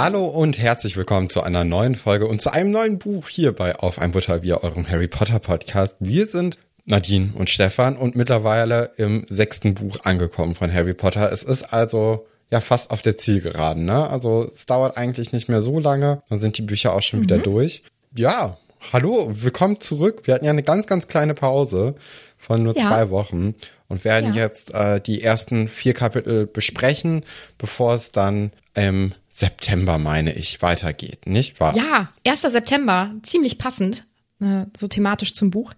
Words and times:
Hallo 0.00 0.26
und 0.26 0.60
herzlich 0.60 0.96
willkommen 0.96 1.28
zu 1.28 1.42
einer 1.42 1.64
neuen 1.64 1.96
Folge 1.96 2.28
und 2.28 2.40
zu 2.40 2.52
einem 2.52 2.70
neuen 2.70 3.00
Buch 3.00 3.28
hier 3.28 3.50
bei 3.50 3.74
Auf 3.74 3.98
ein 3.98 4.12
Butterbier, 4.12 4.62
eurem 4.62 4.88
Harry 4.88 5.08
Potter 5.08 5.40
Podcast. 5.40 5.96
Wir 5.98 6.28
sind 6.28 6.56
Nadine 6.84 7.32
und 7.34 7.50
Stefan 7.50 7.96
und 7.96 8.14
mittlerweile 8.14 8.92
im 8.96 9.26
sechsten 9.28 9.74
Buch 9.74 9.98
angekommen 10.04 10.54
von 10.54 10.72
Harry 10.72 10.94
Potter. 10.94 11.32
Es 11.32 11.42
ist 11.42 11.72
also 11.72 12.28
ja 12.48 12.60
fast 12.60 12.92
auf 12.92 13.02
der 13.02 13.18
Zielgeraden, 13.18 13.86
ne? 13.86 14.08
Also 14.08 14.46
es 14.46 14.66
dauert 14.66 14.96
eigentlich 14.96 15.32
nicht 15.32 15.48
mehr 15.48 15.62
so 15.62 15.80
lange, 15.80 16.22
dann 16.28 16.38
sind 16.38 16.56
die 16.58 16.62
Bücher 16.62 16.94
auch 16.94 17.02
schon 17.02 17.22
wieder 17.22 17.38
durch. 17.38 17.82
Ja, 18.14 18.56
hallo, 18.92 19.32
willkommen 19.32 19.80
zurück. 19.80 20.20
Wir 20.26 20.34
hatten 20.34 20.44
ja 20.44 20.52
eine 20.52 20.62
ganz, 20.62 20.86
ganz 20.86 21.08
kleine 21.08 21.34
Pause 21.34 21.96
von 22.36 22.62
nur 22.62 22.76
Ja. 22.78 22.82
zwei 22.88 23.10
Wochen 23.10 23.56
und 23.88 24.04
werden 24.04 24.32
Ja. 24.32 24.42
jetzt 24.44 24.72
äh, 24.72 25.00
die 25.00 25.24
ersten 25.24 25.66
vier 25.68 25.92
Kapitel 25.92 26.46
besprechen, 26.46 27.24
bevor 27.58 27.94
es 27.94 28.12
dann 28.12 28.52
im 28.74 29.12
September, 29.38 29.98
meine 29.98 30.34
ich, 30.34 30.62
weitergeht, 30.62 31.28
nicht 31.28 31.60
wahr? 31.60 31.76
Ja, 31.76 32.12
1. 32.26 32.40
September, 32.40 33.14
ziemlich 33.22 33.56
passend, 33.56 34.02
äh, 34.40 34.64
so 34.76 34.88
thematisch 34.88 35.32
zum 35.32 35.52
Buch. 35.52 35.74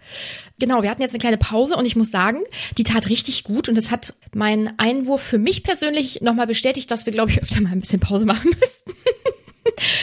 Genau, 0.58 0.82
wir 0.82 0.88
hatten 0.88 1.02
jetzt 1.02 1.12
eine 1.12 1.18
kleine 1.18 1.36
Pause 1.36 1.76
und 1.76 1.84
ich 1.84 1.94
muss 1.94 2.10
sagen, 2.10 2.40
die 2.78 2.84
tat 2.84 3.10
richtig 3.10 3.44
gut 3.44 3.68
und 3.68 3.76
es 3.76 3.90
hat 3.90 4.14
meinen 4.34 4.72
Einwurf 4.78 5.20
für 5.20 5.36
mich 5.36 5.62
persönlich 5.62 6.22
nochmal 6.22 6.46
bestätigt, 6.46 6.90
dass 6.90 7.04
wir, 7.04 7.12
glaube 7.12 7.32
ich, 7.32 7.42
öfter 7.42 7.60
mal 7.60 7.72
ein 7.72 7.80
bisschen 7.80 8.00
Pause 8.00 8.24
machen 8.24 8.50
müssten. 8.60 8.92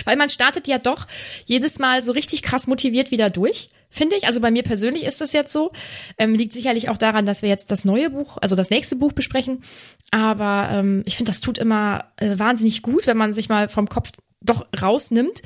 Weil 0.05 0.17
man 0.17 0.29
startet 0.29 0.67
ja 0.67 0.77
doch 0.77 1.07
jedes 1.47 1.79
Mal 1.79 2.03
so 2.03 2.11
richtig 2.11 2.43
krass 2.43 2.67
motiviert 2.67 3.09
wieder 3.09 3.31
durch, 3.31 3.69
finde 3.89 4.15
ich. 4.15 4.27
Also 4.27 4.39
bei 4.39 4.51
mir 4.51 4.63
persönlich 4.63 5.03
ist 5.03 5.21
das 5.21 5.33
jetzt 5.33 5.51
so. 5.51 5.71
Ähm, 6.17 6.33
liegt 6.35 6.53
sicherlich 6.53 6.89
auch 6.89 6.97
daran, 6.97 7.25
dass 7.25 7.41
wir 7.41 7.49
jetzt 7.49 7.71
das 7.71 7.85
neue 7.85 8.09
Buch, 8.09 8.37
also 8.41 8.55
das 8.55 8.69
nächste 8.69 8.95
Buch 8.95 9.13
besprechen. 9.13 9.63
Aber 10.11 10.69
ähm, 10.71 11.03
ich 11.05 11.17
finde, 11.17 11.31
das 11.31 11.41
tut 11.41 11.57
immer 11.57 12.05
äh, 12.17 12.37
wahnsinnig 12.37 12.81
gut, 12.81 13.07
wenn 13.07 13.17
man 13.17 13.33
sich 13.33 13.49
mal 13.49 13.69
vom 13.69 13.89
Kopf 13.89 14.11
doch 14.41 14.65
rausnimmt. 14.81 15.41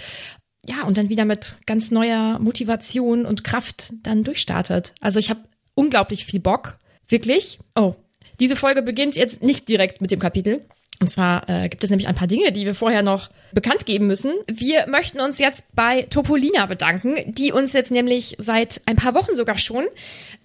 Ja, 0.68 0.84
und 0.84 0.98
dann 0.98 1.10
wieder 1.10 1.26
mit 1.26 1.56
ganz 1.66 1.92
neuer 1.92 2.38
Motivation 2.40 3.26
und 3.26 3.44
Kraft 3.44 3.94
dann 4.04 4.24
durchstartet. 4.24 4.94
Also 5.02 5.20
ich 5.20 5.30
habe 5.30 5.42
unglaublich 5.74 6.26
viel 6.26 6.40
Bock. 6.40 6.78
Wirklich. 7.08 7.60
Oh, 7.76 7.96
diese 8.40 8.56
Folge 8.56 8.82
beginnt 8.82 9.16
jetzt 9.16 9.44
nicht 9.44 9.68
direkt 9.68 10.02
mit 10.02 10.12
dem 10.12 10.20
Kapitel. 10.20 10.66
Und 11.02 11.10
zwar 11.10 11.50
äh, 11.50 11.68
gibt 11.68 11.84
es 11.84 11.90
nämlich 11.90 12.08
ein 12.08 12.16
paar 12.16 12.28
Dinge, 12.28 12.52
die 12.52 12.64
wir 12.64 12.76
vorher 12.76 13.02
noch 13.02 13.32
bekannt 13.54 13.88
geben 13.88 14.06
müssen. 14.06 14.34
Wir 14.48 14.86
möchten 14.88 15.20
uns 15.20 15.40
jetzt 15.40 15.76
bei 15.76 16.04
Topolina 16.04 16.68
bedanken, 16.68 17.16
die 17.26 17.52
uns 17.52 17.74
jetzt 17.74 17.92
nämlich 17.92 18.36
seit 18.38 18.82
ein 18.86 18.98
paar 18.98 19.16
Wochen 19.16 19.36
sogar 19.36 19.58
schon 19.58 19.86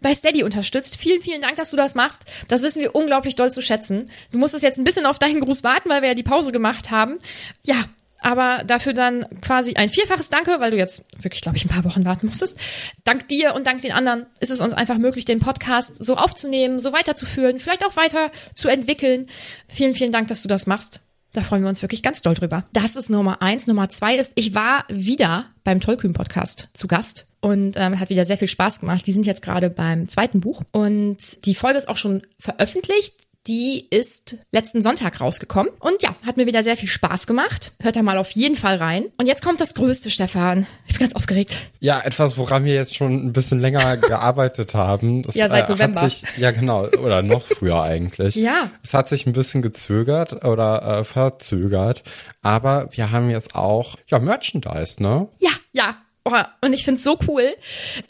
bei 0.00 0.14
Steady 0.14 0.42
unterstützt. 0.42 0.96
Vielen, 0.96 1.20
vielen 1.20 1.42
Dank, 1.42 1.56
dass 1.56 1.70
du 1.70 1.76
das 1.76 1.94
machst. 1.94 2.24
Das 2.48 2.62
wissen 2.62 2.80
wir 2.80 2.94
unglaublich 2.94 3.36
doll 3.36 3.52
zu 3.52 3.60
schätzen. 3.60 4.10
Du 4.32 4.38
musstest 4.38 4.64
jetzt 4.64 4.78
ein 4.78 4.84
bisschen 4.84 5.04
auf 5.04 5.18
deinen 5.18 5.40
Gruß 5.40 5.62
warten, 5.62 5.90
weil 5.90 6.00
wir 6.00 6.08
ja 6.08 6.14
die 6.14 6.22
Pause 6.22 6.52
gemacht 6.52 6.90
haben. 6.90 7.18
Ja, 7.66 7.84
aber 8.20 8.64
dafür 8.64 8.92
dann 8.92 9.26
quasi 9.40 9.74
ein 9.74 9.88
vierfaches 9.88 10.28
Danke, 10.28 10.56
weil 10.58 10.70
du 10.70 10.76
jetzt 10.76 11.04
wirklich, 11.20 11.42
glaube 11.42 11.56
ich, 11.56 11.64
ein 11.64 11.68
paar 11.68 11.84
Wochen 11.84 12.04
warten 12.04 12.26
musstest. 12.26 12.58
Dank 13.04 13.28
dir 13.28 13.54
und 13.54 13.66
dank 13.66 13.82
den 13.82 13.92
anderen 13.92 14.26
ist 14.40 14.50
es 14.50 14.60
uns 14.60 14.74
einfach 14.74 14.98
möglich, 14.98 15.24
den 15.24 15.38
Podcast 15.38 16.02
so 16.02 16.16
aufzunehmen, 16.16 16.80
so 16.80 16.92
weiterzuführen, 16.92 17.58
vielleicht 17.58 17.84
auch 17.84 17.96
weiter 17.96 18.30
zu 18.54 18.68
entwickeln. 18.68 19.28
Vielen, 19.68 19.94
vielen 19.94 20.12
Dank, 20.12 20.28
dass 20.28 20.42
du 20.42 20.48
das 20.48 20.66
machst. 20.66 21.00
Da 21.36 21.42
freuen 21.42 21.62
wir 21.62 21.68
uns 21.68 21.82
wirklich 21.82 22.02
ganz 22.02 22.22
doll 22.22 22.32
drüber. 22.32 22.64
Das 22.72 22.96
ist 22.96 23.10
Nummer 23.10 23.42
eins. 23.42 23.66
Nummer 23.66 23.90
zwei 23.90 24.16
ist, 24.16 24.32
ich 24.36 24.54
war 24.54 24.86
wieder 24.88 25.50
beim 25.64 25.80
Tollkühn-Podcast 25.80 26.70
zu 26.72 26.88
Gast 26.88 27.26
und 27.40 27.76
ähm, 27.76 28.00
hat 28.00 28.08
wieder 28.08 28.24
sehr 28.24 28.38
viel 28.38 28.48
Spaß 28.48 28.80
gemacht. 28.80 29.06
Die 29.06 29.12
sind 29.12 29.26
jetzt 29.26 29.42
gerade 29.42 29.68
beim 29.68 30.08
zweiten 30.08 30.40
Buch 30.40 30.62
und 30.72 31.44
die 31.44 31.54
Folge 31.54 31.76
ist 31.76 31.90
auch 31.90 31.98
schon 31.98 32.22
veröffentlicht. 32.38 33.25
Die 33.46 33.86
ist 33.90 34.38
letzten 34.50 34.82
Sonntag 34.82 35.20
rausgekommen. 35.20 35.70
Und 35.78 36.02
ja, 36.02 36.16
hat 36.24 36.36
mir 36.36 36.46
wieder 36.46 36.64
sehr 36.64 36.76
viel 36.76 36.88
Spaß 36.88 37.26
gemacht. 37.28 37.72
Hört 37.80 37.94
da 37.94 38.02
mal 38.02 38.18
auf 38.18 38.30
jeden 38.32 38.56
Fall 38.56 38.76
rein. 38.76 39.06
Und 39.18 39.26
jetzt 39.26 39.42
kommt 39.42 39.60
das 39.60 39.74
Größte, 39.74 40.10
Stefan. 40.10 40.66
Ich 40.86 40.94
bin 40.94 41.06
ganz 41.06 41.14
aufgeregt. 41.14 41.60
Ja, 41.78 42.00
etwas, 42.04 42.36
woran 42.38 42.64
wir 42.64 42.74
jetzt 42.74 42.96
schon 42.96 43.26
ein 43.26 43.32
bisschen 43.32 43.60
länger 43.60 43.96
gearbeitet 43.98 44.74
haben. 44.74 45.22
Das, 45.22 45.36
Ja, 45.36 45.48
seit 45.48 45.68
äh, 45.68 45.72
November. 45.72 46.08
Sich, 46.08 46.24
ja, 46.36 46.50
genau. 46.50 46.86
Oder 46.86 47.22
noch 47.22 47.42
früher 47.42 47.82
eigentlich. 47.82 48.34
Ja. 48.34 48.70
Es 48.82 48.94
hat 48.94 49.08
sich 49.08 49.26
ein 49.26 49.32
bisschen 49.32 49.62
gezögert 49.62 50.44
oder 50.44 51.00
äh, 51.00 51.04
verzögert. 51.04 52.02
Aber 52.42 52.88
wir 52.92 53.12
haben 53.12 53.30
jetzt 53.30 53.54
auch, 53.54 53.96
ja, 54.08 54.18
Merchandise, 54.18 55.00
ne? 55.00 55.28
Ja, 55.38 55.50
ja. 55.72 55.96
Oh, 56.28 56.32
und 56.60 56.72
ich 56.72 56.84
find's 56.84 57.04
so 57.04 57.16
cool. 57.28 57.54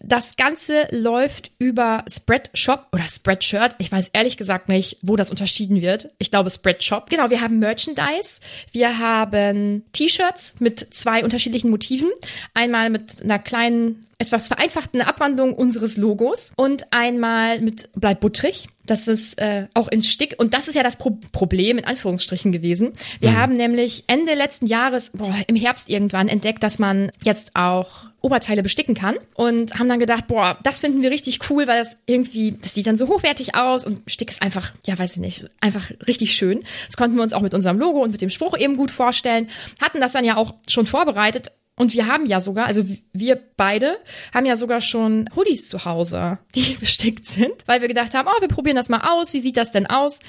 Das 0.00 0.36
Ganze 0.36 0.88
läuft 0.90 1.50
über 1.58 2.02
Spreadshop 2.08 2.86
oder 2.92 3.04
Spreadshirt. 3.04 3.74
Ich 3.76 3.92
weiß 3.92 4.08
ehrlich 4.14 4.38
gesagt 4.38 4.70
nicht, 4.70 4.96
wo 5.02 5.16
das 5.16 5.30
unterschieden 5.30 5.82
wird. 5.82 6.08
Ich 6.16 6.30
glaube 6.30 6.48
Spreadshop. 6.48 7.10
Genau, 7.10 7.28
wir 7.28 7.42
haben 7.42 7.58
Merchandise. 7.58 8.40
Wir 8.72 8.98
haben 8.98 9.84
T-Shirts 9.92 10.60
mit 10.60 10.94
zwei 10.94 11.24
unterschiedlichen 11.24 11.68
Motiven. 11.68 12.08
Einmal 12.54 12.88
mit 12.88 13.22
einer 13.22 13.38
kleinen, 13.38 14.05
etwas 14.18 14.48
vereinfachten 14.48 15.02
Abwandlung 15.02 15.54
unseres 15.54 15.96
Logos 15.96 16.52
und 16.56 16.92
einmal 16.92 17.60
mit 17.60 17.90
Bleib 17.94 18.20
butterig. 18.20 18.68
Das 18.86 19.08
ist 19.08 19.38
äh, 19.38 19.66
auch 19.74 19.88
in 19.88 20.02
Stick. 20.02 20.36
Und 20.38 20.54
das 20.54 20.68
ist 20.68 20.74
ja 20.74 20.82
das 20.82 20.96
Pro 20.96 21.18
Problem 21.32 21.76
in 21.76 21.84
Anführungsstrichen 21.84 22.52
gewesen. 22.52 22.92
Wir 23.20 23.36
haben 23.36 23.56
nämlich 23.56 24.04
Ende 24.06 24.34
letzten 24.34 24.66
Jahres, 24.66 25.10
boah, 25.10 25.34
im 25.48 25.56
Herbst 25.56 25.88
irgendwann 25.88 26.28
entdeckt, 26.28 26.62
dass 26.62 26.78
man 26.78 27.10
jetzt 27.22 27.56
auch 27.56 28.06
Oberteile 28.20 28.62
besticken 28.62 28.94
kann 28.94 29.16
und 29.34 29.78
haben 29.78 29.88
dann 29.88 29.98
gedacht, 29.98 30.26
boah, 30.28 30.58
das 30.62 30.80
finden 30.80 31.02
wir 31.02 31.10
richtig 31.10 31.50
cool, 31.50 31.66
weil 31.66 31.78
das 31.78 31.96
irgendwie, 32.06 32.52
das 32.60 32.74
sieht 32.74 32.86
dann 32.86 32.96
so 32.96 33.08
hochwertig 33.08 33.54
aus 33.54 33.84
und 33.84 34.00
Stick 34.10 34.30
ist 34.30 34.42
einfach, 34.42 34.72
ja, 34.84 34.98
weiß 34.98 35.12
ich 35.12 35.20
nicht, 35.20 35.46
einfach 35.60 35.90
richtig 36.06 36.34
schön. 36.34 36.60
Das 36.86 36.96
konnten 36.96 37.16
wir 37.16 37.22
uns 37.22 37.32
auch 37.32 37.42
mit 37.42 37.54
unserem 37.54 37.78
Logo 37.78 38.02
und 38.02 38.12
mit 38.12 38.20
dem 38.20 38.30
Spruch 38.30 38.56
eben 38.56 38.76
gut 38.76 38.90
vorstellen. 38.90 39.48
Hatten 39.80 40.00
das 40.00 40.12
dann 40.12 40.24
ja 40.24 40.36
auch 40.36 40.54
schon 40.68 40.86
vorbereitet. 40.86 41.52
Und 41.78 41.92
wir 41.92 42.06
haben 42.06 42.24
ja 42.24 42.40
sogar, 42.40 42.66
also 42.66 42.84
wir 43.12 43.38
beide 43.56 43.98
haben 44.32 44.46
ja 44.46 44.56
sogar 44.56 44.80
schon 44.80 45.28
Hoodies 45.36 45.68
zu 45.68 45.84
Hause, 45.84 46.38
die 46.54 46.74
bestickt 46.80 47.26
sind, 47.26 47.66
weil 47.66 47.82
wir 47.82 47.88
gedacht 47.88 48.14
haben, 48.14 48.28
oh, 48.28 48.40
wir 48.40 48.48
probieren 48.48 48.76
das 48.76 48.88
mal 48.88 49.02
aus. 49.02 49.34
Wie 49.34 49.40
sieht 49.40 49.58
das 49.58 49.72
denn 49.72 49.86
aus? 49.86 50.20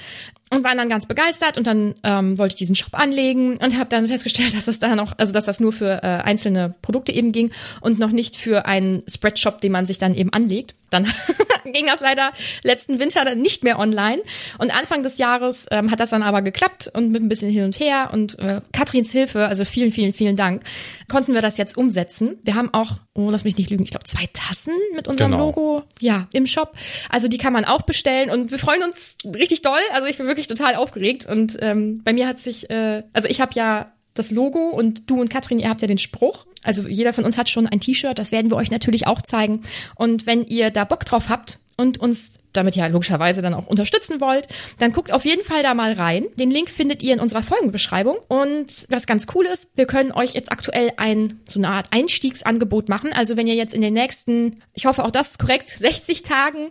Und 0.50 0.64
waren 0.64 0.76
dann 0.76 0.88
ganz 0.88 1.06
begeistert 1.06 1.58
und 1.58 1.66
dann 1.66 1.94
ähm, 2.04 2.38
wollte 2.38 2.54
ich 2.54 2.58
diesen 2.58 2.74
Shop 2.74 2.98
anlegen 2.98 3.56
und 3.58 3.78
habe 3.78 3.88
dann 3.88 4.08
festgestellt, 4.08 4.54
dass 4.56 4.66
das 4.66 4.78
da 4.78 4.94
noch, 4.94 5.12
also 5.18 5.32
dass 5.32 5.44
das 5.44 5.60
nur 5.60 5.72
für 5.72 6.02
äh, 6.02 6.06
einzelne 6.06 6.74
Produkte 6.82 7.12
eben 7.12 7.32
ging 7.32 7.50
und 7.80 7.98
noch 7.98 8.10
nicht 8.10 8.36
für 8.36 8.66
einen 8.66 9.02
Spreadshop, 9.08 9.60
den 9.60 9.72
man 9.72 9.86
sich 9.86 9.98
dann 9.98 10.14
eben 10.14 10.32
anlegt. 10.32 10.74
Dann 10.90 11.06
ging 11.64 11.86
das 11.86 12.00
leider 12.00 12.32
letzten 12.62 12.98
Winter 12.98 13.24
dann 13.24 13.40
nicht 13.40 13.64
mehr 13.64 13.78
online. 13.78 14.22
Und 14.58 14.74
Anfang 14.76 15.02
des 15.02 15.18
Jahres 15.18 15.66
ähm, 15.70 15.90
hat 15.90 16.00
das 16.00 16.10
dann 16.10 16.22
aber 16.22 16.42
geklappt 16.42 16.90
und 16.94 17.10
mit 17.10 17.22
ein 17.22 17.28
bisschen 17.28 17.50
hin 17.50 17.64
und 17.64 17.78
her 17.78 18.10
und 18.12 18.38
äh, 18.38 18.60
Katrins 18.72 19.12
Hilfe, 19.12 19.46
also 19.46 19.64
vielen, 19.64 19.90
vielen, 19.90 20.12
vielen 20.12 20.36
Dank, 20.36 20.62
konnten 21.08 21.34
wir 21.34 21.42
das 21.42 21.56
jetzt 21.56 21.76
umsetzen. 21.76 22.38
Wir 22.42 22.54
haben 22.54 22.72
auch, 22.72 22.92
oh, 23.18 23.30
lass 23.30 23.44
mich 23.44 23.56
nicht 23.56 23.68
lügen, 23.68 23.82
ich 23.82 23.90
glaube 23.90 24.04
zwei 24.04 24.28
Tassen 24.32 24.74
mit 24.94 25.08
unserem 25.08 25.32
Genau. 25.32 25.46
Logo, 25.46 25.82
ja, 26.00 26.28
im 26.32 26.46
Shop. 26.46 26.74
Also 27.10 27.28
die 27.28 27.38
kann 27.38 27.52
man 27.52 27.64
auch 27.64 27.82
bestellen 27.82 28.30
und 28.30 28.50
wir 28.50 28.58
freuen 28.58 28.82
uns 28.82 29.16
richtig 29.24 29.62
doll. 29.62 29.80
Also 29.92 30.06
ich 30.06 30.16
bin 30.16 30.26
wirklich 30.26 30.46
total 30.46 30.76
aufgeregt 30.76 31.26
und 31.26 31.58
ähm, 31.60 32.02
bei 32.04 32.12
mir 32.12 32.28
hat 32.28 32.38
sich, 32.38 32.70
äh, 32.70 33.02
also 33.12 33.28
ich 33.28 33.40
habe 33.40 33.52
ja 33.54 33.92
das 34.14 34.30
Logo 34.30 34.70
und 34.70 35.10
du 35.10 35.20
und 35.20 35.30
Katrin, 35.30 35.58
ihr 35.58 35.68
habt 35.68 35.82
ja 35.82 35.88
den 35.88 35.98
Spruch. 35.98 36.46
Also 36.62 36.88
jeder 36.88 37.12
von 37.12 37.24
uns 37.24 37.38
hat 37.38 37.48
schon 37.48 37.66
ein 37.66 37.80
T-Shirt, 37.80 38.18
das 38.18 38.32
werden 38.32 38.50
wir 38.50 38.56
euch 38.56 38.70
natürlich 38.70 39.06
auch 39.06 39.22
zeigen. 39.22 39.62
Und 39.94 40.26
wenn 40.26 40.44
ihr 40.44 40.70
da 40.70 40.84
Bock 40.84 41.04
drauf 41.04 41.28
habt 41.28 41.58
und 41.78 41.98
uns 41.98 42.34
damit 42.52 42.76
ja 42.76 42.88
logischerweise 42.88 43.40
dann 43.40 43.54
auch 43.54 43.68
unterstützen 43.68 44.20
wollt, 44.20 44.48
dann 44.78 44.92
guckt 44.92 45.12
auf 45.12 45.24
jeden 45.24 45.44
Fall 45.44 45.62
da 45.62 45.74
mal 45.74 45.92
rein. 45.92 46.26
Den 46.38 46.50
Link 46.50 46.68
findet 46.68 47.02
ihr 47.02 47.14
in 47.14 47.20
unserer 47.20 47.42
Folgenbeschreibung. 47.42 48.16
Und 48.26 48.86
was 48.90 49.06
ganz 49.06 49.26
cool 49.34 49.46
ist, 49.46 49.76
wir 49.76 49.86
können 49.86 50.12
euch 50.12 50.34
jetzt 50.34 50.50
aktuell 50.50 50.90
ein, 50.96 51.40
so 51.48 51.60
eine 51.60 51.68
Art 51.68 51.88
Einstiegsangebot 51.92 52.88
machen. 52.88 53.12
Also 53.12 53.36
wenn 53.36 53.46
ihr 53.46 53.54
jetzt 53.54 53.74
in 53.74 53.80
den 53.80 53.94
nächsten, 53.94 54.56
ich 54.74 54.86
hoffe 54.86 55.04
auch 55.04 55.10
das 55.10 55.32
ist 55.32 55.38
korrekt, 55.38 55.68
60 55.78 56.22
Tagen 56.22 56.70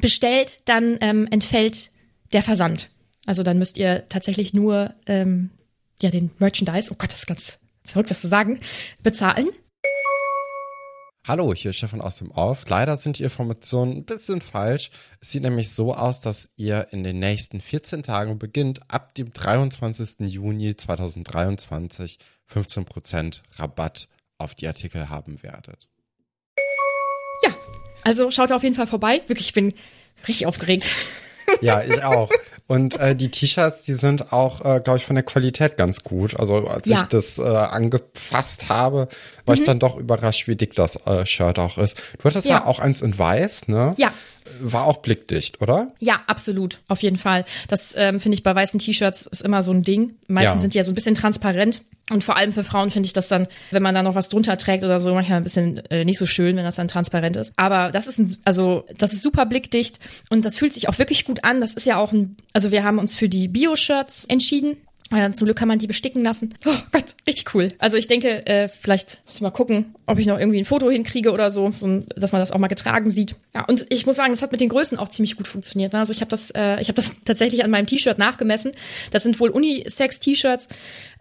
bestellt, 0.00 0.60
dann 0.64 0.96
ähm, 1.00 1.28
entfällt 1.30 1.90
der 2.32 2.42
Versand. 2.42 2.88
Also 3.26 3.42
dann 3.42 3.58
müsst 3.58 3.76
ihr 3.76 4.08
tatsächlich 4.08 4.54
nur 4.54 4.94
ähm, 5.06 5.50
ja 6.00 6.10
den 6.10 6.30
Merchandise, 6.38 6.90
oh 6.92 6.96
Gott, 6.98 7.12
das 7.12 7.20
ist 7.20 7.26
ganz 7.26 7.58
verrückt, 7.84 8.10
das 8.10 8.20
zu 8.22 8.28
sagen, 8.28 8.58
bezahlen. 9.02 9.48
Hallo, 11.28 11.52
hier 11.52 11.70
ist 11.70 11.78
Stefan 11.78 12.00
aus 12.00 12.18
dem 12.18 12.30
Off. 12.30 12.68
Leider 12.68 12.96
sind 12.96 13.18
die 13.18 13.24
Informationen 13.24 13.96
ein 13.96 14.04
bisschen 14.04 14.40
falsch. 14.40 14.90
Es 15.20 15.32
sieht 15.32 15.42
nämlich 15.42 15.72
so 15.72 15.92
aus, 15.92 16.20
dass 16.20 16.50
ihr 16.54 16.86
in 16.92 17.02
den 17.02 17.18
nächsten 17.18 17.60
14 17.60 18.04
Tagen 18.04 18.38
beginnt, 18.38 18.80
ab 18.86 19.12
dem 19.16 19.32
23. 19.32 20.20
Juni 20.20 20.76
2023 20.76 22.20
15% 22.48 23.40
Rabatt 23.56 24.06
auf 24.38 24.54
die 24.54 24.68
Artikel 24.68 25.08
haben 25.08 25.42
werdet. 25.42 25.88
Ja, 27.42 27.56
also 28.04 28.30
schaut 28.30 28.52
auf 28.52 28.62
jeden 28.62 28.76
Fall 28.76 28.86
vorbei. 28.86 29.20
Wirklich, 29.26 29.48
ich 29.48 29.54
bin 29.54 29.74
richtig 30.28 30.46
aufgeregt. 30.46 30.88
Ja, 31.60 31.82
ich 31.82 32.04
auch. 32.04 32.30
Und 32.68 32.98
äh, 32.98 33.14
die 33.14 33.30
T-Shirts, 33.30 33.82
die 33.82 33.94
sind 33.94 34.32
auch, 34.32 34.60
äh, 34.64 34.80
glaube 34.80 34.98
ich, 34.98 35.04
von 35.06 35.14
der 35.14 35.22
Qualität 35.22 35.76
ganz 35.76 36.02
gut. 36.02 36.38
Also 36.38 36.66
als 36.66 36.86
Ja. 36.88 37.02
ich 37.02 37.08
das 37.08 37.38
äh, 37.38 37.42
angefasst 37.42 38.68
habe, 38.68 39.08
war 39.44 39.54
ich 39.54 39.62
dann 39.62 39.78
doch 39.78 39.96
überrascht, 39.96 40.48
wie 40.48 40.56
dick 40.56 40.74
das 40.74 40.96
äh, 41.06 41.24
Shirt 41.24 41.58
auch 41.60 41.78
ist. 41.78 41.96
Du 42.18 42.24
hattest 42.24 42.46
ja. 42.46 42.56
Ja. 42.56 42.66
auch 42.66 42.80
eins 42.80 43.02
in 43.02 43.16
weiß, 43.16 43.68
ne? 43.68 43.94
Ja. 43.98 44.12
War 44.60 44.84
auch 44.86 44.98
blickdicht, 44.98 45.60
oder? 45.60 45.92
Ja, 45.98 46.20
absolut, 46.26 46.78
auf 46.88 47.02
jeden 47.02 47.16
Fall. 47.16 47.44
Das 47.68 47.94
ähm, 47.96 48.20
finde 48.20 48.34
ich 48.36 48.42
bei 48.42 48.54
weißen 48.54 48.78
T-Shirts 48.80 49.26
ist 49.26 49.42
immer 49.42 49.62
so 49.62 49.72
ein 49.72 49.82
Ding. 49.82 50.14
Meistens 50.28 50.54
Ja. 50.56 50.60
sind 50.60 50.74
die 50.74 50.78
ja 50.78 50.84
so 50.84 50.92
ein 50.92 50.94
bisschen 50.94 51.14
transparent. 51.14 51.82
Und 52.08 52.22
vor 52.22 52.36
allem 52.36 52.52
für 52.52 52.62
Frauen 52.62 52.92
finde 52.92 53.08
ich 53.08 53.12
das 53.14 53.26
dann, 53.26 53.48
wenn 53.72 53.82
man 53.82 53.92
da 53.92 54.02
noch 54.04 54.14
was 54.14 54.28
drunter 54.28 54.56
trägt 54.56 54.84
oder 54.84 55.00
so, 55.00 55.12
manchmal 55.12 55.38
ein 55.38 55.42
bisschen 55.42 55.78
äh, 55.90 56.04
nicht 56.04 56.18
so 56.18 56.26
schön, 56.26 56.56
wenn 56.56 56.62
das 56.64 56.76
dann 56.76 56.86
transparent 56.86 57.34
ist. 57.34 57.52
Aber 57.56 57.90
das 57.90 58.06
ist 58.06 58.18
ein, 58.18 58.36
also 58.44 58.84
das 58.96 59.12
ist 59.12 59.22
super 59.24 59.44
blickdicht 59.44 59.98
und 60.30 60.44
das 60.44 60.56
fühlt 60.56 60.72
sich 60.72 60.88
auch 60.88 60.98
wirklich 60.98 61.24
gut 61.24 61.42
an. 61.44 61.60
Das 61.60 61.74
ist 61.74 61.84
ja 61.84 61.96
auch 61.96 62.12
ein, 62.12 62.36
also 62.52 62.70
wir 62.70 62.84
haben 62.84 63.00
uns 63.00 63.16
für 63.16 63.28
die 63.28 63.48
Bio-Shirts 63.48 64.24
entschieden. 64.26 64.76
Äh, 65.12 65.30
zum 65.30 65.44
Glück 65.44 65.56
kann 65.56 65.68
man 65.68 65.78
die 65.78 65.86
besticken 65.86 66.24
lassen. 66.24 66.52
Oh 66.64 66.74
Gott, 66.90 67.04
richtig 67.28 67.54
cool. 67.54 67.68
Also 67.78 67.96
ich 67.96 68.08
denke, 68.08 68.44
äh, 68.46 68.68
vielleicht 68.68 69.20
muss 69.24 69.36
ich 69.36 69.40
mal 69.40 69.50
gucken, 69.50 69.94
ob 70.06 70.18
ich 70.18 70.26
noch 70.26 70.38
irgendwie 70.38 70.58
ein 70.58 70.64
Foto 70.64 70.90
hinkriege 70.90 71.30
oder 71.30 71.50
so, 71.50 71.70
so, 71.70 72.00
dass 72.16 72.32
man 72.32 72.40
das 72.40 72.50
auch 72.50 72.58
mal 72.58 72.66
getragen 72.66 73.10
sieht. 73.10 73.36
Ja, 73.54 73.64
und 73.66 73.86
ich 73.90 74.04
muss 74.04 74.16
sagen, 74.16 74.32
das 74.32 74.42
hat 74.42 74.50
mit 74.50 74.60
den 74.60 74.68
Größen 74.68 74.98
auch 74.98 75.08
ziemlich 75.08 75.36
gut 75.36 75.46
funktioniert. 75.46 75.92
ne? 75.92 76.00
Also 76.00 76.12
ich 76.12 76.22
habe 76.22 76.30
das, 76.30 76.50
äh, 76.50 76.80
ich 76.80 76.88
habe 76.88 76.96
das 76.96 77.12
tatsächlich 77.24 77.62
an 77.62 77.70
meinem 77.70 77.86
T-Shirt 77.86 78.18
nachgemessen. 78.18 78.72
Das 79.12 79.22
sind 79.22 79.38
wohl 79.38 79.50
Unisex-T-Shirts, 79.50 80.68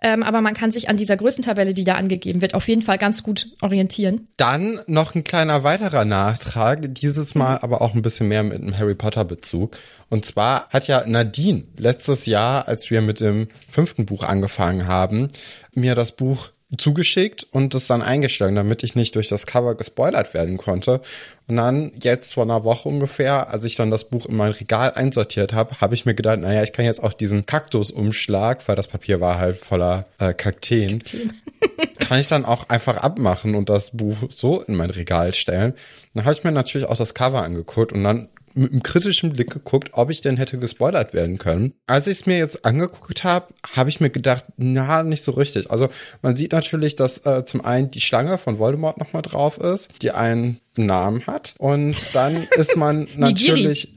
ähm, 0.02 0.24
aber 0.24 0.42
man 0.42 0.54
kann 0.54 0.72
sich 0.72 0.90
an 0.90 0.98
dieser 0.98 1.18
Größentabelle, 1.18 1.74
die 1.74 1.84
da 1.84 1.96
angegeben 1.96 2.42
wird, 2.42 2.54
auf 2.54 2.68
jeden 2.68 2.82
Fall 2.82 2.98
ganz 2.98 3.24
gut 3.24 3.48
orientieren. 3.62 4.28
Dann 4.38 4.80
noch 4.88 5.16
ein 5.16 5.24
kleiner 5.24 5.64
weiterer 5.64 6.06
Nachtrag, 6.06 6.94
dieses 6.96 7.36
Mal 7.36 7.60
aber 7.62 7.82
auch 7.82 7.94
ein 7.94 8.02
bisschen 8.02 8.28
mehr 8.28 8.44
mit 8.44 8.62
einem 8.62 8.78
Harry 8.78 8.96
Potter 8.96 9.26
Bezug. 9.26 9.78
Und 10.10 10.26
zwar 10.26 10.70
hat 10.70 10.88
ja 10.88 11.04
Nadine 11.08 11.64
letztes 11.78 12.26
Jahr, 12.26 12.68
als 12.68 12.90
wir 12.90 13.02
mit 13.02 13.20
dem 13.20 13.48
fünften 13.70 14.06
Buch 14.06 14.24
angefangen 14.24 14.88
haben, 14.88 15.28
mir 15.74 15.96
das 15.96 16.14
Buch 16.14 16.50
zugeschickt 16.78 17.46
und 17.52 17.76
es 17.76 17.88
dann 17.88 18.02
eingestellt, 18.02 18.58
damit 18.58 18.84
ich 18.84 18.96
nicht 18.96 19.16
durch 19.16 19.30
das 19.30 19.46
Cover 19.46 19.76
gespoilert 19.76 20.34
werden 20.34 20.58
konnte. 20.58 21.02
Und 21.48 21.58
dann 21.58 21.92
jetzt 22.02 22.34
vor 22.34 22.44
einer 22.44 22.64
Woche 22.64 22.90
ungefähr, 22.90 23.50
als 23.50 23.64
ich 23.66 23.76
dann 23.76 23.92
das 23.92 24.06
Buch 24.06 24.26
in 24.26 24.36
mein 24.36 24.52
Regal 24.52 24.92
einsortiert 24.94 25.54
habe, 25.54 25.80
habe 25.80 25.94
ich 25.94 26.06
mir 26.06 26.16
gedacht, 26.16 26.40
naja, 26.40 26.64
ich 26.64 26.74
kann 26.74 26.86
jetzt 26.86 27.04
auch 27.04 27.14
diesen 27.14 27.46
Kaktusumschlag, 27.46 28.68
weil 28.68 28.76
das 28.76 28.88
Papier 28.88 29.22
war 29.22 29.38
halt 29.38 29.64
voller 29.64 30.06
äh, 30.18 30.34
Kakteen, 30.34 31.04
kann 32.00 32.20
ich 32.20 32.28
dann 32.28 32.46
auch 32.46 32.68
einfach 32.70 32.98
abmachen 32.98 33.54
und 33.54 33.70
das 33.70 33.92
Buch 33.92 34.18
so 34.30 34.62
in 34.62 34.76
mein 34.76 34.90
Regal 34.90 35.34
stellen. 35.36 35.74
Dann 36.16 36.26
habe 36.26 36.34
ich 36.34 36.44
mir 36.44 36.52
natürlich 36.52 36.88
auch 36.88 36.98
das 36.98 37.14
Cover 37.14 37.44
angeguckt 37.44 37.94
und 37.94 38.04
dann 38.04 38.28
mit 38.56 38.72
einem 38.72 38.84
kritischen 38.84 39.34
Blick 39.34 39.52
geguckt, 39.52 39.90
ob 39.94 40.10
ich 40.10 40.22
denn 40.22 40.38
hätte 40.38 40.58
gespoilert 40.58 41.14
werden 41.14 41.38
können. 41.38 41.74
Als 41.88 42.08
ich 42.08 42.20
es 42.20 42.26
mir 42.26 42.38
jetzt 42.38 42.66
angeguckt 42.66 43.24
habe, 43.24 43.54
habe 43.76 43.90
ich 43.90 44.00
mir 44.00 44.10
gedacht, 44.10 44.46
na, 44.58 45.04
nicht 45.04 45.24
so 45.24 45.34
richtig. 45.34 45.70
Also 45.70 45.90
man 46.22 46.36
sieht 46.36 46.54
natürlich, 46.54 46.96
dass 46.96 47.26
äh, 47.26 47.46
zum 47.46 47.64
einen 47.64 47.92
die 47.92 48.02
Schlange 48.02 48.38
von 48.38 48.58
Voldemort 48.58 48.98
nochmal 48.98 49.22
drauf 49.22 49.58
ist, 49.58 49.92
die 50.02 50.12
einen 50.12 50.60
Namen 50.78 51.28
hat. 51.28 51.56
Und 51.58 51.96
dann 52.14 52.48
ist 52.56 52.76
man 52.76 53.08
natürlich, 53.18 53.94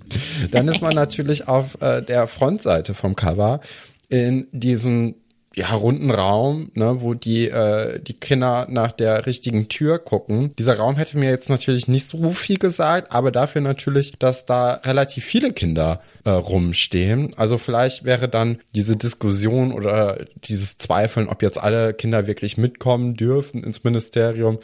dann 0.50 0.68
ist 0.68 0.82
man 0.82 0.94
natürlich 0.94 1.48
auf 1.48 1.80
äh, 1.80 2.02
der 2.02 2.26
Frontseite 2.26 2.94
vom 2.94 3.16
Cover 3.16 3.60
in 4.08 4.48
diesem 4.52 5.14
ja, 5.58 5.70
runden 5.72 6.12
Raum, 6.12 6.70
ne, 6.74 7.00
wo 7.00 7.14
die, 7.14 7.48
äh, 7.48 7.98
die 8.00 8.14
Kinder 8.14 8.68
nach 8.70 8.92
der 8.92 9.26
richtigen 9.26 9.68
Tür 9.68 9.98
gucken. 9.98 10.54
Dieser 10.56 10.76
Raum 10.76 10.96
hätte 10.96 11.18
mir 11.18 11.30
jetzt 11.30 11.50
natürlich 11.50 11.88
nicht 11.88 12.06
so 12.06 12.30
viel 12.30 12.58
gesagt, 12.58 13.10
aber 13.10 13.32
dafür 13.32 13.60
natürlich, 13.60 14.12
dass 14.20 14.44
da 14.44 14.74
relativ 14.84 15.24
viele 15.24 15.52
Kinder 15.52 16.00
äh, 16.24 16.30
rumstehen. 16.30 17.32
Also 17.36 17.58
vielleicht 17.58 18.04
wäre 18.04 18.28
dann 18.28 18.60
diese 18.76 18.96
Diskussion 18.96 19.72
oder 19.72 20.18
dieses 20.44 20.78
Zweifeln, 20.78 21.28
ob 21.28 21.42
jetzt 21.42 21.60
alle 21.60 21.92
Kinder 21.92 22.28
wirklich 22.28 22.56
mitkommen 22.56 23.16
dürfen 23.16 23.64
ins 23.64 23.82
Ministerium, 23.82 24.60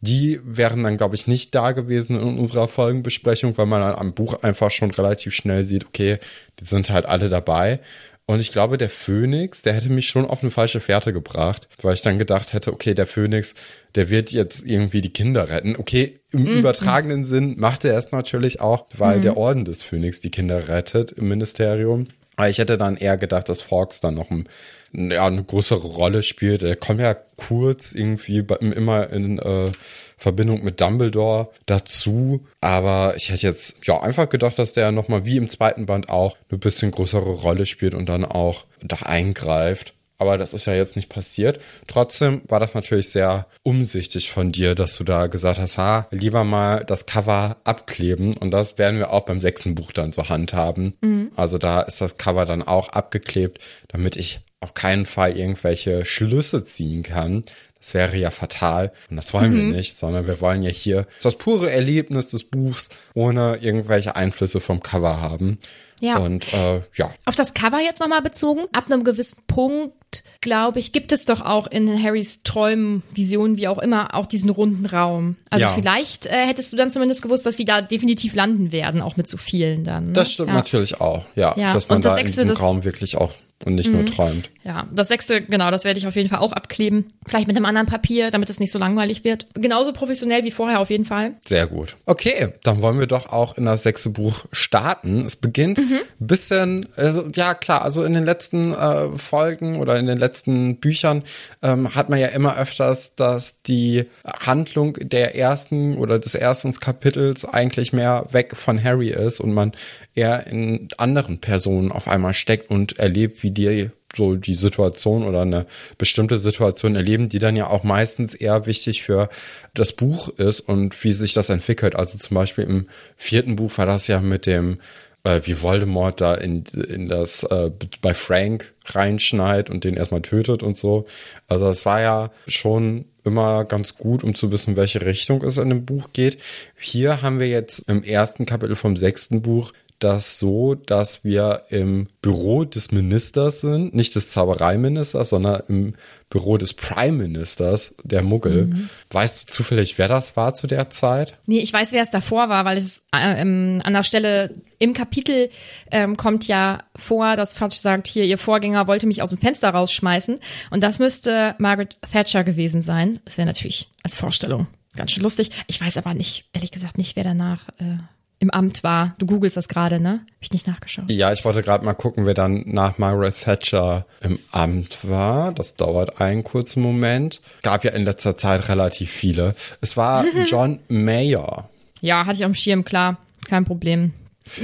die 0.00 0.38
wären 0.44 0.84
dann, 0.84 0.96
glaube 0.96 1.16
ich, 1.16 1.26
nicht 1.26 1.54
da 1.56 1.72
gewesen 1.72 2.14
in 2.14 2.38
unserer 2.38 2.68
Folgenbesprechung, 2.68 3.58
weil 3.58 3.66
man 3.66 3.80
dann 3.80 3.96
am 3.96 4.12
Buch 4.12 4.42
einfach 4.42 4.70
schon 4.70 4.92
relativ 4.92 5.34
schnell 5.34 5.64
sieht, 5.64 5.86
okay, 5.86 6.18
die 6.60 6.66
sind 6.66 6.90
halt 6.90 7.06
alle 7.06 7.28
dabei. 7.28 7.80
Und 8.28 8.40
ich 8.40 8.50
glaube, 8.50 8.76
der 8.76 8.90
Phönix, 8.90 9.62
der 9.62 9.72
hätte 9.74 9.88
mich 9.88 10.08
schon 10.08 10.24
auf 10.24 10.42
eine 10.42 10.50
falsche 10.50 10.80
Fährte 10.80 11.12
gebracht, 11.12 11.68
weil 11.80 11.94
ich 11.94 12.02
dann 12.02 12.18
gedacht 12.18 12.52
hätte, 12.52 12.72
okay, 12.72 12.92
der 12.92 13.06
Phönix, 13.06 13.54
der 13.94 14.10
wird 14.10 14.32
jetzt 14.32 14.66
irgendwie 14.66 15.00
die 15.00 15.12
Kinder 15.12 15.48
retten. 15.48 15.76
Okay, 15.76 16.18
im 16.32 16.44
übertragenen 16.44 17.24
Sinn 17.24 17.54
macht 17.56 17.84
er 17.84 17.96
es 17.96 18.10
natürlich 18.10 18.60
auch, 18.60 18.86
weil 18.96 19.20
der 19.20 19.36
Orden 19.36 19.64
des 19.64 19.84
Phönix 19.84 20.20
die 20.20 20.30
Kinder 20.30 20.68
rettet 20.68 21.12
im 21.12 21.28
Ministerium. 21.28 22.08
Aber 22.34 22.50
ich 22.50 22.58
hätte 22.58 22.76
dann 22.76 22.96
eher 22.96 23.16
gedacht, 23.16 23.48
dass 23.48 23.62
Fawkes 23.62 24.00
dann 24.00 24.14
noch 24.14 24.30
ein, 24.30 24.48
ja, 24.92 25.26
eine 25.26 25.44
größere 25.44 25.86
Rolle 25.86 26.22
spielt. 26.22 26.64
Er 26.64 26.76
kommt 26.76 27.00
ja 27.00 27.14
kurz 27.14 27.92
irgendwie 27.92 28.42
bei, 28.42 28.56
immer 28.56 29.08
in 29.10 29.38
äh, 29.38 29.70
Verbindung 30.16 30.64
mit 30.64 30.80
Dumbledore 30.80 31.50
dazu. 31.66 32.46
Aber 32.60 33.14
ich 33.16 33.30
hätte 33.30 33.46
jetzt 33.46 33.86
ja 33.86 34.00
einfach 34.00 34.28
gedacht, 34.28 34.58
dass 34.58 34.72
der 34.72 34.92
nochmal 34.92 35.24
wie 35.24 35.36
im 35.36 35.50
zweiten 35.50 35.86
Band 35.86 36.08
auch 36.08 36.36
eine 36.50 36.58
bisschen 36.58 36.90
größere 36.90 37.20
Rolle 37.20 37.66
spielt 37.66 37.94
und 37.94 38.08
dann 38.08 38.24
auch 38.24 38.64
da 38.82 38.96
eingreift. 39.04 39.94
Aber 40.18 40.38
das 40.38 40.54
ist 40.54 40.66
ja 40.66 40.74
jetzt 40.74 40.96
nicht 40.96 41.10
passiert. 41.10 41.60
Trotzdem 41.86 42.40
war 42.48 42.58
das 42.58 42.72
natürlich 42.72 43.10
sehr 43.10 43.46
umsichtig 43.62 44.30
von 44.30 44.50
dir, 44.50 44.74
dass 44.74 44.96
du 44.96 45.04
da 45.04 45.26
gesagt 45.26 45.58
hast, 45.58 45.76
ha, 45.76 46.08
lieber 46.10 46.42
mal 46.42 46.84
das 46.86 47.04
Cover 47.04 47.58
abkleben. 47.64 48.34
Und 48.34 48.50
das 48.50 48.78
werden 48.78 48.98
wir 48.98 49.10
auch 49.10 49.26
beim 49.26 49.42
sechsten 49.42 49.74
Buch 49.74 49.92
dann 49.92 50.12
so 50.12 50.30
handhaben. 50.30 50.94
Also 51.36 51.58
da 51.58 51.82
ist 51.82 52.00
das 52.00 52.16
Cover 52.16 52.46
dann 52.46 52.62
auch 52.62 52.88
abgeklebt, 52.88 53.58
damit 53.88 54.16
ich 54.16 54.40
auf 54.60 54.72
keinen 54.72 55.04
Fall 55.04 55.36
irgendwelche 55.36 56.06
Schlüsse 56.06 56.64
ziehen 56.64 57.02
kann. 57.02 57.44
Das 57.86 57.94
wäre 57.94 58.16
ja 58.16 58.32
fatal. 58.32 58.90
Und 59.10 59.16
das 59.16 59.32
wollen 59.32 59.54
wir 59.54 59.62
nicht, 59.62 59.96
sondern 59.96 60.26
wir 60.26 60.40
wollen 60.40 60.64
ja 60.64 60.70
hier 60.70 61.06
das 61.22 61.36
pure 61.36 61.70
Erlebnis 61.70 62.30
des 62.30 62.42
Buchs 62.42 62.88
ohne 63.14 63.58
irgendwelche 63.58 64.16
Einflüsse 64.16 64.58
vom 64.58 64.82
Cover 64.82 65.20
haben. 65.20 65.60
Ja. 66.00 66.16
Und 66.16 66.52
äh, 66.52 66.80
ja, 66.94 67.14
Auf 67.26 67.36
das 67.36 67.54
Cover 67.54 67.78
jetzt 67.78 68.00
nochmal 68.00 68.22
bezogen. 68.22 68.62
Ab 68.72 68.86
einem 68.90 69.04
gewissen 69.04 69.44
Punkt 69.46 69.94
gibt, 70.24 70.42
glaube 70.42 70.78
ich, 70.78 70.92
gibt 70.92 71.12
es 71.12 71.24
doch 71.24 71.40
auch 71.40 71.66
in 71.66 72.02
Harrys 72.02 72.42
Träumen, 72.42 73.02
Visionen, 73.14 73.56
wie 73.58 73.68
auch 73.68 73.78
immer, 73.78 74.14
auch 74.14 74.26
diesen 74.26 74.50
runden 74.50 74.86
Raum. 74.86 75.36
Also 75.50 75.66
Ja. 75.66 75.74
vielleicht 75.74 76.26
äh, 76.26 76.30
hättest 76.46 76.72
du 76.72 76.76
dann 76.76 76.90
zumindest 76.90 77.22
gewusst, 77.22 77.46
dass 77.46 77.56
sie 77.56 77.64
da 77.64 77.80
definitiv 77.82 78.34
landen 78.34 78.72
werden, 78.72 79.00
auch 79.02 79.16
mit 79.16 79.28
so 79.28 79.36
vielen 79.36 79.84
dann. 79.84 80.04
Ne? 80.04 80.12
Das 80.12 80.32
stimmt 80.32 80.48
ja. 80.48 80.54
natürlich 80.54 81.00
auch, 81.00 81.24
ja, 81.34 81.54
Ja, 81.56 81.72
dass 81.72 81.88
man 81.88 82.00
das 82.02 82.14
da 82.14 82.18
in 82.18 82.26
Sechste, 82.26 82.42
diesem 82.42 82.48
das- 82.48 82.58
Mhm. 82.60 82.64
Raum 82.64 82.84
wirklich 82.84 83.16
auch 83.16 83.32
und 83.64 83.74
nicht 83.74 83.90
nur 83.90 84.04
träumt. 84.04 84.50
Ja, 84.64 84.86
das 84.92 85.08
sechste, 85.08 85.40
genau, 85.40 85.70
das 85.70 85.84
werde 85.84 85.98
ich 85.98 86.06
auf 86.06 86.14
jeden 86.14 86.28
Fall 86.28 86.40
auch 86.40 86.52
abkleben. 86.52 87.06
Vielleicht 87.26 87.46
mit 87.46 87.56
einem 87.56 87.64
anderen 87.64 87.86
Papier, 87.86 88.30
damit 88.30 88.50
es 88.50 88.60
nicht 88.60 88.70
so 88.70 88.78
langweilig 88.78 89.24
wird. 89.24 89.46
Genauso 89.54 89.92
professionell 89.94 90.44
wie 90.44 90.50
vorher 90.50 90.78
auf 90.78 90.90
jeden 90.90 91.06
Fall. 91.06 91.36
Sehr 91.46 91.66
gut. 91.66 91.96
Okay, 92.04 92.52
dann 92.64 92.82
wollen 92.82 92.98
wir 92.98 93.06
doch 93.06 93.30
auch 93.32 93.56
in 93.56 93.64
das 93.64 93.82
sechste 93.84 94.10
Buch 94.10 94.44
starten. 94.52 95.24
Es 95.24 95.36
beginnt 95.36 95.78
Mhm. 95.78 96.00
ein 96.20 96.26
bisschen, 96.26 96.86
also, 96.96 97.24
ja 97.34 97.54
klar, 97.54 97.82
also 97.82 98.04
in 98.04 98.12
den 98.12 98.24
letzten 98.26 98.74
äh, 98.74 99.16
Folgen 99.16 99.78
oder 99.80 99.98
in 99.98 100.05
den 100.06 100.18
letzten 100.18 100.76
Büchern 100.76 101.22
ähm, 101.62 101.94
hat 101.94 102.08
man 102.08 102.18
ja 102.18 102.28
immer 102.28 102.58
öfters, 102.58 103.14
dass 103.14 103.62
die 103.62 104.06
Handlung 104.24 104.94
der 105.00 105.36
ersten 105.36 105.96
oder 105.96 106.18
des 106.18 106.34
ersten 106.34 106.72
Kapitels 106.72 107.44
eigentlich 107.44 107.92
mehr 107.92 108.26
weg 108.30 108.56
von 108.56 108.82
Harry 108.82 109.10
ist 109.10 109.40
und 109.40 109.52
man 109.52 109.72
eher 110.14 110.46
in 110.46 110.88
anderen 110.96 111.38
Personen 111.38 111.92
auf 111.92 112.08
einmal 112.08 112.34
steckt 112.34 112.70
und 112.70 112.98
erlebt, 112.98 113.42
wie 113.42 113.50
die 113.50 113.90
so 114.16 114.34
die 114.34 114.54
Situation 114.54 115.24
oder 115.24 115.42
eine 115.42 115.66
bestimmte 115.98 116.38
Situation 116.38 116.96
erleben, 116.96 117.28
die 117.28 117.38
dann 117.38 117.56
ja 117.56 117.66
auch 117.68 117.84
meistens 117.84 118.34
eher 118.34 118.66
wichtig 118.66 119.02
für 119.02 119.28
das 119.74 119.92
Buch 119.92 120.28
ist 120.30 120.60
und 120.60 121.04
wie 121.04 121.12
sich 121.12 121.34
das 121.34 121.50
entwickelt. 121.50 121.94
Also 121.94 122.18
zum 122.18 122.34
Beispiel 122.34 122.64
im 122.64 122.86
vierten 123.16 123.56
Buch 123.56 123.76
war 123.76 123.86
das 123.86 124.06
ja 124.06 124.20
mit 124.20 124.46
dem, 124.46 124.78
äh, 125.26 125.40
wie 125.44 125.60
Voldemort 125.60 126.20
da 126.20 126.34
in, 126.34 126.64
in 126.88 127.08
das 127.08 127.42
äh, 127.42 127.70
bei 128.00 128.14
Frank 128.14 128.72
reinschneit 128.86 129.68
und 129.68 129.82
den 129.82 129.94
erstmal 129.94 130.22
tötet 130.22 130.62
und 130.62 130.76
so. 130.76 131.06
Also 131.48 131.68
es 131.68 131.84
war 131.84 132.00
ja 132.00 132.30
schon 132.46 133.06
immer 133.24 133.64
ganz 133.64 133.96
gut, 133.96 134.22
um 134.22 134.36
zu 134.36 134.52
wissen, 134.52 134.76
welche 134.76 135.04
Richtung 135.04 135.42
es 135.42 135.56
in 135.56 135.68
dem 135.68 135.84
Buch 135.84 136.10
geht. 136.12 136.38
Hier 136.78 137.22
haben 137.22 137.40
wir 137.40 137.48
jetzt 137.48 137.80
im 137.88 138.04
ersten 138.04 138.46
Kapitel 138.46 138.76
vom 138.76 138.96
sechsten 138.96 139.42
Buch 139.42 139.72
das 139.98 140.38
so, 140.38 140.74
dass 140.74 141.24
wir 141.24 141.64
im 141.70 142.08
Büro 142.20 142.64
des 142.64 142.92
Ministers 142.92 143.60
sind, 143.60 143.94
nicht 143.94 144.14
des 144.14 144.28
Zaubereiministers, 144.28 145.30
sondern 145.30 145.62
im 145.68 145.94
Büro 146.28 146.58
des 146.58 146.74
Prime 146.74 147.16
Ministers, 147.16 147.94
der 148.02 148.22
Muggel. 148.22 148.88
Weißt 149.10 149.42
du 149.42 149.52
zufällig, 149.52 149.96
wer 149.98 150.08
das 150.08 150.36
war 150.36 150.54
zu 150.54 150.66
der 150.66 150.90
Zeit? 150.90 151.38
Nee, 151.46 151.58
ich 151.58 151.72
weiß, 151.72 151.92
wer 151.92 152.02
es 152.02 152.10
davor 152.10 152.48
war, 152.48 152.64
weil 152.64 152.78
es 152.78 153.04
äh, 153.12 153.40
ähm, 153.40 153.80
an 153.84 153.92
der 153.92 154.02
Stelle 154.02 154.52
im 154.78 154.92
Kapitel 154.92 155.50
ähm, 155.90 156.16
kommt 156.16 156.48
ja 156.48 156.80
vor, 156.94 157.36
dass 157.36 157.54
Fudge 157.54 157.76
sagt, 157.76 158.08
hier, 158.08 158.24
ihr 158.24 158.38
Vorgänger 158.38 158.86
wollte 158.86 159.06
mich 159.06 159.22
aus 159.22 159.30
dem 159.30 159.38
Fenster 159.38 159.70
rausschmeißen. 159.70 160.38
Und 160.70 160.82
das 160.82 160.98
müsste 160.98 161.54
Margaret 161.58 161.96
Thatcher 162.02 162.44
gewesen 162.44 162.82
sein. 162.82 163.20
Das 163.24 163.38
wäre 163.38 163.46
natürlich 163.46 163.88
als 164.02 164.16
Vorstellung 164.16 164.66
ganz 164.96 165.12
schön 165.12 165.22
lustig. 165.22 165.50
Ich 165.68 165.80
weiß 165.80 165.96
aber 165.98 166.14
nicht, 166.14 166.46
ehrlich 166.52 166.72
gesagt, 166.72 166.98
nicht, 166.98 167.14
wer 167.14 167.24
danach 167.24 167.68
äh, 167.78 167.98
im 168.38 168.50
Amt 168.50 168.84
war. 168.84 169.14
Du 169.18 169.26
googelst 169.26 169.56
das 169.56 169.68
gerade, 169.68 170.00
ne? 170.00 170.20
Hab 170.26 170.42
ich 170.42 170.52
nicht 170.52 170.66
nachgeschaut. 170.66 171.10
Ja, 171.10 171.32
ich 171.32 171.44
wollte 171.44 171.62
gerade 171.62 171.84
mal 171.84 171.94
gucken, 171.94 172.26
wer 172.26 172.34
dann 172.34 172.64
nach 172.66 172.98
Margaret 172.98 173.34
Thatcher 173.40 174.06
im 174.20 174.38
Amt 174.52 174.98
war. 175.02 175.52
Das 175.52 175.74
dauert 175.74 176.20
einen 176.20 176.44
kurzen 176.44 176.82
Moment. 176.82 177.40
Gab 177.62 177.84
ja 177.84 177.92
in 177.92 178.04
letzter 178.04 178.36
Zeit 178.36 178.68
relativ 178.68 179.10
viele. 179.10 179.54
Es 179.80 179.96
war 179.96 180.24
John 180.46 180.80
Mayer. 180.88 181.70
Ja, 182.00 182.26
hatte 182.26 182.36
ich 182.36 182.44
am 182.44 182.54
Schirm, 182.54 182.84
klar. 182.84 183.16
Kein 183.48 183.64
Problem. 183.64 184.12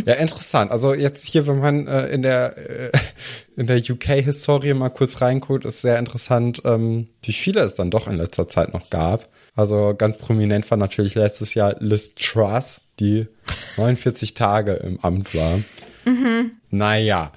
Ja, 0.06 0.14
interessant. 0.14 0.70
Also 0.70 0.94
jetzt 0.94 1.26
hier, 1.26 1.46
wenn 1.46 1.58
man 1.58 1.86
äh, 1.86 2.06
in 2.08 2.22
der 2.22 2.56
äh, 2.56 2.92
in 3.56 3.66
der 3.66 3.78
UK-Historie 3.78 4.74
mal 4.74 4.90
kurz 4.90 5.20
reinguckt, 5.20 5.64
ist 5.64 5.80
sehr 5.80 5.98
interessant, 5.98 6.62
ähm, 6.64 7.08
wie 7.22 7.32
viele 7.32 7.62
es 7.62 7.74
dann 7.74 7.90
doch 7.90 8.06
in 8.06 8.16
letzter 8.16 8.48
Zeit 8.48 8.72
noch 8.72 8.90
gab. 8.90 9.28
Also 9.54 9.94
ganz 9.96 10.16
prominent 10.18 10.70
war 10.70 10.78
natürlich 10.78 11.14
letztes 11.14 11.54
Jahr 11.54 11.76
Liz 11.80 12.14
Truss, 12.14 12.80
die 13.00 13.26
49 13.76 14.34
Tage 14.34 14.72
im 14.74 14.98
Amt 15.00 15.34
war. 15.34 15.60
Naja. 16.70 17.32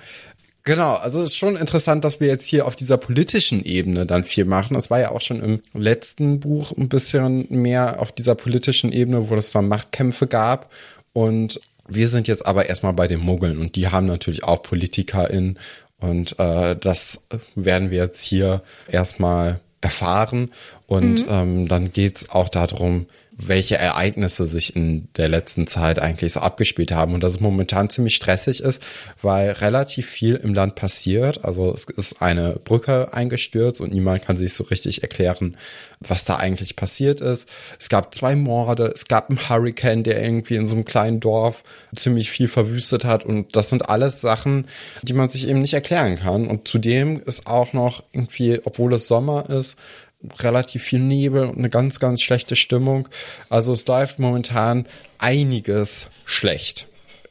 Genau, 0.64 0.96
also 0.96 1.20
es 1.22 1.28
ist 1.28 1.38
schon 1.38 1.58
interessant, 1.58 2.04
dass 2.04 2.20
wir 2.20 2.28
jetzt 2.28 2.48
hier 2.48 2.66
auf 2.66 2.76
dieser 2.76 2.98
politischen 2.98 3.64
Ebene 3.64 4.08
dann 4.08 4.24
viel 4.24 4.46
machen. 4.46 4.74
Das 4.74 4.90
war 4.90 5.00
ja 5.00 5.12
auch 5.12 5.22
schon 5.22 5.40
im 5.40 5.62
letzten 5.74 6.40
Buch 6.40 6.72
ein 6.76 6.90
bisschen 6.90 7.46
mehr 7.52 8.02
auf 8.02 8.12
dieser 8.12 8.34
politischen 8.34 8.92
Ebene, 8.92 9.30
wo 9.30 9.36
es 9.36 9.52
dann 9.52 9.68
Machtkämpfe 9.68 10.26
gab. 10.26 10.72
Und 11.14 11.60
wir 11.88 12.08
sind 12.08 12.28
jetzt 12.28 12.48
aber 12.48 12.68
erstmal 12.68 12.94
bei 12.94 13.08
den 13.08 13.20
Muggeln 13.20 13.60
und 13.60 13.76
die 13.76 13.90
haben 13.90 14.08
natürlich 14.08 14.44
auch 14.44 14.64
PolitikerInnen. 14.64 15.60
Und 16.00 16.40
äh, 16.40 16.76
das 16.76 17.28
werden 17.54 17.92
wir 17.92 18.00
jetzt 18.00 18.24
hier 18.24 18.64
erstmal 18.92 19.60
erfahren. 19.82 20.52
Und 20.88 21.26
ähm, 21.30 21.68
dann 21.68 21.94
geht's 21.94 22.32
auch 22.32 22.50
darum, 22.50 23.06
welche 23.38 23.76
Ereignisse 23.76 24.46
sich 24.46 24.76
in 24.76 25.10
der 25.18 25.28
letzten 25.28 25.68
Zeit 25.68 26.00
eigentlich 26.00 26.34
so 26.34 26.40
abgespielt 26.40 26.92
haben 26.92 27.14
und 27.14 27.22
dass 27.22 27.34
es 27.34 27.40
momentan 27.42 27.90
ziemlich 27.90 28.16
stressig 28.16 28.62
ist, 28.62 28.82
weil 29.22 29.52
relativ 29.52 30.08
viel 30.08 30.36
im 30.36 30.54
Land 30.54 30.76
passiert. 30.76 31.44
Also 31.44 31.74
es 31.74 31.84
ist 31.84 32.22
eine 32.22 32.60
Brücke 32.64 33.14
eingestürzt 33.14 33.82
und 33.82 33.92
niemand 33.92 34.24
kann 34.24 34.38
sich 34.38 34.54
so 34.54 34.64
richtig 34.64 35.04
erklären, 35.04 35.58
was 36.00 36.24
da 36.24 36.38
eigentlich 36.38 36.78
passiert 36.78 37.20
ist. 37.20 37.50
Es 37.78 37.90
gab 37.90 38.16
zwei 38.16 38.36
Morde, 38.36 38.92
es 38.94 39.06
gab 39.06 39.30
einen 39.30 39.50
Hurricane, 39.50 40.04
der 40.04 40.24
irgendwie 40.24 40.56
in 40.56 40.68
so 40.68 40.76
einem 40.76 40.86
kleinen 40.86 41.20
Dorf 41.20 41.64
ziemlich 41.96 42.30
viel 42.30 42.48
verwüstet 42.48 43.04
hat 43.04 43.26
und 43.26 43.56
das 43.56 43.70
sind 43.70 43.90
alles 43.90 44.22
Sachen, 44.22 44.68
die 45.02 45.14
man 45.14 45.30
sich 45.30 45.50
eben 45.50 45.60
nicht 45.60 45.74
erklären 45.74 46.16
kann. 46.18 46.48
Und 46.48 46.68
zudem 46.68 47.22
ist 47.26 47.48
auch 47.48 47.74
noch 47.74 48.04
irgendwie, 48.14 48.62
obwohl 48.64 48.94
es 48.94 49.08
Sommer 49.08 49.50
ist, 49.50 49.78
relativ 50.40 50.84
viel 50.84 51.00
Nebel 51.00 51.46
und 51.46 51.58
eine 51.58 51.70
ganz, 51.70 52.00
ganz 52.00 52.22
schlechte 52.22 52.56
Stimmung. 52.56 53.08
Also 53.50 53.74
es 53.74 53.86
läuft 53.86 54.20
momentan 54.20 54.86
einiges 55.18 56.08
schlecht 56.26 56.88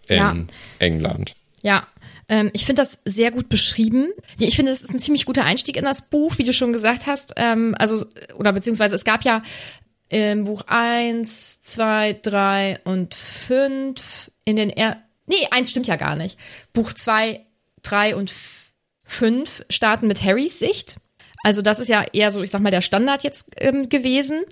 in 0.09 0.17
Ja. 0.17 0.37
England. 0.79 1.35
Ja, 1.63 1.87
ähm, 2.29 2.51
ich 2.53 2.65
finde 2.67 2.83
das 2.83 3.01
sehr 3.05 3.31
gut 3.31 3.49
beschrieben. 3.49 4.11
Ich 4.39 4.57
finde, 4.57 4.73
das 4.73 4.83
ist 4.83 4.91
ein 4.91 5.01
ziemlich 5.01 5.25
guter 5.27 5.45
Einstieg 5.45 5.77
in 5.77 5.85
das 5.85 6.03
Buch, 6.09 6.39
wie 6.39 6.45
du 6.45 6.53
schon 6.53 6.73
gesagt 6.73 7.07
hast. 7.07 7.33
Ähm, 7.37 7.75
also, 7.79 8.05
oder 8.37 8.53
beziehungsweise 8.53 8.95
es 8.95 9.05
gab 9.05 9.25
ja 9.25 9.43
im 10.09 10.45
Buch 10.45 10.63
eins, 10.67 11.61
zwei, 11.63 12.13
drei 12.23 12.79
und 12.85 13.15
fünf 13.15 14.31
in 14.45 14.57
den 14.57 14.71
er 14.71 14.99
Nee, 15.27 15.49
eins 15.51 15.71
stimmt 15.71 15.87
ja 15.87 15.97
gar 15.97 16.17
nicht. 16.17 16.39
Buch 16.75 16.93
zwei, 16.93 17.41
drei 17.83 18.15
und 18.15 18.31
f- 18.31 18.73
fünf 19.05 19.65
starten 19.71 20.07
mit 20.07 20.23
Harrys 20.23 20.59
Sicht. 20.59 20.97
Also 21.45 21.63
das 21.63 21.79
ist 21.79 21.89
ja 21.89 22.05
eher 22.13 22.33
so, 22.33 22.43
ich 22.43 22.51
sag 22.51 22.63
mal, 22.63 22.71
der 22.71 22.81
Standard 22.81 23.23
jetzt 23.23 23.53
ähm, 23.59 23.89
gewesen. 23.89 24.43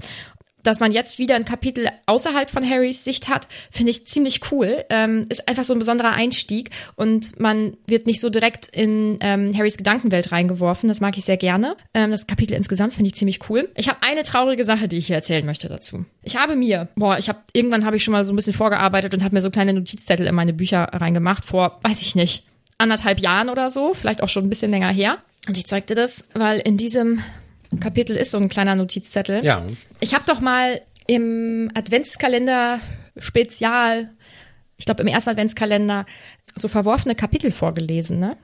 Dass 0.63 0.79
man 0.79 0.93
jetzt 0.93 1.19
wieder 1.19 1.35
ein 1.35 1.45
Kapitel 1.45 1.89
außerhalb 2.07 2.49
von 2.49 2.65
Harrys 2.69 3.03
Sicht 3.03 3.29
hat, 3.29 3.49
finde 3.73 3.91
ich 3.91 4.07
ziemlich 4.07 4.53
cool. 4.53 4.85
Ähm, 4.91 5.27
ist 5.29 5.49
einfach 5.49 5.65
so 5.65 5.73
ein 5.73 5.81
besonderer 5.81 6.13
Einstieg 6.13 6.71
und 6.95 7.41
man 7.41 7.77
wird 7.89 8.07
nicht 8.07 8.21
so 8.21 8.31
direkt 8.31 8.69
in 8.69 9.17
ähm, 9.23 9.59
Harrys 9.59 9.77
Gedankenwelt 9.77 10.31
reingeworfen. 10.31 10.89
Das 10.89 11.01
mag 11.01 11.19
ich 11.19 11.25
sehr 11.25 11.37
gerne. 11.37 11.77
Ähm, 11.95 12.13
das 12.13 12.29
Kapitel 12.29 12.55
insgesamt 12.55 12.95
finde 12.95 13.09
ich 13.09 13.17
ziemlich 13.17 13.51
cool. 13.51 13.71
Ich 13.75 13.89
habe 13.89 13.99
eine 14.03 14.23
traurige 14.23 14.65
Sache, 14.65 14.87
die 14.87 14.99
ich 14.99 15.09
hier 15.09 15.17
erzählen 15.17 15.45
möchte 15.45 15.69
dazu. 15.69 16.05
Ich 16.23 16.37
habe 16.37 16.55
mir, 16.55 16.87
boah, 16.95 17.19
ich 17.19 17.29
habe 17.29 17.41
irgendwann 17.53 17.85
habe 17.85 17.97
ich 17.97 18.05
schon 18.05 18.13
mal 18.13 18.25
so 18.25 18.33
ein 18.33 18.37
bisschen 18.37 18.55
vorgearbeitet 18.55 19.15
und 19.15 19.25
habe 19.25 19.35
mir 19.35 19.43
so 19.43 19.51
kleine 19.51 19.73
Notizzettel 19.73 20.29
in 20.29 20.35
meine 20.37 20.53
Bücher 20.53 20.85
reingemacht 20.93 21.45
vor, 21.45 21.81
weiß 21.83 22.03
ich 22.03 22.15
nicht, 22.15 22.45
anderthalb 22.79 23.19
Jahren 23.19 23.49
oder 23.49 23.69
so, 23.69 23.95
vielleicht 23.95 24.23
auch 24.23 24.29
schon 24.29 24.45
ein 24.45 24.49
bisschen 24.49 24.71
länger 24.71 24.93
her. 24.93 25.19
Und 25.47 25.59
ich 25.59 25.67
zeigte 25.67 25.95
das, 25.95 26.29
weil 26.35 26.61
in 26.61 26.77
diesem 26.77 27.21
Kapitel 27.81 28.17
ist 28.17 28.31
so 28.31 28.39
ein 28.39 28.49
kleiner 28.49 28.75
Notizzettel. 28.75 29.45
Ja. 29.45 29.65
Ich 30.01 30.15
habe 30.15 30.25
doch 30.27 30.41
mal 30.41 30.81
im 31.07 31.71
Adventskalender 31.75 32.81
Spezial, 33.17 34.11
ich 34.77 34.85
glaube 34.85 35.03
im 35.03 35.09
ersten 35.09 35.31
Adventskalender, 35.31 36.07
so 36.55 36.69
verworfene 36.69 37.15
Kapitel 37.15 37.51
vorgelesen, 37.51 38.19
ne? 38.19 38.37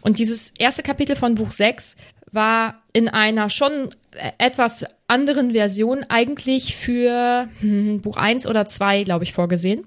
Und 0.00 0.18
dieses 0.18 0.50
erste 0.58 0.82
Kapitel 0.82 1.16
von 1.16 1.34
Buch 1.34 1.50
6 1.50 1.96
war 2.32 2.82
in 2.92 3.08
einer 3.08 3.50
schon 3.50 3.90
etwas 4.38 4.84
anderen 5.06 5.52
Version 5.52 6.04
eigentlich 6.08 6.76
für 6.76 7.48
hm, 7.60 8.00
Buch 8.00 8.16
1 8.16 8.46
oder 8.46 8.66
2, 8.66 9.04
glaube 9.04 9.24
ich, 9.24 9.32
vorgesehen. 9.32 9.84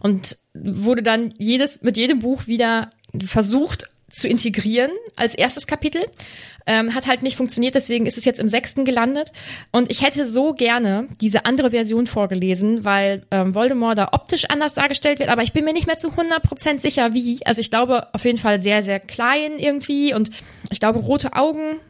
Und 0.00 0.36
wurde 0.54 1.02
dann 1.02 1.32
jedes, 1.38 1.82
mit 1.82 1.96
jedem 1.96 2.18
Buch 2.18 2.46
wieder 2.46 2.90
versucht 3.24 3.88
zu 4.12 4.28
integrieren 4.28 4.90
als 5.16 5.34
erstes 5.34 5.66
Kapitel. 5.66 6.04
Ähm, 6.64 6.94
hat 6.94 7.08
halt 7.08 7.22
nicht 7.22 7.36
funktioniert, 7.36 7.74
deswegen 7.74 8.06
ist 8.06 8.18
es 8.18 8.24
jetzt 8.24 8.38
im 8.38 8.46
sechsten 8.46 8.84
gelandet. 8.84 9.32
Und 9.72 9.90
ich 9.90 10.02
hätte 10.02 10.28
so 10.28 10.52
gerne 10.52 11.08
diese 11.20 11.44
andere 11.44 11.72
Version 11.72 12.06
vorgelesen, 12.06 12.84
weil 12.84 13.26
ähm, 13.32 13.54
Voldemort 13.54 13.98
da 13.98 14.10
optisch 14.12 14.44
anders 14.44 14.74
dargestellt 14.74 15.18
wird, 15.18 15.28
aber 15.28 15.42
ich 15.42 15.52
bin 15.52 15.64
mir 15.64 15.72
nicht 15.72 15.88
mehr 15.88 15.96
zu 15.96 16.10
100% 16.10 16.78
sicher, 16.78 17.14
wie. 17.14 17.40
Also 17.44 17.60
ich 17.60 17.70
glaube 17.70 18.14
auf 18.14 18.24
jeden 18.24 18.38
Fall 18.38 18.60
sehr, 18.60 18.82
sehr 18.82 19.00
klein 19.00 19.58
irgendwie 19.58 20.14
und 20.14 20.30
ich 20.70 20.78
glaube 20.78 21.00
rote 21.00 21.32
Augen 21.34 21.80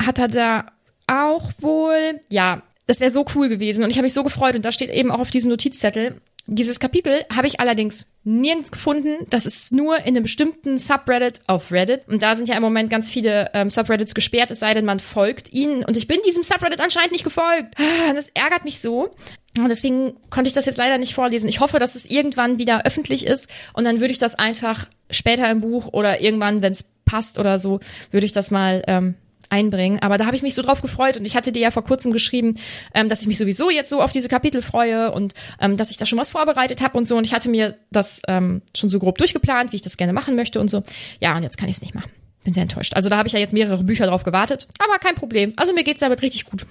hat 0.00 0.18
er 0.18 0.28
da 0.28 0.66
auch 1.06 1.50
wohl. 1.58 2.20
Ja, 2.30 2.62
das 2.86 3.00
wäre 3.00 3.10
so 3.10 3.24
cool 3.34 3.48
gewesen 3.48 3.84
und 3.84 3.90
ich 3.90 3.96
habe 3.96 4.04
mich 4.04 4.14
so 4.14 4.24
gefreut 4.24 4.56
und 4.56 4.64
da 4.64 4.72
steht 4.72 4.90
eben 4.90 5.10
auch 5.10 5.20
auf 5.20 5.30
diesem 5.30 5.50
Notizzettel, 5.50 6.20
Dieses 6.46 6.78
Kapitel 6.78 7.24
habe 7.34 7.46
ich 7.46 7.58
allerdings 7.58 8.16
nirgends 8.22 8.70
gefunden. 8.70 9.26
Das 9.30 9.46
ist 9.46 9.72
nur 9.72 9.98
in 9.98 10.08
einem 10.08 10.24
bestimmten 10.24 10.76
Subreddit 10.76 11.40
auf 11.46 11.72
Reddit. 11.72 12.06
Und 12.06 12.22
da 12.22 12.34
sind 12.34 12.48
ja 12.48 12.56
im 12.56 12.62
Moment 12.62 12.90
ganz 12.90 13.10
viele 13.10 13.50
ähm, 13.54 13.70
Subreddits 13.70 14.14
gesperrt, 14.14 14.50
es 14.50 14.60
sei 14.60 14.74
denn, 14.74 14.84
man 14.84 15.00
folgt 15.00 15.52
ihnen. 15.52 15.84
Und 15.84 15.96
ich 15.96 16.06
bin 16.06 16.18
diesem 16.26 16.42
Subreddit 16.42 16.80
anscheinend 16.80 17.12
nicht 17.12 17.24
gefolgt. 17.24 17.74
Ah, 17.78 18.12
das 18.12 18.28
ärgert 18.34 18.64
mich 18.64 18.80
so. 18.80 19.08
Und 19.56 19.68
deswegen 19.68 20.14
konnte 20.28 20.48
ich 20.48 20.54
das 20.54 20.66
jetzt 20.66 20.76
leider 20.76 20.98
nicht 20.98 21.14
vorlesen. 21.14 21.48
Ich 21.48 21.60
hoffe, 21.60 21.78
dass 21.78 21.94
es 21.94 22.04
irgendwann 22.04 22.58
wieder 22.58 22.84
öffentlich 22.84 23.26
ist. 23.26 23.48
Und 23.72 23.84
dann 23.84 24.00
würde 24.00 24.12
ich 24.12 24.18
das 24.18 24.34
einfach 24.34 24.86
später 25.10 25.50
im 25.50 25.60
Buch 25.60 25.92
oder 25.92 26.20
irgendwann, 26.20 26.60
wenn 26.60 26.72
es 26.72 26.84
passt 27.06 27.38
oder 27.38 27.58
so, 27.58 27.80
würde 28.10 28.26
ich 28.26 28.32
das 28.32 28.50
mal 28.50 28.82
ähm, 28.86 29.14
einbringen. 29.54 30.00
Aber 30.00 30.18
da 30.18 30.26
habe 30.26 30.36
ich 30.36 30.42
mich 30.42 30.54
so 30.54 30.62
drauf 30.62 30.82
gefreut 30.82 31.16
und 31.16 31.24
ich 31.24 31.36
hatte 31.36 31.52
dir 31.52 31.60
ja 31.60 31.70
vor 31.70 31.84
kurzem 31.84 32.12
geschrieben, 32.12 32.56
ähm, 32.92 33.08
dass 33.08 33.20
ich 33.20 33.28
mich 33.28 33.38
sowieso 33.38 33.70
jetzt 33.70 33.88
so 33.88 34.02
auf 34.02 34.12
diese 34.12 34.28
Kapitel 34.28 34.62
freue 34.62 35.12
und 35.12 35.34
ähm, 35.60 35.76
dass 35.76 35.90
ich 35.90 35.96
da 35.96 36.06
schon 36.06 36.18
was 36.18 36.30
vorbereitet 36.30 36.82
habe 36.82 36.98
und 36.98 37.06
so. 37.06 37.16
Und 37.16 37.24
ich 37.24 37.32
hatte 37.32 37.48
mir 37.48 37.76
das 37.90 38.20
ähm, 38.26 38.62
schon 38.76 38.90
so 38.90 38.98
grob 38.98 39.18
durchgeplant, 39.18 39.72
wie 39.72 39.76
ich 39.76 39.82
das 39.82 39.96
gerne 39.96 40.12
machen 40.12 40.34
möchte 40.34 40.60
und 40.60 40.68
so. 40.68 40.82
Ja, 41.20 41.36
und 41.36 41.44
jetzt 41.44 41.56
kann 41.56 41.68
ich 41.68 41.76
es 41.76 41.82
nicht 41.82 41.94
machen. 41.94 42.10
Bin 42.42 42.52
sehr 42.52 42.64
enttäuscht. 42.64 42.94
Also 42.94 43.08
da 43.08 43.16
habe 43.16 43.28
ich 43.28 43.32
ja 43.32 43.40
jetzt 43.40 43.54
mehrere 43.54 43.84
Bücher 43.84 44.06
drauf 44.06 44.24
gewartet, 44.24 44.68
aber 44.78 44.98
kein 44.98 45.14
Problem. 45.14 45.54
Also 45.56 45.72
mir 45.72 45.84
geht's 45.84 46.00
damit 46.00 46.20
richtig 46.20 46.44
gut. 46.44 46.66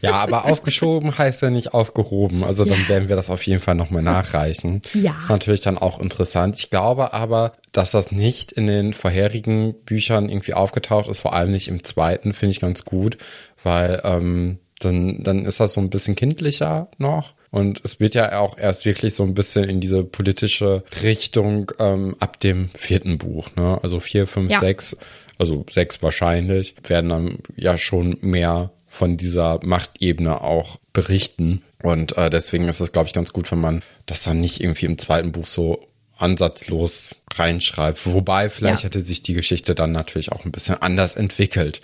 Ja, 0.00 0.12
aber 0.12 0.46
aufgeschoben 0.46 1.16
heißt 1.16 1.42
ja 1.42 1.50
nicht 1.50 1.74
aufgehoben. 1.74 2.44
Also 2.44 2.64
dann 2.64 2.82
ja. 2.82 2.88
werden 2.88 3.08
wir 3.08 3.16
das 3.16 3.30
auf 3.30 3.42
jeden 3.42 3.60
Fall 3.60 3.74
nochmal 3.74 4.02
nachreichen. 4.02 4.80
Ja. 4.94 5.16
ist 5.18 5.28
natürlich 5.28 5.60
dann 5.60 5.78
auch 5.78 6.00
interessant. 6.00 6.56
Ich 6.58 6.70
glaube 6.70 7.12
aber, 7.12 7.52
dass 7.72 7.90
das 7.90 8.10
nicht 8.10 8.52
in 8.52 8.66
den 8.66 8.94
vorherigen 8.94 9.74
Büchern 9.84 10.28
irgendwie 10.28 10.54
aufgetaucht 10.54 11.08
ist, 11.08 11.20
vor 11.20 11.34
allem 11.34 11.52
nicht 11.52 11.68
im 11.68 11.84
zweiten, 11.84 12.32
finde 12.32 12.52
ich 12.52 12.60
ganz 12.60 12.84
gut, 12.84 13.18
weil 13.62 14.00
ähm, 14.04 14.58
dann, 14.80 15.22
dann 15.22 15.44
ist 15.44 15.60
das 15.60 15.74
so 15.74 15.80
ein 15.80 15.90
bisschen 15.90 16.16
kindlicher 16.16 16.88
noch. 16.98 17.32
Und 17.50 17.80
es 17.84 18.00
wird 18.00 18.14
ja 18.14 18.38
auch 18.38 18.56
erst 18.58 18.84
wirklich 18.84 19.14
so 19.14 19.24
ein 19.24 19.34
bisschen 19.34 19.64
in 19.64 19.80
diese 19.80 20.04
politische 20.04 20.84
Richtung 21.02 21.72
ähm, 21.78 22.16
ab 22.20 22.40
dem 22.40 22.70
vierten 22.74 23.18
Buch. 23.18 23.48
Ne? 23.56 23.78
Also 23.82 24.00
vier, 24.00 24.26
fünf, 24.26 24.52
ja. 24.52 24.60
sechs, 24.60 24.96
also 25.36 25.66
sechs 25.70 26.02
wahrscheinlich, 26.02 26.74
werden 26.86 27.10
dann 27.10 27.38
ja 27.56 27.76
schon 27.76 28.16
mehr 28.20 28.70
von 28.90 29.16
dieser 29.16 29.60
Machtebene 29.62 30.42
auch 30.42 30.78
berichten. 30.92 31.62
Und 31.82 32.18
äh, 32.18 32.28
deswegen 32.28 32.68
ist 32.68 32.80
es, 32.80 32.92
glaube 32.92 33.06
ich, 33.06 33.14
ganz 33.14 33.32
gut, 33.32 33.50
wenn 33.50 33.60
man 33.60 33.82
das 34.04 34.24
dann 34.24 34.40
nicht 34.40 34.60
irgendwie 34.60 34.86
im 34.86 34.98
zweiten 34.98 35.32
Buch 35.32 35.46
so 35.46 35.86
ansatzlos 36.18 37.08
reinschreibt. 37.34 38.04
Wobei 38.04 38.50
vielleicht 38.50 38.80
ja. 38.80 38.84
hätte 38.84 39.00
sich 39.00 39.22
die 39.22 39.32
Geschichte 39.32 39.74
dann 39.74 39.92
natürlich 39.92 40.32
auch 40.32 40.44
ein 40.44 40.52
bisschen 40.52 40.74
anders 40.74 41.16
entwickelt. 41.16 41.80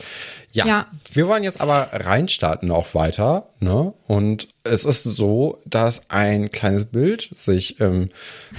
Ja, 0.52 0.66
ja, 0.66 0.86
wir 1.12 1.28
wollen 1.28 1.44
jetzt 1.44 1.60
aber 1.60 1.88
reinstarten 1.92 2.70
auch 2.70 2.94
weiter. 2.94 3.48
Ne? 3.60 3.94
Und 4.06 4.48
es 4.64 4.84
ist 4.84 5.04
so, 5.04 5.58
dass 5.64 6.10
ein 6.10 6.50
kleines 6.50 6.86
Bild 6.86 7.30
sich 7.34 7.80
im 7.80 8.10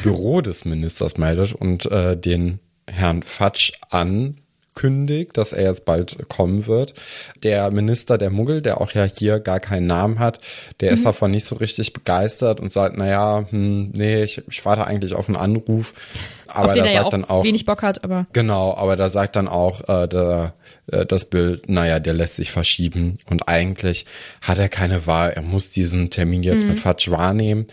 Büro 0.01 0.41
des 0.41 0.65
Ministers 0.65 1.17
meldet 1.17 1.53
und 1.53 1.85
äh, 1.91 2.17
den 2.17 2.59
Herrn 2.87 3.21
Fatsch 3.21 3.73
an 3.89 4.39
kündigt, 4.77 5.35
dass 5.37 5.53
er 5.53 5.63
jetzt 5.63 5.85
bald 5.85 6.29
kommen 6.29 6.67
wird. 6.67 6.93
Der 7.41 7.71
Minister 7.71 8.19
der 8.19 8.29
Muggel, 8.29 8.61
der 8.61 8.79
auch 8.79 8.91
ja 8.91 9.05
hier 9.05 9.39
gar 9.39 9.59
keinen 9.59 9.87
Namen 9.87 10.19
hat, 10.19 10.39
der 10.81 10.91
mhm. 10.91 10.97
ist 10.97 11.05
davon 11.05 11.31
nicht 11.31 11.45
so 11.45 11.55
richtig 11.55 11.93
begeistert 11.93 12.59
und 12.59 12.71
sagt, 12.71 12.95
naja, 12.95 13.45
hm, 13.49 13.89
nee, 13.93 14.23
ich, 14.23 14.43
ich 14.47 14.63
warte 14.65 14.85
eigentlich 14.85 15.15
auf 15.15 15.27
einen 15.27 15.35
Anruf. 15.35 15.93
Aber 16.47 16.73
da 16.73 16.75
er 16.75 16.83
sagt 16.83 16.93
ja 16.93 17.03
auch 17.03 17.09
dann 17.09 17.25
auch 17.25 17.43
wenig 17.43 17.65
Bock 17.65 17.81
hat, 17.81 18.03
aber 18.03 18.27
genau, 18.33 18.75
aber 18.75 18.95
da 18.95 19.09
sagt 19.09 19.35
dann 19.35 19.47
auch 19.47 19.81
äh, 19.89 20.07
der, 20.07 20.53
äh, 20.91 21.05
das 21.07 21.25
Bild, 21.25 21.67
naja, 21.69 21.99
der 21.99 22.13
lässt 22.13 22.35
sich 22.35 22.51
verschieben 22.51 23.15
und 23.29 23.47
eigentlich 23.49 24.05
hat 24.41 24.59
er 24.59 24.69
keine 24.69 25.07
Wahl. 25.07 25.31
Er 25.31 25.41
muss 25.41 25.71
diesen 25.71 26.11
Termin 26.11 26.43
jetzt 26.43 26.63
mhm. 26.63 26.69
mit 26.69 26.79
Fatsch 26.79 27.09
wahrnehmen 27.09 27.65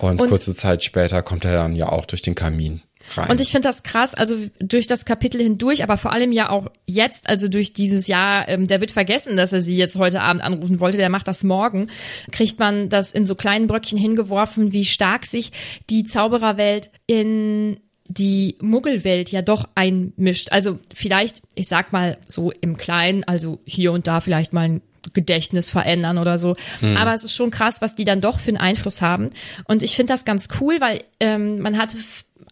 und, 0.00 0.20
und 0.20 0.28
kurze 0.28 0.54
Zeit 0.56 0.82
später 0.82 1.22
kommt 1.22 1.44
er 1.44 1.52
dann 1.54 1.76
ja 1.76 1.88
auch 1.88 2.04
durch 2.04 2.22
den 2.22 2.34
Kamin. 2.34 2.82
Rein. 3.16 3.30
Und 3.30 3.40
ich 3.40 3.50
finde 3.50 3.68
das 3.68 3.82
krass, 3.82 4.14
also 4.14 4.36
durch 4.58 4.86
das 4.86 5.04
Kapitel 5.04 5.40
hindurch, 5.40 5.82
aber 5.82 5.98
vor 5.98 6.12
allem 6.12 6.32
ja 6.32 6.50
auch 6.50 6.70
jetzt, 6.86 7.28
also 7.28 7.48
durch 7.48 7.72
dieses 7.72 8.06
Jahr, 8.06 8.48
ähm, 8.48 8.66
der 8.66 8.80
wird 8.80 8.92
vergessen, 8.92 9.36
dass 9.36 9.52
er 9.52 9.62
sie 9.62 9.76
jetzt 9.76 9.96
heute 9.96 10.20
Abend 10.20 10.42
anrufen 10.42 10.80
wollte, 10.80 10.98
der 10.98 11.08
macht 11.08 11.28
das 11.28 11.44
morgen, 11.44 11.88
kriegt 12.30 12.58
man 12.58 12.88
das 12.88 13.12
in 13.12 13.24
so 13.24 13.34
kleinen 13.34 13.66
Bröckchen 13.66 13.98
hingeworfen, 13.98 14.72
wie 14.72 14.84
stark 14.84 15.26
sich 15.26 15.52
die 15.90 16.04
Zaubererwelt 16.04 16.90
in 17.06 17.80
die 18.08 18.56
Muggelwelt 18.60 19.30
ja 19.30 19.42
doch 19.42 19.68
einmischt. 19.74 20.50
Also 20.50 20.78
vielleicht, 20.94 21.42
ich 21.54 21.68
sag 21.68 21.92
mal 21.92 22.16
so 22.26 22.50
im 22.50 22.76
Kleinen, 22.78 23.24
also 23.24 23.60
hier 23.66 23.92
und 23.92 24.06
da 24.06 24.20
vielleicht 24.20 24.52
mal 24.52 24.68
ein 24.68 24.80
Gedächtnis 25.12 25.70
verändern 25.70 26.18
oder 26.18 26.38
so. 26.38 26.56
Hm. 26.80 26.96
Aber 26.96 27.14
es 27.14 27.24
ist 27.24 27.34
schon 27.34 27.50
krass, 27.50 27.80
was 27.80 27.94
die 27.94 28.04
dann 28.04 28.20
doch 28.20 28.38
für 28.38 28.48
einen 28.48 28.58
Einfluss 28.58 29.02
haben. 29.02 29.30
Und 29.64 29.82
ich 29.82 29.96
finde 29.96 30.12
das 30.12 30.24
ganz 30.24 30.48
cool, 30.60 30.80
weil 30.80 31.00
ähm, 31.20 31.60
man 31.60 31.78
hatte 31.78 31.98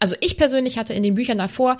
also 0.00 0.16
ich 0.20 0.36
persönlich 0.36 0.78
hatte 0.78 0.94
in 0.94 1.02
den 1.02 1.14
Büchern 1.14 1.38
davor 1.38 1.78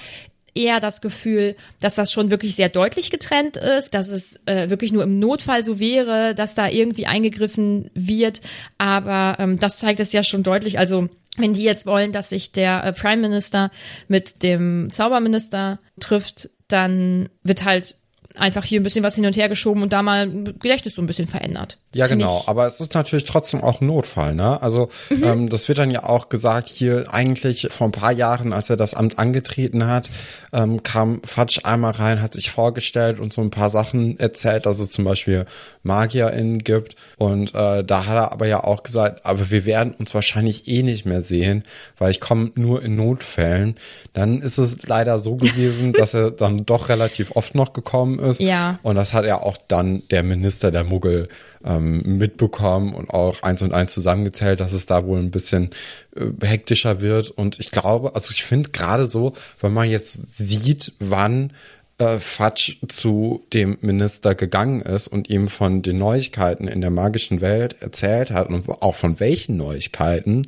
eher 0.56 0.80
das 0.80 1.00
Gefühl, 1.00 1.54
dass 1.80 1.94
das 1.94 2.10
schon 2.10 2.30
wirklich 2.30 2.56
sehr 2.56 2.68
deutlich 2.68 3.10
getrennt 3.10 3.56
ist, 3.56 3.94
dass 3.94 4.08
es 4.08 4.40
äh, 4.46 4.70
wirklich 4.70 4.92
nur 4.92 5.02
im 5.02 5.18
Notfall 5.18 5.62
so 5.62 5.78
wäre, 5.78 6.34
dass 6.34 6.54
da 6.54 6.68
irgendwie 6.68 7.06
eingegriffen 7.06 7.90
wird. 7.94 8.40
Aber 8.78 9.36
ähm, 9.38 9.58
das 9.58 9.78
zeigt 9.78 10.00
es 10.00 10.12
ja 10.12 10.22
schon 10.22 10.42
deutlich. 10.42 10.78
Also 10.78 11.08
wenn 11.36 11.52
die 11.52 11.62
jetzt 11.62 11.86
wollen, 11.86 12.12
dass 12.12 12.30
sich 12.30 12.52
der 12.52 12.82
äh, 12.84 12.92
Prime 12.92 13.20
Minister 13.20 13.70
mit 14.08 14.42
dem 14.42 14.88
Zauberminister 14.90 15.78
trifft, 16.00 16.48
dann 16.68 17.28
wird 17.42 17.64
halt 17.64 17.96
einfach 18.36 18.64
hier 18.64 18.80
ein 18.80 18.82
bisschen 18.82 19.04
was 19.04 19.14
hin 19.14 19.26
und 19.26 19.36
her 19.36 19.48
geschoben 19.48 19.82
und 19.82 19.92
da 19.92 20.02
mal 20.02 20.30
Gedächtnis 20.30 20.94
so 20.94 21.02
ein 21.02 21.06
bisschen 21.06 21.28
verändert. 21.28 21.78
Das 21.92 22.00
ja, 22.00 22.06
genau. 22.06 22.42
Aber 22.46 22.66
es 22.66 22.80
ist 22.80 22.94
natürlich 22.94 23.24
trotzdem 23.24 23.62
auch 23.62 23.80
ein 23.80 23.86
Notfall, 23.86 24.34
ne? 24.34 24.60
Also 24.62 24.90
mhm. 25.10 25.24
ähm, 25.24 25.48
das 25.48 25.68
wird 25.68 25.78
dann 25.78 25.90
ja 25.90 26.04
auch 26.04 26.28
gesagt 26.28 26.68
hier 26.68 27.06
eigentlich 27.12 27.68
vor 27.70 27.88
ein 27.88 27.92
paar 27.92 28.12
Jahren, 28.12 28.52
als 28.52 28.70
er 28.70 28.76
das 28.76 28.94
Amt 28.94 29.18
angetreten 29.18 29.86
hat, 29.86 30.10
ähm, 30.52 30.82
kam 30.82 31.22
Fatsch 31.24 31.60
einmal 31.64 31.92
rein, 31.92 32.20
hat 32.20 32.34
sich 32.34 32.50
vorgestellt 32.50 33.20
und 33.20 33.32
so 33.32 33.40
ein 33.40 33.50
paar 33.50 33.70
Sachen 33.70 34.18
erzählt, 34.18 34.66
dass 34.66 34.78
es 34.78 34.90
zum 34.90 35.04
Beispiel 35.04 35.46
MagierInnen 35.82 36.64
gibt. 36.64 36.96
Und 37.16 37.54
äh, 37.54 37.84
da 37.84 38.06
hat 38.06 38.16
er 38.16 38.32
aber 38.32 38.46
ja 38.46 38.64
auch 38.64 38.82
gesagt, 38.82 39.24
aber 39.24 39.50
wir 39.50 39.64
werden 39.66 39.94
uns 39.94 40.14
wahrscheinlich 40.14 40.68
eh 40.68 40.82
nicht 40.82 41.06
mehr 41.06 41.22
sehen, 41.22 41.62
weil 41.98 42.10
ich 42.10 42.20
komme 42.20 42.50
nur 42.54 42.82
in 42.82 42.96
Notfällen. 42.96 43.76
Dann 44.12 44.42
ist 44.42 44.58
es 44.58 44.86
leider 44.86 45.18
so 45.18 45.36
gewesen, 45.36 45.92
dass 45.96 46.14
er 46.14 46.30
dann 46.30 46.66
doch 46.66 46.88
relativ 46.88 47.34
oft 47.36 47.54
noch 47.54 47.72
gekommen 47.72 48.18
ist. 48.18 48.25
Ja. 48.38 48.78
Und 48.82 48.96
das 48.96 49.14
hat 49.14 49.24
ja 49.24 49.40
auch 49.40 49.56
dann 49.68 50.02
der 50.10 50.22
Minister 50.22 50.70
der 50.70 50.84
Muggel 50.84 51.28
ähm, 51.64 52.18
mitbekommen 52.18 52.94
und 52.94 53.10
auch 53.10 53.42
eins 53.42 53.62
und 53.62 53.72
eins 53.72 53.92
zusammengezählt, 53.92 54.60
dass 54.60 54.72
es 54.72 54.86
da 54.86 55.06
wohl 55.06 55.18
ein 55.18 55.30
bisschen 55.30 55.70
äh, 56.16 56.46
hektischer 56.46 57.00
wird. 57.00 57.30
Und 57.30 57.58
ich 57.58 57.70
glaube, 57.70 58.14
also 58.14 58.30
ich 58.30 58.44
finde 58.44 58.70
gerade 58.70 59.08
so, 59.08 59.34
wenn 59.60 59.72
man 59.72 59.90
jetzt 59.90 60.36
sieht, 60.36 60.92
wann 60.98 61.52
äh, 61.98 62.18
Fatsch 62.18 62.76
zu 62.88 63.44
dem 63.52 63.78
Minister 63.80 64.34
gegangen 64.34 64.82
ist 64.82 65.08
und 65.08 65.30
ihm 65.30 65.48
von 65.48 65.82
den 65.82 65.96
Neuigkeiten 65.96 66.68
in 66.68 66.80
der 66.80 66.90
magischen 66.90 67.40
Welt 67.40 67.76
erzählt 67.80 68.30
hat 68.30 68.48
und 68.48 68.68
auch 68.68 68.94
von 68.94 69.18
welchen 69.18 69.56
Neuigkeiten, 69.56 70.42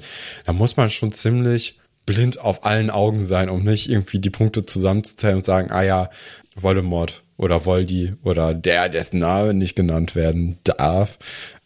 da 0.45 0.53
muss 0.53 0.77
man 0.77 0.91
schon 0.91 1.13
ziemlich 1.13 1.79
blind 2.05 2.41
auf 2.41 2.65
allen 2.65 2.91
Augen 2.91 3.27
sein, 3.27 3.49
um 3.51 3.65
nicht 3.65 3.89
irgendwie 3.89 4.19
die 4.19 4.31
Punkte 4.31 4.65
zusammenzuzählen 4.65 5.37
und 5.37 5.45
sagen, 5.45 5.71
ah 5.71 5.83
ja, 5.83 6.11
Voldemort 6.55 7.23
oder 7.39 7.65
Voldi 7.65 8.15
oder 8.23 8.53
der, 8.53 8.91
dessen 8.91 9.19
Name 9.19 9.55
nicht 9.55 9.77
genannt 9.77 10.15
werden 10.15 10.59
darf, 10.65 11.19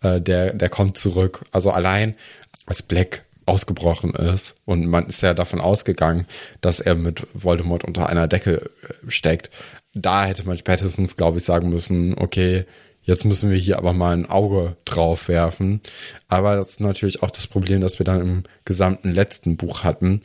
äh, 0.03 0.21
der, 0.21 0.55
der 0.55 0.69
kommt 0.69 0.97
zurück. 0.97 1.45
Also 1.51 1.71
allein 1.73 2.15
als 2.67 2.83
Black 2.83 3.25
ausgebrochen 3.47 4.15
ist 4.15 4.55
und 4.65 4.87
man 4.87 5.07
ist 5.07 5.23
ja 5.23 5.35
davon 5.35 5.61
ausgegangen, 5.61 6.27
dass 6.61 6.79
er 6.79 6.95
mit 6.95 7.27
Voldemort 7.35 7.83
unter 7.83 8.09
einer 8.09 8.29
Decke 8.29 8.71
äh, 8.83 9.11
steckt. 9.11 9.51
Da 9.95 10.25
hätte 10.25 10.47
man 10.47 10.57
spätestens, 10.57 11.17
glaube 11.17 11.39
ich, 11.39 11.45
sagen 11.45 11.69
müssen, 11.69 12.17
okay, 12.17 12.65
jetzt 13.03 13.25
müssen 13.25 13.51
wir 13.51 13.59
hier 13.59 13.79
aber 13.79 13.93
mal 13.93 14.17
ein 14.17 14.29
Auge 14.29 14.77
drauf 14.85 15.29
werfen. 15.29 15.81
Aber 16.29 16.57
das 16.57 16.69
ist 16.69 16.81
natürlich 16.81 17.23
auch 17.23 17.31
das 17.31 17.47
Problem, 17.47 17.81
das 17.81 17.99
wir 17.99 18.05
dann 18.05 18.21
im 18.21 18.43
gesamten 18.65 19.13
letzten 19.13 19.57
Buch 19.57 19.85
hatten, 19.85 20.21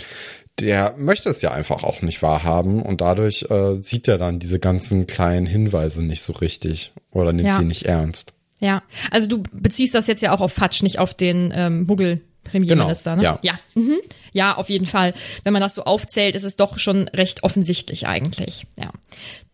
der 0.60 0.96
möchte 0.98 1.30
es 1.30 1.42
ja 1.42 1.52
einfach 1.52 1.84
auch 1.84 2.02
nicht 2.02 2.22
wahrhaben 2.22 2.82
und 2.82 3.02
dadurch 3.02 3.46
äh, 3.50 3.76
sieht 3.76 4.08
er 4.08 4.18
dann 4.18 4.40
diese 4.40 4.60
ganzen 4.60 5.06
kleinen 5.06 5.46
Hinweise 5.46 6.04
nicht 6.04 6.24
so 6.24 6.34
richtig 6.34 6.94
oder 7.12 7.32
nimmt 7.32 7.50
ja. 7.50 7.54
sie 7.54 7.66
nicht 7.66 7.84
ernst. 7.84 8.34
Ja, 8.60 8.82
also 9.12 9.28
du 9.30 9.44
beziehst 9.52 9.94
das 9.94 10.08
jetzt 10.08 10.22
ja 10.22 10.34
auch 10.34 10.42
auf 10.42 10.54
Fatsch, 10.54 10.82
nicht 10.82 10.98
auf 10.98 11.14
den 11.14 11.54
ähm, 11.56 11.84
Muggel. 11.84 12.22
Premierminister, 12.44 13.18
genau, 13.18 13.34
ne? 13.34 13.40
Ja. 13.44 13.54
Ja. 13.54 13.60
Mhm. 13.76 14.00
ja, 14.32 14.56
auf 14.56 14.70
jeden 14.70 14.86
Fall. 14.86 15.14
Wenn 15.44 15.52
man 15.52 15.62
das 15.62 15.76
so 15.76 15.84
aufzählt, 15.84 16.34
ist 16.34 16.44
es 16.44 16.56
doch 16.56 16.80
schon 16.80 17.10
recht 17.10 17.44
offensichtlich 17.44 18.08
eigentlich. 18.08 18.66
Ja. 18.78 18.92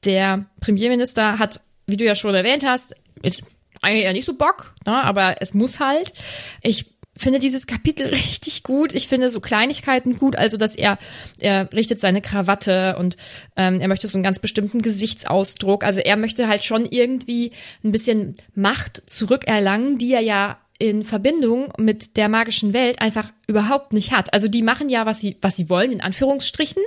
Der 0.06 0.46
Premierminister 0.62 1.40
hat, 1.40 1.62
wie 1.86 1.98
du 1.98 2.06
ja 2.06 2.16
schon 2.16 2.36
erwähnt 2.36 2.66
hast, 2.66 2.96
jetzt 3.22 3.44
eigentlich 3.82 4.06
eher 4.06 4.14
nicht 4.14 4.26
so 4.26 4.34
Bock, 4.34 4.74
ne? 4.86 5.04
aber 5.04 5.42
es 5.42 5.54
muss 5.54 5.80
halt. 5.80 6.14
Ich 6.62 6.86
finde 7.16 7.40
dieses 7.40 7.68
Kapitel 7.68 8.08
richtig 8.10 8.64
gut. 8.64 8.94
Ich 8.94 9.08
finde 9.08 9.30
so 9.30 9.40
Kleinigkeiten 9.40 10.18
gut, 10.18 10.36
also 10.36 10.58
dass 10.58 10.76
er 10.76 10.98
er 11.40 11.72
richtet 11.74 12.00
seine 12.00 12.22
Krawatte 12.22 12.96
und 12.98 13.18
ähm, 13.56 13.82
er 13.82 13.88
möchte 13.88 14.08
so 14.08 14.18
einen 14.18 14.24
ganz 14.24 14.40
bestimmten 14.40 14.82
Gesichtsausdruck. 14.82 15.84
Also 15.84 16.00
er 16.00 16.16
möchte 16.16 16.48
halt 16.48 16.64
schon 16.64 16.86
irgendwie 16.86 17.52
ein 17.84 17.92
bisschen 17.92 18.36
Macht 18.56 19.04
zurückerlangen, 19.10 19.98
die 19.98 20.14
er 20.14 20.22
ja 20.22 20.58
in 20.80 21.04
Verbindung 21.04 21.72
mit 21.78 22.18
der 22.18 22.30
magischen 22.30 22.74
Welt 22.74 23.00
einfach 23.00 23.32
überhaupt 23.48 23.94
nicht 23.94 24.12
hat. 24.12 24.34
Also 24.34 24.48
die 24.48 24.64
machen 24.64 24.90
ja, 24.90 25.06
was 25.06 25.20
sie, 25.20 25.38
was 25.42 25.56
sie 25.56 25.70
wollen, 25.70 25.92
in 25.92 26.02
Anführungsstrichen, 26.02 26.82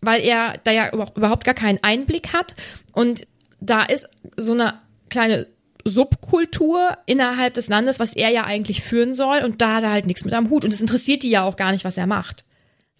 weil 0.00 0.22
er 0.22 0.58
da 0.64 0.72
ja 0.72 0.90
überhaupt 0.90 1.44
gar 1.44 1.54
keinen 1.54 1.78
Einblick 1.82 2.32
hat. 2.32 2.56
Und 2.92 3.26
da 3.60 3.82
ist 3.84 4.08
so 4.36 4.52
eine 4.52 4.80
kleine 5.10 5.46
Subkultur 5.84 6.96
innerhalb 7.06 7.54
des 7.54 7.68
Landes, 7.68 8.00
was 8.00 8.14
er 8.14 8.30
ja 8.30 8.44
eigentlich 8.44 8.82
führen 8.82 9.12
soll. 9.12 9.42
Und 9.44 9.60
da 9.60 9.76
hat 9.76 9.82
er 9.82 9.92
halt 9.92 10.06
nichts 10.06 10.24
mit 10.24 10.34
am 10.34 10.50
Hut. 10.50 10.64
Und 10.64 10.72
es 10.72 10.80
interessiert 10.80 11.22
die 11.22 11.30
ja 11.30 11.44
auch 11.44 11.56
gar 11.56 11.72
nicht, 11.72 11.84
was 11.84 11.98
er 11.98 12.06
macht. 12.06 12.44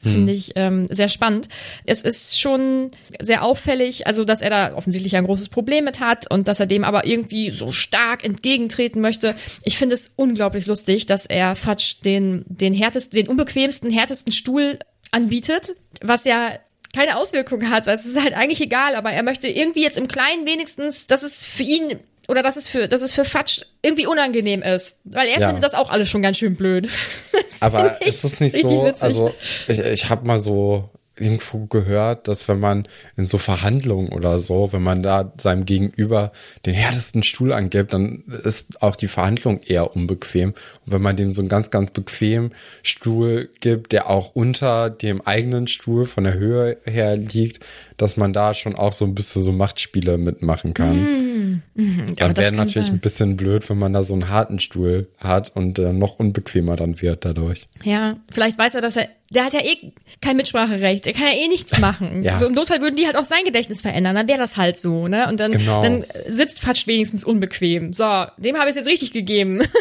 Das 0.04 0.12
finde 0.12 0.32
ich 0.34 0.52
ähm, 0.56 0.86
sehr 0.90 1.08
spannend. 1.08 1.48
Es 1.86 2.02
ist 2.02 2.38
schon 2.38 2.90
sehr 3.20 3.42
auffällig, 3.42 4.06
also 4.06 4.24
dass 4.24 4.42
er 4.42 4.50
da 4.50 4.74
offensichtlich 4.74 5.16
ein 5.16 5.24
großes 5.24 5.48
Problem 5.48 5.84
mit 5.84 6.00
hat 6.00 6.30
und 6.30 6.46
dass 6.46 6.60
er 6.60 6.66
dem 6.66 6.84
aber 6.84 7.06
irgendwie 7.06 7.50
so 7.50 7.72
stark 7.72 8.22
entgegentreten 8.22 9.00
möchte. 9.00 9.34
Ich 9.62 9.78
finde 9.78 9.94
es 9.94 10.12
unglaublich 10.16 10.66
lustig, 10.66 11.06
dass 11.06 11.24
er 11.24 11.56
Fatsch 11.56 12.02
den, 12.04 12.44
den 12.46 12.74
härtesten, 12.74 13.16
den 13.16 13.28
unbequemsten, 13.28 13.90
härtesten 13.90 14.32
Stuhl 14.32 14.78
anbietet, 15.10 15.72
was 16.02 16.26
ja 16.26 16.50
keine 16.94 17.16
Auswirkung 17.18 17.68
hat. 17.70 17.86
Es 17.86 18.06
ist 18.06 18.20
halt 18.20 18.34
eigentlich 18.34 18.60
egal, 18.60 18.94
aber 18.96 19.10
er 19.12 19.22
möchte 19.22 19.48
irgendwie 19.48 19.82
jetzt 19.82 19.98
im 19.98 20.08
Kleinen 20.08 20.46
wenigstens, 20.46 21.06
dass 21.06 21.22
es 21.22 21.44
für 21.44 21.62
ihn 21.64 21.98
oder 22.28 22.42
dass 22.42 22.56
es 22.56 22.68
für, 22.68 22.88
dass 22.88 23.02
es 23.02 23.12
für 23.12 23.24
Fatsch 23.26 23.60
irgendwie 23.82 24.06
unangenehm 24.06 24.62
ist. 24.62 25.00
Weil 25.04 25.28
er 25.28 25.40
Ja. 25.40 25.46
findet 25.48 25.62
das 25.64 25.74
auch 25.74 25.90
alles 25.90 26.08
schon 26.08 26.22
ganz 26.22 26.38
schön 26.38 26.56
blöd. 26.56 26.88
Das 27.50 27.62
Aber 27.62 28.00
ist 28.02 28.24
es 28.24 28.40
nicht 28.40 28.56
so, 28.56 28.84
witzig. 28.86 29.02
also 29.02 29.34
ich, 29.68 29.78
ich 29.78 30.08
habe 30.10 30.26
mal 30.26 30.38
so 30.38 30.88
irgendwo 31.18 31.66
gehört, 31.66 32.28
dass 32.28 32.48
wenn 32.48 32.60
man 32.60 32.88
in 33.16 33.26
so 33.26 33.38
Verhandlungen 33.38 34.08
oder 34.08 34.38
so, 34.38 34.72
wenn 34.72 34.82
man 34.82 35.02
da 35.02 35.32
seinem 35.38 35.64
Gegenüber 35.64 36.32
den 36.66 36.74
härtesten 36.74 37.22
Stuhl 37.22 37.52
angibt, 37.52 37.92
dann 37.92 38.24
ist 38.42 38.82
auch 38.82 38.96
die 38.96 39.08
Verhandlung 39.08 39.60
eher 39.62 39.94
unbequem. 39.94 40.50
Und 40.50 40.92
wenn 40.92 41.02
man 41.02 41.16
dem 41.16 41.32
so 41.32 41.42
einen 41.42 41.48
ganz, 41.48 41.70
ganz 41.70 41.90
bequemen 41.90 42.52
Stuhl 42.82 43.48
gibt, 43.60 43.92
der 43.92 44.10
auch 44.10 44.34
unter 44.34 44.90
dem 44.90 45.20
eigenen 45.20 45.68
Stuhl 45.68 46.06
von 46.06 46.24
der 46.24 46.34
Höhe 46.34 46.78
her 46.84 47.16
liegt, 47.16 47.60
dass 47.96 48.16
man 48.16 48.32
da 48.32 48.54
schon 48.54 48.74
auch 48.74 48.92
so 48.92 49.04
ein 49.04 49.14
bisschen 49.14 49.42
so 49.42 49.52
Machtspiele 49.52 50.18
mitmachen 50.18 50.74
kann. 50.74 51.33
Aber 51.76 52.14
Dann 52.16 52.34
das 52.34 52.44
wäre 52.44 52.54
natürlich 52.54 52.86
sein. 52.86 52.96
ein 52.96 53.00
bisschen 53.00 53.36
blöd, 53.36 53.68
wenn 53.68 53.78
man 53.78 53.92
da 53.92 54.02
so 54.02 54.14
einen 54.14 54.28
harten 54.28 54.58
Stuhl 54.58 55.08
hat 55.18 55.52
und 55.54 55.78
äh, 55.78 55.92
noch 55.92 56.18
unbequemer 56.18 56.76
dann 56.76 57.00
wird 57.00 57.24
dadurch. 57.24 57.66
Ja, 57.82 58.16
vielleicht 58.30 58.58
weiß 58.58 58.74
er, 58.74 58.80
dass 58.80 58.96
er, 58.96 59.08
der 59.30 59.44
hat 59.44 59.54
ja 59.54 59.60
eh 59.60 59.92
kein 60.20 60.36
Mitspracherecht, 60.36 61.06
der 61.06 61.12
kann 61.12 61.24
ja 61.26 61.32
eh 61.44 61.48
nichts 61.48 61.78
machen. 61.78 62.22
Ja. 62.22 62.38
So 62.38 62.46
im 62.46 62.52
Notfall 62.52 62.80
würden 62.80 62.96
die 62.96 63.06
halt 63.06 63.16
auch 63.16 63.24
sein 63.24 63.44
Gedächtnis 63.44 63.82
verändern, 63.82 64.14
dann 64.14 64.28
wäre 64.28 64.38
das 64.38 64.56
halt 64.56 64.78
so, 64.78 65.08
ne? 65.08 65.28
Und 65.28 65.40
dann, 65.40 65.52
Genau. 65.52 65.82
dann 65.82 66.04
sitzt 66.28 66.60
Fatsch 66.60 66.86
wenigstens 66.86 67.24
unbequem. 67.24 67.92
So, 67.92 68.04
dem 68.38 68.56
habe 68.56 68.64
ich 68.68 68.70
es 68.70 68.76
jetzt 68.76 68.88
richtig 68.88 69.12
gegeben. 69.12 69.62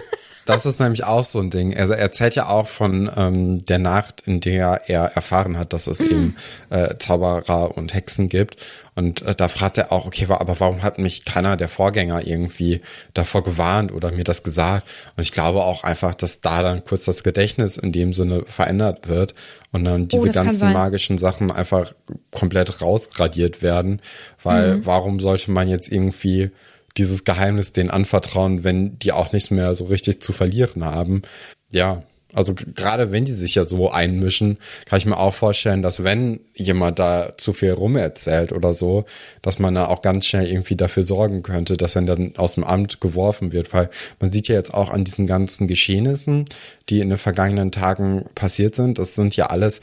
Das 0.46 0.66
ist 0.66 0.80
nämlich 0.80 1.04
auch 1.06 1.24
so 1.24 1.40
ein 1.40 1.50
Ding. 1.50 1.76
Also 1.78 1.94
er 1.94 2.00
erzählt 2.00 2.36
ja 2.36 2.50
auch 2.50 2.68
von 2.68 3.10
ähm, 3.16 3.64
der 3.66 3.80
Nacht, 3.80 4.24
in 4.26 4.40
der 4.42 4.82
er 4.88 5.04
erfahren 5.16 5.58
hat, 5.58 5.72
dass 5.74 5.88
es 5.88 6.00
eben 6.02 6.36
äh, 6.70 6.96
Zauberer 6.98 7.78
und 7.78 7.94
Hexen 7.94 8.28
gibt. 8.30 8.58
Und 8.96 9.22
äh, 9.24 9.34
da 9.36 9.48
fragt 9.48 9.78
er 9.78 9.92
auch, 9.92 10.06
okay, 10.06 10.28
aber 10.30 10.60
warum 10.60 10.84
hat 10.84 11.00
mich 11.00 11.26
keiner 11.26 11.58
der 11.58 11.70
Vorgänger 11.70 12.28
irgendwie 12.28 12.82
davor 13.14 13.44
gewarnt 13.44 13.92
oder 13.92 14.12
mir 14.12 14.24
das 14.26 14.44
gesagt? 14.44 14.88
Und 15.16 15.24
ich 15.24 15.32
glaube 15.32 15.64
auch 15.64 15.84
einfach, 15.84 16.14
dass 16.14 16.42
da 16.42 16.62
dann 16.62 16.84
kurz 16.84 17.06
das 17.06 17.24
Gedächtnis 17.24 17.78
in 17.78 17.92
dem 17.92 18.12
Sinne 18.14 18.44
verändert 18.46 19.08
wird 19.08 19.34
und 19.72 19.84
dann 19.86 20.08
diese 20.10 20.24
Oh, 20.24 20.26
das 20.26 20.36
kann 20.36 20.46
ganzen 20.48 20.74
magischen 20.74 21.18
Sachen 21.18 21.52
einfach 21.52 21.94
komplett 22.32 22.82
rausradiert 22.82 23.62
werden. 23.62 24.02
Weil 24.44 24.78
Mhm. 24.78 24.86
warum 24.86 25.20
sollte 25.20 25.52
man 25.52 25.68
jetzt 25.68 25.92
irgendwie 25.92 26.52
dieses 26.98 27.24
Geheimnis 27.24 27.74
denen 27.74 27.90
anvertrauen, 27.90 28.64
wenn 28.64 29.00
die 29.00 29.12
auch 29.12 29.32
nichts 29.32 29.52
mehr 29.52 29.74
so 29.76 29.86
richtig 29.86 30.22
zu 30.22 30.34
verlieren 30.34 30.84
haben. 30.84 31.24
Ja, 31.72 32.04
also 32.34 32.54
gerade 32.54 33.12
wenn 33.12 33.26
die 33.26 33.32
sich 33.32 33.56
ja 33.56 33.66
so 33.66 33.90
einmischen, 33.92 34.58
kann 34.86 35.00
ich 35.00 35.06
mir 35.06 35.18
auch 35.18 35.34
vorstellen, 35.34 35.82
dass 35.82 36.04
wenn 36.04 36.40
jemand 36.56 37.00
da 37.00 37.32
zu 37.38 37.54
viel 37.54 37.72
rumerzählt 37.72 38.52
oder 38.52 38.74
so, 38.74 39.06
dass 39.42 39.60
man 39.60 39.76
da 39.76 39.88
auch 39.88 40.02
ganz 40.02 40.26
schnell 40.26 40.48
irgendwie 40.48 40.76
dafür 40.76 41.04
sorgen 41.04 41.44
könnte, 41.44 41.78
dass 41.78 41.96
er 41.96 42.04
dann 42.04 42.34
aus 42.38 42.56
dem 42.56 42.64
Amt 42.64 43.02
geworfen 43.02 43.52
wird, 43.52 43.74
weil 43.74 43.90
man 44.20 44.32
sieht 44.32 44.48
ja 44.48 44.56
jetzt 44.56 44.74
auch 44.74 44.90
an 44.90 45.04
diesen 45.04 45.28
ganzen 45.28 45.68
Geschehnissen, 45.68 46.46
die 46.90 47.00
in 47.00 47.10
den 47.10 47.18
vergangenen 47.18 47.72
Tagen 47.72 48.26
passiert 48.36 48.76
sind, 48.76 49.00
das 49.00 49.16
sind 49.16 49.36
ja 49.36 49.48
alles 49.48 49.82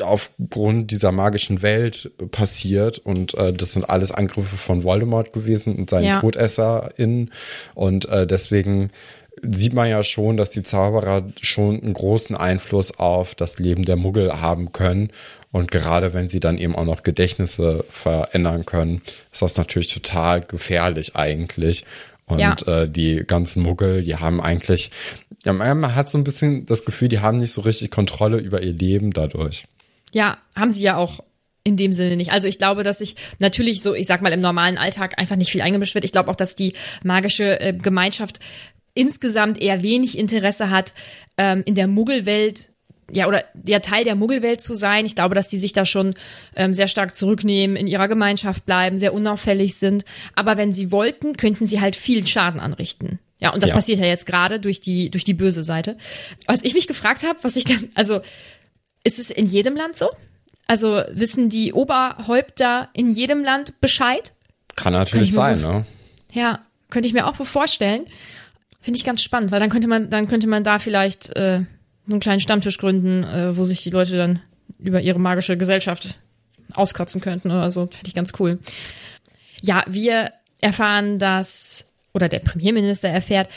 aufgrund 0.00 0.90
dieser 0.90 1.12
magischen 1.12 1.62
Welt 1.62 2.10
passiert 2.30 2.98
und 2.98 3.34
äh, 3.34 3.52
das 3.52 3.72
sind 3.72 3.88
alles 3.88 4.12
Angriffe 4.12 4.56
von 4.56 4.84
Voldemort 4.84 5.32
gewesen 5.32 5.74
und 5.76 5.90
seinen 5.90 6.04
Ja. 6.04 6.20
TodesserInnen. 6.20 7.30
Und 7.74 8.08
äh, 8.08 8.26
deswegen 8.26 8.90
sieht 9.42 9.72
man 9.74 9.88
ja 9.88 10.02
schon, 10.02 10.36
dass 10.36 10.50
die 10.50 10.62
Zauberer 10.62 11.24
schon 11.40 11.80
einen 11.82 11.94
großen 11.94 12.36
Einfluss 12.36 12.98
auf 12.98 13.34
das 13.34 13.58
Leben 13.58 13.84
der 13.84 13.96
Muggel 13.96 14.40
haben 14.40 14.72
können. 14.72 15.10
Und 15.50 15.70
gerade 15.70 16.12
wenn 16.14 16.28
sie 16.28 16.40
dann 16.40 16.58
eben 16.58 16.76
auch 16.76 16.84
noch 16.84 17.02
Gedächtnisse 17.02 17.84
verändern 17.88 18.66
können, 18.66 19.02
ist 19.32 19.42
das 19.42 19.56
natürlich 19.56 19.92
total 19.92 20.42
gefährlich 20.42 21.16
eigentlich. 21.16 21.84
Und 22.26 22.40
Ja. 22.40 22.56
äh, 22.66 22.88
die 22.88 23.24
ganzen 23.26 23.62
Muggel, 23.62 24.02
die 24.02 24.16
haben 24.16 24.40
eigentlich, 24.40 24.90
ja, 25.44 25.52
man 25.54 25.94
hat 25.94 26.10
so 26.10 26.18
ein 26.18 26.24
bisschen 26.24 26.66
das 26.66 26.84
Gefühl, 26.84 27.08
die 27.08 27.20
haben 27.20 27.38
nicht 27.38 27.52
so 27.52 27.62
richtig 27.62 27.90
Kontrolle 27.90 28.36
über 28.38 28.62
ihr 28.62 28.74
Leben 28.74 29.12
dadurch. 29.12 29.64
Ja, 30.12 30.36
haben 30.54 30.70
sie 30.70 30.82
ja 30.82 30.96
auch 30.96 31.20
in 31.64 31.76
dem 31.76 31.92
Sinne 31.92 32.16
nicht. 32.16 32.32
Also 32.32 32.48
ich 32.48 32.58
glaube, 32.58 32.82
dass 32.82 32.98
sich 32.98 33.16
natürlich 33.38 33.82
so, 33.82 33.94
ich 33.94 34.06
sag 34.06 34.22
mal, 34.22 34.32
im 34.32 34.40
normalen 34.40 34.78
Alltag 34.78 35.18
einfach 35.18 35.36
nicht 35.36 35.50
viel 35.50 35.60
eingemischt 35.60 35.94
wird. 35.94 36.04
Ich 36.04 36.12
glaube 36.12 36.30
auch, 36.30 36.36
dass 36.36 36.56
die 36.56 36.72
magische 37.02 37.60
äh, 37.60 37.72
Gemeinschaft 37.72 38.40
insgesamt 38.98 39.60
eher 39.60 39.82
wenig 39.82 40.18
Interesse 40.18 40.70
hat, 40.70 40.92
ähm, 41.36 41.62
in 41.64 41.74
der 41.74 41.86
Muggelwelt 41.86 42.72
ja, 43.10 43.26
oder 43.26 43.44
der 43.54 43.80
Teil 43.80 44.04
der 44.04 44.16
Muggelwelt 44.16 44.60
zu 44.60 44.74
sein. 44.74 45.06
Ich 45.06 45.14
glaube, 45.14 45.34
dass 45.34 45.48
die 45.48 45.56
sich 45.58 45.72
da 45.72 45.86
schon 45.86 46.14
ähm, 46.54 46.74
sehr 46.74 46.88
stark 46.88 47.16
zurücknehmen, 47.16 47.74
in 47.74 47.86
ihrer 47.86 48.06
Gemeinschaft 48.06 48.66
bleiben, 48.66 48.98
sehr 48.98 49.14
unauffällig 49.14 49.76
sind. 49.76 50.04
Aber 50.34 50.58
wenn 50.58 50.72
sie 50.74 50.92
wollten, 50.92 51.38
könnten 51.38 51.66
sie 51.66 51.80
halt 51.80 51.96
viel 51.96 52.26
Schaden 52.26 52.60
anrichten. 52.60 53.18
Ja, 53.40 53.54
und 53.54 53.62
das 53.62 53.70
Ja. 53.70 53.76
passiert 53.76 53.98
ja 54.00 54.04
jetzt 54.04 54.26
gerade 54.26 54.60
durch 54.60 54.82
die, 54.82 55.10
durch 55.10 55.24
die 55.24 55.32
böse 55.32 55.62
Seite. 55.62 55.96
Was 56.46 56.62
ich 56.62 56.74
mich 56.74 56.86
gefragt 56.86 57.22
habe, 57.22 57.38
was 57.40 57.56
ich, 57.56 57.64
also, 57.94 58.20
ist 59.04 59.18
es 59.18 59.30
in 59.30 59.46
jedem 59.46 59.74
Land 59.74 59.96
so? 59.96 60.10
Also 60.66 61.02
wissen 61.10 61.48
die 61.48 61.72
Oberhäupter 61.72 62.90
in 62.92 63.10
jedem 63.10 63.42
Land 63.42 63.80
Bescheid? 63.80 64.34
Kann 64.76 64.92
natürlich 64.92 65.32
sein, 65.32 65.62
ne? 65.62 65.86
Ja, 66.30 66.66
könnte 66.90 67.08
ich 67.08 67.14
mir 67.14 67.26
auch 67.26 67.34
vorstellen. 67.36 68.04
Finde 68.80 68.98
ich 68.98 69.04
ganz 69.04 69.22
spannend, 69.22 69.50
weil 69.50 69.60
dann 69.60 69.70
könnte 69.70 69.88
man, 69.88 70.10
dann 70.10 70.28
könnte 70.28 70.46
man 70.46 70.64
da 70.64 70.78
vielleicht 70.78 71.34
äh, 71.36 71.62
einen 72.08 72.20
kleinen 72.20 72.40
Stammtisch 72.40 72.78
gründen, 72.78 73.24
äh, 73.24 73.56
wo 73.56 73.64
sich 73.64 73.82
die 73.82 73.90
Leute 73.90 74.16
dann 74.16 74.40
über 74.78 75.00
ihre 75.00 75.18
magische 75.18 75.56
Gesellschaft 75.56 76.18
auskotzen 76.74 77.20
könnten 77.20 77.50
oder 77.50 77.70
so. 77.70 77.86
Fände 77.86 78.06
ich 78.06 78.14
ganz 78.14 78.32
cool. 78.38 78.58
Ja, 79.62 79.84
wir 79.88 80.32
erfahren, 80.60 81.18
dass, 81.18 81.90
oder 82.12 82.28
der 82.28 82.38
Premierminister 82.40 83.08
erfährt, 83.08 83.48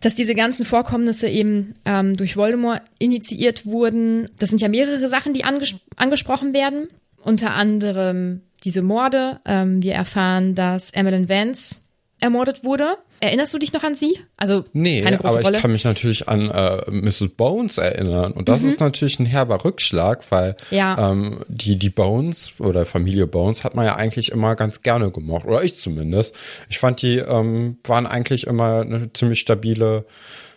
dass 0.00 0.14
diese 0.14 0.34
ganzen 0.34 0.66
Vorkommnisse 0.66 1.28
eben 1.28 1.74
ähm, 1.86 2.16
durch 2.16 2.36
Voldemort 2.36 2.82
initiiert 2.98 3.64
wurden. 3.64 4.28
Das 4.38 4.50
sind 4.50 4.60
ja 4.60 4.68
mehrere 4.68 5.08
Sachen, 5.08 5.32
die 5.32 5.44
anges 5.44 5.76
angesprochen 5.96 6.52
werden. 6.52 6.88
Unter 7.22 7.54
anderem 7.54 8.42
diese 8.64 8.82
Morde. 8.82 9.40
Ähm, 9.46 9.82
wir 9.82 9.94
erfahren, 9.94 10.54
dass 10.54 10.90
Emmeline 10.90 11.28
Vance 11.28 11.80
ermordet 12.20 12.64
wurde. 12.64 12.96
Erinnerst 13.20 13.54
du 13.54 13.58
dich 13.58 13.72
noch 13.72 13.82
an 13.82 13.94
sie? 13.94 14.18
Also 14.36 14.64
Nee, 14.72 15.02
keine 15.02 15.16
große 15.16 15.28
aber 15.30 15.40
ich 15.40 15.46
Rolle. 15.46 15.58
kann 15.58 15.72
mich 15.72 15.84
natürlich 15.84 16.28
an 16.28 16.50
äh, 16.50 16.90
Mrs. 16.90 17.28
Bones 17.36 17.78
erinnern. 17.78 18.32
Und 18.32 18.48
das 18.48 18.62
ist 18.62 18.80
natürlich 18.80 19.18
ein 19.18 19.26
herber 19.26 19.64
Rückschlag, 19.64 20.30
weil 20.30 20.56
Mhm. 20.70 20.76
Ja. 20.76 21.10
ähm, 21.10 21.44
die, 21.48 21.76
die 21.78 21.90
Bones 21.90 22.52
oder 22.58 22.84
Familie 22.86 23.26
Bones 23.26 23.64
hat 23.64 23.74
man 23.74 23.86
ja 23.86 23.96
eigentlich 23.96 24.30
immer 24.32 24.54
ganz 24.56 24.82
gerne 24.82 25.10
gemocht. 25.10 25.46
Oder 25.46 25.62
ich 25.64 25.78
zumindest. 25.78 26.34
Ich 26.68 26.78
fand, 26.78 27.00
die 27.02 27.16
ähm, 27.18 27.78
waren 27.84 28.06
eigentlich 28.06 28.46
immer 28.46 28.82
eine 28.82 29.12
ziemlich 29.14 29.40
stabile 29.40 30.04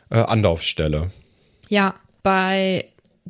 äh, 0.10 0.18
Anlaufstelle. 0.20 1.12
Ja, 1.70 1.96
bei 2.24 2.86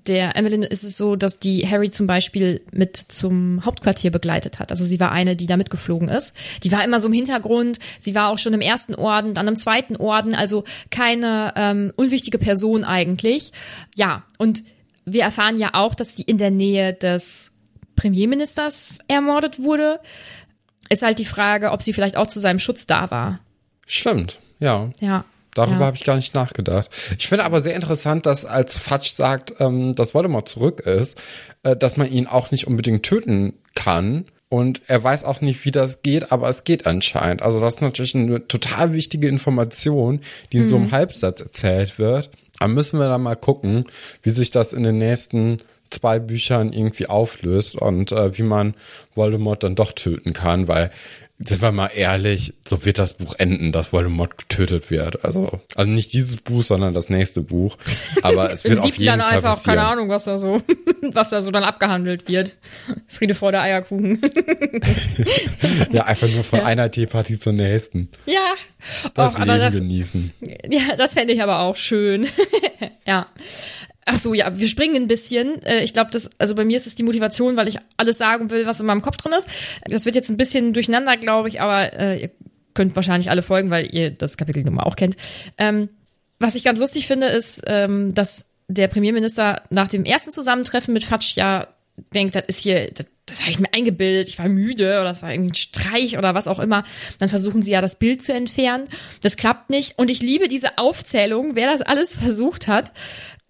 der 0.08 0.36
Emmeline 0.36 0.66
ist 0.66 0.84
es 0.84 0.98
so, 0.98 1.16
dass 1.16 1.40
die 1.40 1.68
Harry 1.68 1.90
zum 1.90 2.08
Beispiel 2.08 2.62
mit 2.72 2.98
zum 2.98 3.66
Hauptquartier 3.66 4.12
begleitet 4.12 4.60
hat. 4.60 4.72
Also 4.72 4.84
sie 4.84 5.00
war 5.00 5.12
eine, 5.12 5.36
die 5.36 5.46
da 5.46 5.58
mitgeflogen 5.58 6.08
ist. 6.08 6.36
Die 6.64 6.72
war 6.72 6.84
immer 6.84 7.00
so 7.00 7.08
im 7.08 7.14
Hintergrund. 7.14 7.80
Sie 8.00 8.16
war 8.16 8.30
auch 8.30 8.38
schon 8.38 8.54
im 8.54 8.62
ersten 8.62 8.96
Orden, 8.96 9.34
dann 9.34 9.48
im 9.48 9.56
zweiten 9.56 9.96
Orden. 9.96 10.36
Also 10.36 10.64
keine 10.90 11.54
ähm, 11.56 11.94
unwichtige 11.96 12.38
Person 12.38 12.84
eigentlich. 12.84 13.52
Ja, 13.96 14.24
und 14.38 14.64
wir 15.06 15.24
erfahren 15.24 15.58
ja 15.58 15.70
auch, 15.74 15.96
dass 15.96 16.16
die 16.16 16.24
in 16.24 16.38
der 16.38 16.52
Nähe 16.52 16.94
des 16.94 17.52
Premierministers 17.96 19.00
ermordet 19.08 19.62
wurde. 19.62 20.00
Ist 20.90 21.02
halt 21.02 21.20
die 21.20 21.26
Frage, 21.26 21.72
ob 21.72 21.82
sie 21.82 21.94
vielleicht 21.94 22.16
auch 22.16 22.28
zu 22.28 22.40
seinem 22.40 22.60
Schutz 22.60 22.88
da 22.88 23.12
war. 23.12 23.40
Stimmt, 23.86 24.40
ja. 24.60 24.90
Ja. 25.00 25.26
Darüber 25.58 25.82
ja. 25.82 25.86
habe 25.88 25.98
ich 25.98 26.04
gar 26.04 26.16
nicht 26.16 26.34
nachgedacht. 26.34 26.90
Ich 27.18 27.28
finde 27.28 27.46
aber 27.46 27.62
sehr 27.62 27.76
interessant, 27.76 28.26
dass 28.26 28.46
als 28.46 28.78
Fatsch 28.78 29.14
sagt, 29.14 29.56
ähm, 29.60 29.96
dass 29.96 30.14
Voldemort 30.14 30.48
zurück 30.48 30.82
ist, 30.82 31.20
äh, 31.64 31.76
dass 31.76 31.98
man 31.98 32.12
ihn 32.12 32.28
auch 32.28 32.52
nicht 32.52 32.68
unbedingt 32.68 33.04
töten 33.04 33.54
kann, 33.76 34.26
und 34.50 34.82
er 34.88 35.04
weiß 35.04 35.26
auch 35.26 35.42
nicht, 35.42 35.66
wie 35.66 35.72
das 35.72 36.04
geht, 36.04 36.32
aber 36.32 36.48
es 36.48 36.64
geht 36.64 36.86
anscheinend. 36.86 37.42
Also 37.42 37.60
das 37.60 37.76
ist 37.76 37.82
natürlich 37.82 38.16
eine 38.16 38.48
total 38.48 38.94
wichtige 38.94 39.28
Information, 39.28 40.22
die 40.52 40.58
in 40.58 40.64
mhm. 40.64 40.68
so 40.68 40.76
einem 40.78 40.92
Halbsatz 40.92 41.42
erzählt 41.42 42.00
wird. 42.00 42.30
Aber 42.60 42.74
müssen 42.74 43.00
wir 43.00 43.10
dann 43.10 43.24
mal 43.24 43.36
gucken, 43.36 43.86
wie 44.24 44.30
sich 44.30 44.52
das 44.52 44.74
in 44.74 44.84
den 44.84 44.98
nächsten 44.98 45.60
zwei 45.90 46.20
Büchern 46.20 46.74
irgendwie 46.74 47.08
auflöst 47.08 47.76
und 47.76 48.12
äh, 48.12 48.38
wie 48.38 48.44
man 48.44 48.74
Voldemort 49.16 49.64
dann 49.64 49.76
doch 49.76 49.92
töten 49.92 50.34
kann, 50.34 50.68
weil 50.68 50.92
sind 51.40 51.62
wir 51.62 51.72
mal 51.72 51.90
ehrlich, 51.94 52.56
so 52.68 52.84
wird 52.84 52.98
das 52.98 53.14
Buch 53.14 53.36
enden, 53.38 53.72
dass 53.72 53.94
Voldemort 53.94 54.38
getötet 54.40 54.90
wird. 54.90 55.24
Also, 55.24 55.62
also 55.76 55.92
nicht 55.92 56.12
dieses 56.14 56.38
Buch, 56.38 56.64
sondern 56.64 56.96
das 56.96 57.10
nächste 57.10 57.42
Buch. 57.42 57.78
Aber 58.24 58.52
es 58.52 58.64
wird 58.64 58.80
auf 58.80 58.86
jeden 58.86 59.06
dann 59.06 59.22
Fall 59.22 59.38
einfach, 59.38 59.56
passieren. 59.56 59.78
keine 59.78 59.88
Ahnung, 59.88 60.10
was 60.10 60.24
da 60.24 60.40
so, 60.40 60.64
was 61.14 61.30
da 61.30 61.42
so 61.42 61.52
dann 61.52 61.64
abgehandelt 61.64 62.28
wird. 62.28 62.58
Friede 63.08 63.36
vor 63.36 63.52
der 63.52 63.62
Eierkuchen. 63.62 64.20
ja, 65.92 66.06
einfach 66.06 66.28
nur 66.28 66.44
von 66.44 66.60
ja. 66.60 66.66
einer 66.66 66.90
Teepartie 66.90 67.38
zur 67.38 67.54
nächsten. 67.54 68.10
Ja. 68.26 68.56
Das 69.14 69.36
Och, 69.36 69.40
Leben 69.40 69.60
das, 69.60 69.76
genießen. 69.76 70.34
Ja, 70.70 70.96
das 70.98 71.14
fände 71.14 71.34
ich 71.34 71.44
aber 71.44 71.60
auch 71.60 71.76
schön. 71.76 72.28
ja. 73.06 73.28
Ach 74.10 74.18
so, 74.18 74.34
ja, 74.34 74.58
wir 74.58 74.70
springen 74.70 74.96
ein 74.96 75.08
bisschen. 75.10 75.62
Äh, 75.64 75.84
ich 75.84 75.94
glaube, 75.94 76.10
das, 76.12 76.30
also 76.40 76.56
bei 76.56 76.64
mir 76.64 76.78
ist 76.78 76.88
es 76.88 76.96
die 76.96 77.04
Motivation, 77.04 77.58
weil 77.58 77.68
ich 77.68 77.78
alles 77.98 78.18
sagen 78.18 78.50
will, 78.50 78.66
was 78.66 78.80
in 78.80 78.86
meinem 78.86 79.02
Kopf 79.02 79.18
drin 79.18 79.34
ist. 79.38 79.50
Das 79.86 80.06
wird 80.06 80.16
jetzt 80.16 80.30
ein 80.30 80.38
bisschen 80.38 80.72
durcheinander, 80.72 81.18
glaube 81.18 81.50
ich, 81.50 81.60
aber 81.62 81.94
äh, 81.94 82.22
ihr 82.22 82.32
könnt 82.74 82.96
wahrscheinlich 82.96 83.30
alle 83.30 83.42
folgen, 83.42 83.70
weil 83.70 83.94
ihr 83.94 84.12
das 84.12 84.38
Kapitel 84.38 84.64
Nummer 84.64 84.88
auch 84.88 84.96
kennt. 84.96 85.18
Ähm, 85.58 85.90
was 86.40 86.56
ich 86.56 86.64
ganz 86.64 86.80
lustig 86.80 87.06
finde, 87.06 87.28
ist, 87.28 87.64
ähm, 87.68 88.14
dass 88.14 88.46
der 88.70 88.88
Premierminister 88.88 89.64
nach 89.72 89.90
dem 89.90 90.06
ersten 90.06 90.32
Zusammentreffen 90.32 90.94
mit 90.94 91.04
Fatsch 91.04 91.36
ja 91.36 91.68
denkt, 92.14 92.36
das 92.36 92.44
ist 92.48 92.60
hier, 92.60 92.92
das, 92.92 93.08
das 93.26 93.42
habe 93.42 93.52
ich 93.52 93.60
mir 93.60 93.74
eingebildet, 93.74 94.30
ich 94.30 94.40
war 94.40 94.48
müde 94.48 94.86
oder 94.86 95.04
das 95.04 95.22
war 95.22 95.34
irgendwie 95.34 95.52
ein 95.52 95.56
Streich 95.56 96.18
oder 96.18 96.34
was 96.34 96.48
auch 96.48 96.60
immer. 96.60 96.84
Dann 97.20 97.28
versuchen 97.28 97.62
sie 97.62 97.72
ja 97.72 97.82
das 97.82 98.00
Bild 98.00 98.24
zu 98.24 98.34
entfernen. 98.34 98.86
Das 99.22 99.36
klappt 99.36 99.70
nicht. 99.70 99.98
Und 99.98 100.10
ich 100.10 100.22
liebe 100.22 100.48
diese 100.48 100.78
Aufzählung, 100.78 101.56
wer 101.56 101.70
das 101.70 101.82
alles 101.82 102.16
versucht 102.16 102.68
hat 102.70 102.94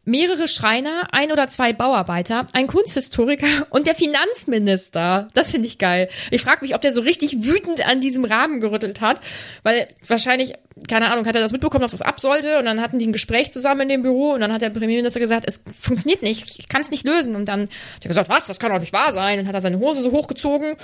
mehrere 0.08 0.48
Schreiner, 0.48 1.10
ein 1.12 1.32
oder 1.32 1.48
zwei 1.50 1.74
Bauarbeiter, 1.74 2.48
ein 2.54 2.65
Kunsthistoriker 2.67 3.67
und 3.70 3.86
der 3.86 3.93
Finanzminister. 3.93 5.28
Das 5.34 5.52
finde 5.52 5.67
ich 5.67 5.78
geil. 5.78 6.10
Ich 6.32 6.41
frage 6.41 6.62
mich, 6.62 6.74
ob 6.74 6.82
der 6.82 6.93
so 6.93 7.02
richtig 7.02 7.43
wütend 7.43 7.86
an 7.86 8.00
diesem 8.00 8.24
Rahmen 8.26 8.62
gerüttelt 8.62 9.02
hat, 9.02 9.20
weil 9.63 9.88
wahrscheinlich 10.08 10.54
keine 10.88 11.12
Ahnung, 11.12 11.26
hat 11.26 11.36
er 11.36 11.42
das 11.42 11.52
mitbekommen, 11.52 11.82
dass 11.82 11.92
das 11.92 12.02
ab 12.02 12.20
sollte? 12.20 12.60
Und 12.60 12.66
dann 12.66 12.82
hatten 12.82 13.00
die 13.00 13.08
ein 13.08 13.12
Gespräch 13.12 13.52
zusammen 13.52 13.82
in 13.82 13.90
dem 13.90 14.02
Büro 14.04 14.32
und 14.32 14.42
dann 14.42 14.52
hat 14.52 14.62
der 14.62 14.70
Premierminister 14.70 15.20
gesagt, 15.20 15.46
es 15.48 15.62
funktioniert 15.80 16.22
nicht, 16.22 16.60
ich 16.60 16.70
kann 16.70 16.82
es 16.82 16.92
nicht 16.92 17.06
lösen. 17.06 17.36
Und 17.36 17.46
dann 17.46 17.62
hat 17.62 18.04
er 18.04 18.08
gesagt, 18.08 18.30
was, 18.30 18.48
das 18.48 18.60
kann 18.60 18.72
doch 18.72 18.80
nicht 18.80 18.94
wahr 18.94 19.13
sein. 19.13 19.40
Und 19.40 19.48
hat 19.48 19.54
er 19.54 19.62
seine 19.62 19.80
Hose 19.80 20.02
so 20.02 20.12
hochgezogen, 20.12 20.76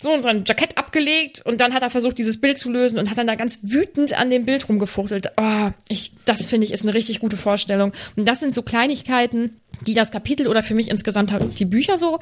so 0.00 0.12
und 0.12 0.22
sein 0.22 0.44
Jackett 0.46 0.78
abgelegt 0.78 1.42
und 1.44 1.60
dann 1.60 1.74
hat 1.74 1.82
er 1.82 1.90
versucht, 1.90 2.18
dieses 2.18 2.40
Bild 2.40 2.58
zu 2.58 2.70
lösen 2.70 2.98
und 2.98 3.10
hat 3.10 3.18
dann 3.18 3.26
da 3.26 3.34
ganz 3.34 3.60
wütend 3.62 4.18
an 4.18 4.30
dem 4.30 4.44
Bild 4.44 4.68
rumgefuchtelt. 4.68 5.32
Oh, 5.36 5.70
ich, 5.88 6.12
das 6.24 6.46
finde 6.46 6.66
ich 6.66 6.72
ist 6.72 6.82
eine 6.82 6.94
richtig 6.94 7.20
gute 7.20 7.36
Vorstellung. 7.36 7.92
Und 8.16 8.28
das 8.28 8.40
sind 8.40 8.52
so 8.52 8.62
Kleinigkeiten, 8.62 9.60
die 9.86 9.94
das 9.94 10.10
Kapitel 10.10 10.46
oder 10.48 10.62
für 10.62 10.74
mich 10.74 10.90
insgesamt 10.90 11.32
die 11.58 11.64
Bücher 11.64 11.98
so 11.98 12.18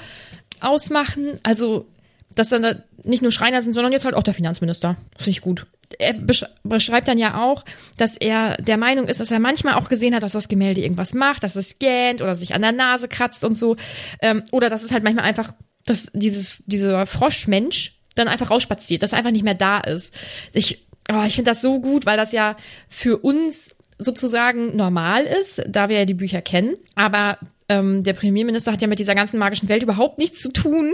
ausmachen. 0.61 1.39
Also 1.43 1.87
dass 2.35 2.49
dann 2.49 2.63
da 2.63 2.75
nicht 3.03 3.23
nur 3.23 3.33
Schreiner 3.33 3.63
sind, 3.63 3.73
sondern 3.73 3.93
jetzt 3.93 4.05
halt 4.05 4.15
auch 4.15 4.23
der 4.23 4.35
Finanzminister. 4.35 4.97
Finde 5.17 5.31
ich 5.31 5.41
gut. 5.41 5.67
Er 5.99 6.15
beschreibt 6.63 7.09
dann 7.09 7.19
ja 7.19 7.43
auch, 7.43 7.65
dass 7.97 8.17
er 8.17 8.57
der 8.59 8.77
Meinung 8.77 9.09
ist, 9.09 9.19
dass 9.19 9.33
er 9.33 9.41
manchmal 9.41 9.75
auch 9.75 9.89
gesehen 9.89 10.15
hat, 10.15 10.23
dass 10.23 10.33
das 10.33 10.49
Gemälde 10.49 10.81
irgendwas 10.81 11.15
macht, 11.15 11.43
dass 11.43 11.57
es 11.57 11.71
scannt 11.71 12.23
oder 12.23 12.37
sich 12.37 12.55
an 12.55 12.63
der 12.63 12.73
Nase 12.73 13.09
kratzt 13.09 13.45
und 13.45 13.57
so. 13.57 13.77
Ähm, 14.23 14.45
oder 14.53 14.71
dass 14.71 14.85
es 14.85 14.93
halt 14.93 15.03
manchmal 15.03 15.25
einfach, 15.25 15.53
dass 15.85 16.11
dieses, 16.15 16.63
dieser 16.67 17.07
Froschmensch 17.07 18.01
dann 18.15 18.29
einfach 18.29 18.51
rausspaziert, 18.51 19.03
dass 19.03 19.13
er 19.13 19.19
einfach 19.19 19.33
nicht 19.33 19.45
mehr 19.45 19.55
da 19.55 19.81
ist. 19.81 20.15
Ich, 20.53 20.87
oh, 21.13 21.25
ich 21.27 21.35
finde 21.35 21.51
das 21.51 21.63
so 21.63 21.81
gut, 21.81 22.07
weil 22.07 22.17
das 22.17 22.33
ja 22.33 22.57
für 22.89 23.19
uns 23.19 23.77
sozusagen 23.99 24.77
normal 24.77 25.25
ist, 25.25 25.63
da 25.69 25.89
wir 25.89 25.99
ja 25.99 26.05
die 26.05 26.15
Bücher 26.15 26.41
kennen. 26.41 26.77
Aber 26.95 27.39
ähm, 27.71 28.03
der 28.03 28.13
Premierminister 28.13 28.73
hat 28.73 28.83
ja 28.83 28.89
mit 28.89 28.99
dieser 28.99 29.15
ganzen 29.15 29.39
magischen 29.39 29.69
Welt 29.69 29.83
überhaupt 29.83 30.19
nichts 30.19 30.41
zu 30.41 30.53
tun 30.53 30.93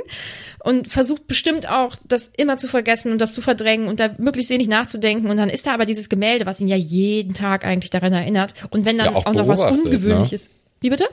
und 0.62 0.88
versucht 0.88 1.26
bestimmt 1.26 1.68
auch, 1.68 1.96
das 2.06 2.30
immer 2.36 2.58
zu 2.58 2.68
vergessen 2.68 3.10
und 3.12 3.20
das 3.20 3.32
zu 3.32 3.40
verdrängen 3.40 3.88
und 3.88 3.98
da 3.98 4.10
möglichst 4.18 4.50
wenig 4.50 4.68
nachzudenken. 4.68 5.30
Und 5.30 5.38
dann 5.38 5.48
ist 5.48 5.66
da 5.66 5.72
aber 5.72 5.86
dieses 5.86 6.08
Gemälde, 6.08 6.44
was 6.44 6.60
ihn 6.60 6.68
ja 6.68 6.76
jeden 6.76 7.34
Tag 7.34 7.64
eigentlich 7.64 7.90
daran 7.90 8.12
erinnert. 8.12 8.54
Und 8.70 8.84
wenn 8.84 8.98
dann 8.98 9.06
ja, 9.06 9.14
auch, 9.14 9.26
auch 9.26 9.32
noch 9.32 9.48
was 9.48 9.62
Ungewöhnliches. 9.62 10.48
Ne? 10.48 10.54
Wie 10.80 10.90
bitte? 10.90 11.06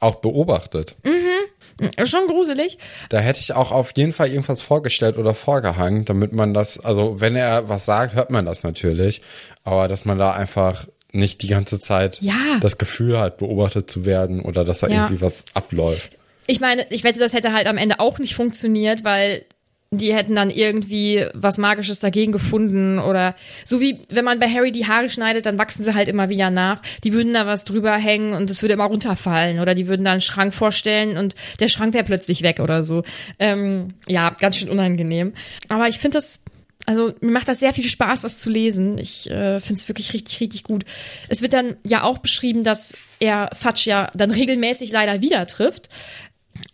Auch 0.00 0.16
beobachtet. 0.16 0.94
Mhm. 1.04 2.06
Schon 2.06 2.26
gruselig. 2.26 2.78
Da 3.08 3.18
hätte 3.18 3.40
ich 3.40 3.54
auch 3.54 3.72
auf 3.72 3.92
jeden 3.96 4.12
Fall 4.12 4.28
irgendwas 4.28 4.62
vorgestellt 4.62 5.16
oder 5.16 5.34
vorgehangen, 5.34 6.04
damit 6.04 6.32
man 6.32 6.54
das, 6.54 6.78
also 6.78 7.20
wenn 7.20 7.36
er 7.36 7.68
was 7.68 7.84
sagt, 7.84 8.14
hört 8.14 8.30
man 8.30 8.46
das 8.46 8.62
natürlich, 8.62 9.22
aber 9.64 9.88
dass 9.88 10.04
man 10.04 10.18
da 10.18 10.32
einfach 10.32 10.86
nicht 11.12 11.42
die 11.42 11.48
ganze 11.48 11.80
Zeit 11.80 12.20
ja. 12.20 12.58
das 12.60 12.78
Gefühl 12.78 13.18
hat, 13.18 13.38
beobachtet 13.38 13.90
zu 13.90 14.04
werden 14.04 14.42
oder 14.42 14.64
dass 14.64 14.80
da 14.80 14.88
ja. 14.88 15.04
irgendwie 15.04 15.22
was 15.22 15.44
abläuft. 15.54 16.16
Ich 16.46 16.60
meine, 16.60 16.86
ich 16.90 17.04
wette, 17.04 17.18
das 17.18 17.32
hätte 17.32 17.52
halt 17.52 17.66
am 17.66 17.76
Ende 17.76 18.00
auch 18.00 18.18
nicht 18.18 18.34
funktioniert, 18.34 19.04
weil 19.04 19.44
die 19.90 20.14
hätten 20.14 20.34
dann 20.34 20.50
irgendwie 20.50 21.24
was 21.32 21.56
Magisches 21.56 21.98
dagegen 21.98 22.30
gefunden 22.30 22.98
oder 22.98 23.34
so 23.64 23.80
wie 23.80 24.00
wenn 24.10 24.24
man 24.24 24.38
bei 24.38 24.46
Harry 24.48 24.70
die 24.70 24.86
Haare 24.86 25.08
schneidet, 25.08 25.46
dann 25.46 25.56
wachsen 25.56 25.82
sie 25.82 25.94
halt 25.94 26.08
immer 26.08 26.28
wieder 26.28 26.50
nach. 26.50 26.82
Die 27.04 27.14
würden 27.14 27.32
da 27.32 27.46
was 27.46 27.64
drüber 27.64 27.94
hängen 27.96 28.34
und 28.34 28.50
es 28.50 28.60
würde 28.60 28.74
immer 28.74 28.84
runterfallen 28.84 29.60
oder 29.60 29.74
die 29.74 29.88
würden 29.88 30.04
da 30.04 30.12
einen 30.12 30.20
Schrank 30.20 30.54
vorstellen 30.54 31.16
und 31.16 31.34
der 31.60 31.68
Schrank 31.68 31.94
wäre 31.94 32.04
plötzlich 32.04 32.42
weg 32.42 32.60
oder 32.60 32.82
so. 32.82 33.02
Ähm, 33.38 33.94
ja, 34.06 34.30
ganz 34.38 34.56
schön 34.56 34.68
unangenehm. 34.68 35.32
Aber 35.68 35.88
ich 35.88 35.98
finde 35.98 36.18
das 36.18 36.42
also 36.88 37.12
mir 37.20 37.32
macht 37.32 37.48
das 37.48 37.60
sehr 37.60 37.74
viel 37.74 37.84
Spaß, 37.84 38.22
das 38.22 38.38
zu 38.38 38.48
lesen. 38.48 38.96
Ich 38.98 39.30
äh, 39.30 39.60
finde 39.60 39.78
es 39.78 39.88
wirklich 39.88 40.14
richtig, 40.14 40.40
richtig 40.40 40.62
gut. 40.62 40.86
Es 41.28 41.42
wird 41.42 41.52
dann 41.52 41.76
ja 41.84 42.02
auch 42.02 42.16
beschrieben, 42.16 42.64
dass 42.64 42.94
er 43.20 43.50
Fatsch 43.52 43.86
ja 43.86 44.10
dann 44.14 44.30
regelmäßig 44.30 44.90
leider 44.90 45.20
wieder 45.20 45.46
trifft. 45.46 45.90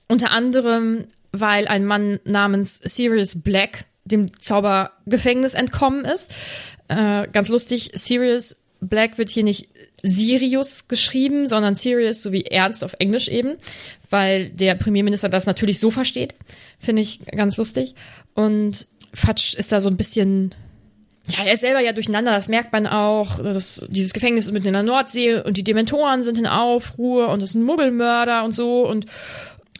Unter 0.06 0.30
anderem, 0.30 1.08
weil 1.32 1.66
ein 1.66 1.84
Mann 1.84 2.20
namens 2.22 2.76
Sirius 2.76 3.42
Black 3.42 3.86
dem 4.04 4.40
Zaubergefängnis 4.40 5.54
entkommen 5.54 6.04
ist. 6.04 6.32
Äh, 6.86 7.26
ganz 7.32 7.48
lustig, 7.48 7.90
Sirius 7.94 8.62
Black 8.80 9.18
wird 9.18 9.30
hier 9.30 9.42
nicht 9.42 9.68
Sirius 10.04 10.86
geschrieben, 10.86 11.48
sondern 11.48 11.74
Sirius 11.74 12.22
sowie 12.22 12.42
Ernst 12.42 12.84
auf 12.84 12.94
Englisch 13.00 13.26
eben, 13.26 13.56
weil 14.10 14.50
der 14.50 14.76
Premierminister 14.76 15.28
das 15.28 15.46
natürlich 15.46 15.80
so 15.80 15.90
versteht. 15.90 16.34
Finde 16.78 17.02
ich 17.02 17.24
ganz 17.26 17.56
lustig. 17.56 17.94
Und 18.34 18.86
Fatsch 19.14 19.54
ist 19.54 19.72
da 19.72 19.80
so 19.80 19.88
ein 19.88 19.96
bisschen 19.96 20.54
ja, 21.26 21.44
er 21.44 21.54
ist 21.54 21.60
selber 21.60 21.80
ja 21.80 21.94
durcheinander, 21.94 22.32
das 22.32 22.48
merkt 22.48 22.72
man 22.72 22.86
auch. 22.86 23.38
Das, 23.38 23.86
dieses 23.88 24.12
Gefängnis 24.12 24.44
ist 24.44 24.52
mitten 24.52 24.66
in 24.66 24.74
der 24.74 24.82
Nordsee 24.82 25.36
und 25.36 25.56
die 25.56 25.64
Dementoren 25.64 26.22
sind 26.22 26.38
in 26.38 26.46
Aufruhr 26.46 27.28
und 27.28 27.42
es 27.42 27.52
sind 27.52 27.64
Muggelmörder 27.64 28.44
und 28.44 28.52
so. 28.52 28.86
Und 28.86 29.06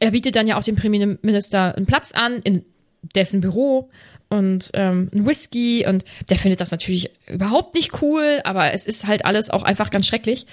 er 0.01 0.13
bietet 0.13 0.37
dann 0.37 0.47
ja 0.47 0.57
auch 0.57 0.63
dem 0.63 0.77
Premierminister 0.77 1.77
einen 1.77 1.85
Platz 1.85 2.13
an 2.13 2.41
in 2.45 2.65
dessen 3.15 3.43
Büro 3.43 3.91
und 4.31 4.71
ähm, 4.73 5.11
ein 5.13 5.27
Whisky 5.27 5.87
und 5.87 6.05
der 6.31 6.39
findet 6.39 6.63
das 6.63 6.71
natürlich 6.71 7.11
überhaupt 7.29 7.75
nicht 7.75 8.03
cool, 8.03 8.41
aber 8.45 8.73
es 8.73 8.87
ist 8.87 9.07
halt 9.07 9.27
alles 9.27 9.51
auch 9.51 9.63
einfach 9.63 9.91
ganz 9.91 10.07
schrecklich. 10.07 10.47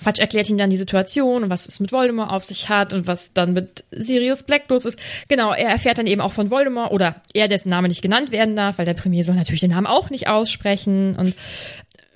Fatsch 0.00 0.18
erklärt 0.18 0.48
ihm 0.48 0.58
dann 0.58 0.70
die 0.70 0.76
Situation 0.76 1.44
und 1.44 1.50
was 1.50 1.66
es 1.66 1.78
mit 1.78 1.92
Voldemort 1.92 2.30
auf 2.30 2.42
sich 2.42 2.68
hat 2.68 2.92
und 2.92 3.06
was 3.06 3.34
dann 3.34 3.52
mit 3.52 3.84
Sirius 3.90 4.42
Black 4.42 4.62
los 4.68 4.86
ist. 4.86 4.98
Genau, 5.28 5.52
er 5.52 5.68
erfährt 5.68 5.98
dann 5.98 6.06
eben 6.06 6.20
auch 6.20 6.32
von 6.32 6.50
Voldemort 6.50 6.90
oder 6.90 7.16
er, 7.34 7.48
dessen 7.48 7.68
Name 7.68 7.88
nicht 7.88 8.02
genannt 8.02 8.32
werden 8.32 8.56
darf, 8.56 8.78
weil 8.78 8.86
der 8.86 8.94
Premier 8.94 9.24
soll 9.24 9.34
natürlich 9.34 9.60
den 9.60 9.70
Namen 9.70 9.86
auch 9.86 10.10
nicht 10.10 10.28
aussprechen 10.28 11.16
und 11.16 11.34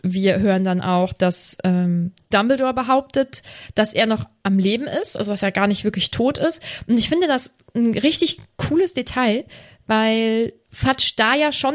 wir 0.03 0.39
hören 0.39 0.65
dann 0.65 0.83
auch, 0.83 1.15
dass 1.15 1.57
ähm, 1.65 2.13
Dumbledore 2.31 2.75
behauptet, 2.75 3.43
dass 3.75 3.95
er 3.95 4.07
noch 4.07 4.27
am 4.43 4.59
Leben 4.59 4.87
ist, 4.87 5.17
also 5.17 5.33
dass 5.33 5.43
er 5.43 5.51
gar 5.51 5.67
nicht 5.67 5.85
wirklich 5.85 6.11
tot 6.11 6.37
ist. 6.37 6.63
Und 6.87 6.99
ich 6.99 7.09
finde 7.09 7.27
das 7.27 7.57
ein 7.75 7.97
richtig 7.97 8.39
cooles 8.57 8.93
Detail, 8.93 9.45
weil 9.87 10.53
Fatsch 10.71 11.15
da 11.17 11.35
ja 11.35 11.53
schon, 11.53 11.75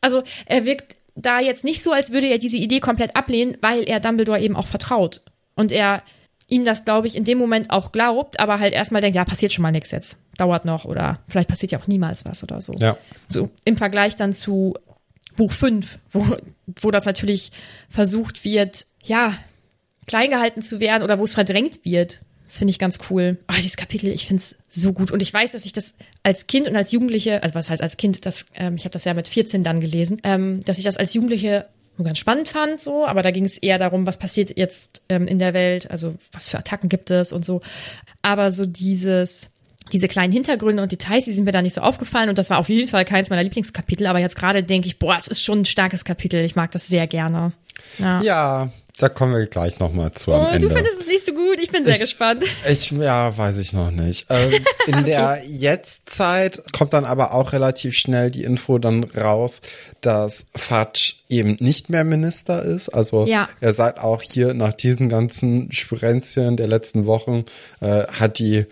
also 0.00 0.24
er 0.46 0.64
wirkt 0.64 0.96
da 1.14 1.40
jetzt 1.40 1.62
nicht 1.62 1.82
so, 1.82 1.92
als 1.92 2.12
würde 2.12 2.26
er 2.26 2.38
diese 2.38 2.56
Idee 2.56 2.80
komplett 2.80 3.14
ablehnen, 3.16 3.56
weil 3.60 3.88
er 3.88 4.00
Dumbledore 4.00 4.40
eben 4.40 4.56
auch 4.56 4.66
vertraut. 4.66 5.22
Und 5.54 5.72
er 5.72 6.02
ihm 6.48 6.64
das, 6.64 6.84
glaube 6.84 7.06
ich, 7.06 7.16
in 7.16 7.24
dem 7.24 7.38
Moment 7.38 7.70
auch 7.70 7.92
glaubt, 7.92 8.38
aber 8.38 8.58
halt 8.58 8.74
erstmal 8.74 9.00
denkt, 9.00 9.16
ja, 9.16 9.24
passiert 9.24 9.52
schon 9.52 9.62
mal 9.62 9.72
nichts 9.72 9.90
jetzt. 9.90 10.16
Dauert 10.36 10.64
noch 10.64 10.84
oder 10.84 11.20
vielleicht 11.28 11.48
passiert 11.48 11.72
ja 11.72 11.78
auch 11.78 11.86
niemals 11.86 12.24
was 12.24 12.42
oder 12.42 12.60
so. 12.60 12.74
Ja. 12.74 12.96
So 13.28 13.50
im 13.64 13.76
Vergleich 13.76 14.16
dann 14.16 14.34
zu 14.34 14.74
Buch 15.36 15.52
5, 15.52 15.98
wo, 16.10 16.36
wo 16.80 16.90
das 16.90 17.06
natürlich 17.06 17.52
versucht 17.88 18.44
wird, 18.44 18.86
ja, 19.02 19.34
klein 20.06 20.30
gehalten 20.30 20.62
zu 20.62 20.80
werden 20.80 21.02
oder 21.02 21.18
wo 21.18 21.24
es 21.24 21.34
verdrängt 21.34 21.84
wird. 21.84 22.20
Das 22.44 22.58
finde 22.58 22.72
ich 22.72 22.78
ganz 22.78 22.98
cool. 23.08 23.38
Oh, 23.50 23.54
dieses 23.56 23.76
Kapitel, 23.76 24.10
ich 24.10 24.26
finde 24.26 24.42
es 24.42 24.56
so 24.68 24.92
gut. 24.92 25.10
Und 25.10 25.22
ich 25.22 25.32
weiß, 25.32 25.52
dass 25.52 25.64
ich 25.64 25.72
das 25.72 25.94
als 26.22 26.46
Kind 26.46 26.68
und 26.68 26.76
als 26.76 26.92
Jugendliche, 26.92 27.42
also 27.42 27.54
was 27.54 27.70
heißt 27.70 27.80
als 27.80 27.96
Kind, 27.96 28.26
das, 28.26 28.46
ähm, 28.54 28.74
ich 28.74 28.84
habe 28.84 28.92
das 28.92 29.04
ja 29.04 29.14
mit 29.14 29.28
14 29.28 29.62
dann 29.62 29.80
gelesen, 29.80 30.20
ähm, 30.24 30.62
dass 30.64 30.76
ich 30.76 30.84
das 30.84 30.98
als 30.98 31.14
Jugendliche 31.14 31.66
nur 31.98 32.06
ganz 32.06 32.18
spannend 32.18 32.48
fand, 32.48 32.80
so, 32.80 33.06
aber 33.06 33.22
da 33.22 33.30
ging 33.30 33.44
es 33.44 33.58
eher 33.58 33.78
darum, 33.78 34.06
was 34.06 34.18
passiert 34.18 34.56
jetzt 34.56 35.02
ähm, 35.08 35.26
in 35.26 35.38
der 35.38 35.54
Welt, 35.54 35.90
also 35.90 36.14
was 36.32 36.48
für 36.48 36.58
Attacken 36.58 36.88
gibt 36.88 37.10
es 37.10 37.32
und 37.32 37.44
so. 37.44 37.60
Aber 38.22 38.50
so 38.50 38.64
dieses, 38.64 39.50
diese 39.92 40.08
kleinen 40.08 40.32
Hintergründe 40.32 40.82
und 40.82 40.90
Details, 40.90 41.26
die 41.26 41.32
sind 41.32 41.44
mir 41.44 41.52
da 41.52 41.60
nicht 41.60 41.74
so 41.74 41.82
aufgefallen. 41.82 42.28
Und 42.30 42.38
das 42.38 42.48
war 42.50 42.58
auf 42.58 42.68
jeden 42.68 42.88
Fall 42.88 43.04
keins 43.04 43.30
meiner 43.30 43.42
Lieblingskapitel, 43.42 44.06
aber 44.06 44.20
jetzt 44.20 44.36
gerade 44.36 44.64
denke 44.64 44.86
ich, 44.86 44.98
boah, 44.98 45.16
es 45.16 45.28
ist 45.28 45.42
schon 45.42 45.60
ein 45.60 45.64
starkes 45.66 46.04
Kapitel, 46.04 46.40
ich 46.44 46.56
mag 46.56 46.70
das 46.70 46.86
sehr 46.86 47.06
gerne. 47.06 47.52
Ja, 47.98 48.22
Ja, 48.22 48.72
da 49.02 49.08
kommen 49.08 49.34
wir 49.34 49.46
gleich 49.46 49.80
nochmal 49.80 50.12
zu 50.12 50.32
am 50.32 50.42
oh, 50.44 50.46
Ende. 50.50 50.68
du 50.68 50.74
findest 50.74 51.00
es 51.00 51.06
nicht 51.08 51.26
so 51.26 51.32
gut, 51.32 51.58
ich 51.60 51.72
bin 51.72 51.84
sehr 51.84 51.94
Ich- 51.94 52.00
gespannt. 52.00 52.44
Ich, 52.70 52.92
ja, 52.92 53.36
weiß 53.36 53.58
ich 53.58 53.72
noch 53.72 53.90
nicht. 53.90 54.26
Ähm, 54.30 54.52
in 54.86 55.04
der 55.06 55.40
Jetztzeit 55.44 56.62
kommt 56.72 56.92
dann 56.92 57.04
aber 57.04 57.34
auch 57.34 57.52
relativ 57.52 57.96
schnell 57.96 58.30
die 58.30 58.44
Info 58.44 58.78
dann 58.78 59.02
raus, 59.04 59.60
dass 60.02 60.46
Fatsch 60.54 61.14
eben 61.28 61.56
nicht 61.58 61.90
mehr 61.90 62.04
Minister 62.04 62.62
ist. 62.62 62.88
Also 62.90 63.26
Ja. 63.26 63.48
er 63.60 63.74
sagt 63.74 63.98
auch 64.00 64.22
hier 64.22 64.54
nach 64.54 64.74
diesen 64.74 65.08
ganzen 65.08 65.72
Spirenzien 65.72 66.56
der 66.56 66.68
letzten 66.68 67.06
Wochen, 67.06 67.44
äh, 67.80 68.04
hat 68.06 68.38
die 68.38 68.66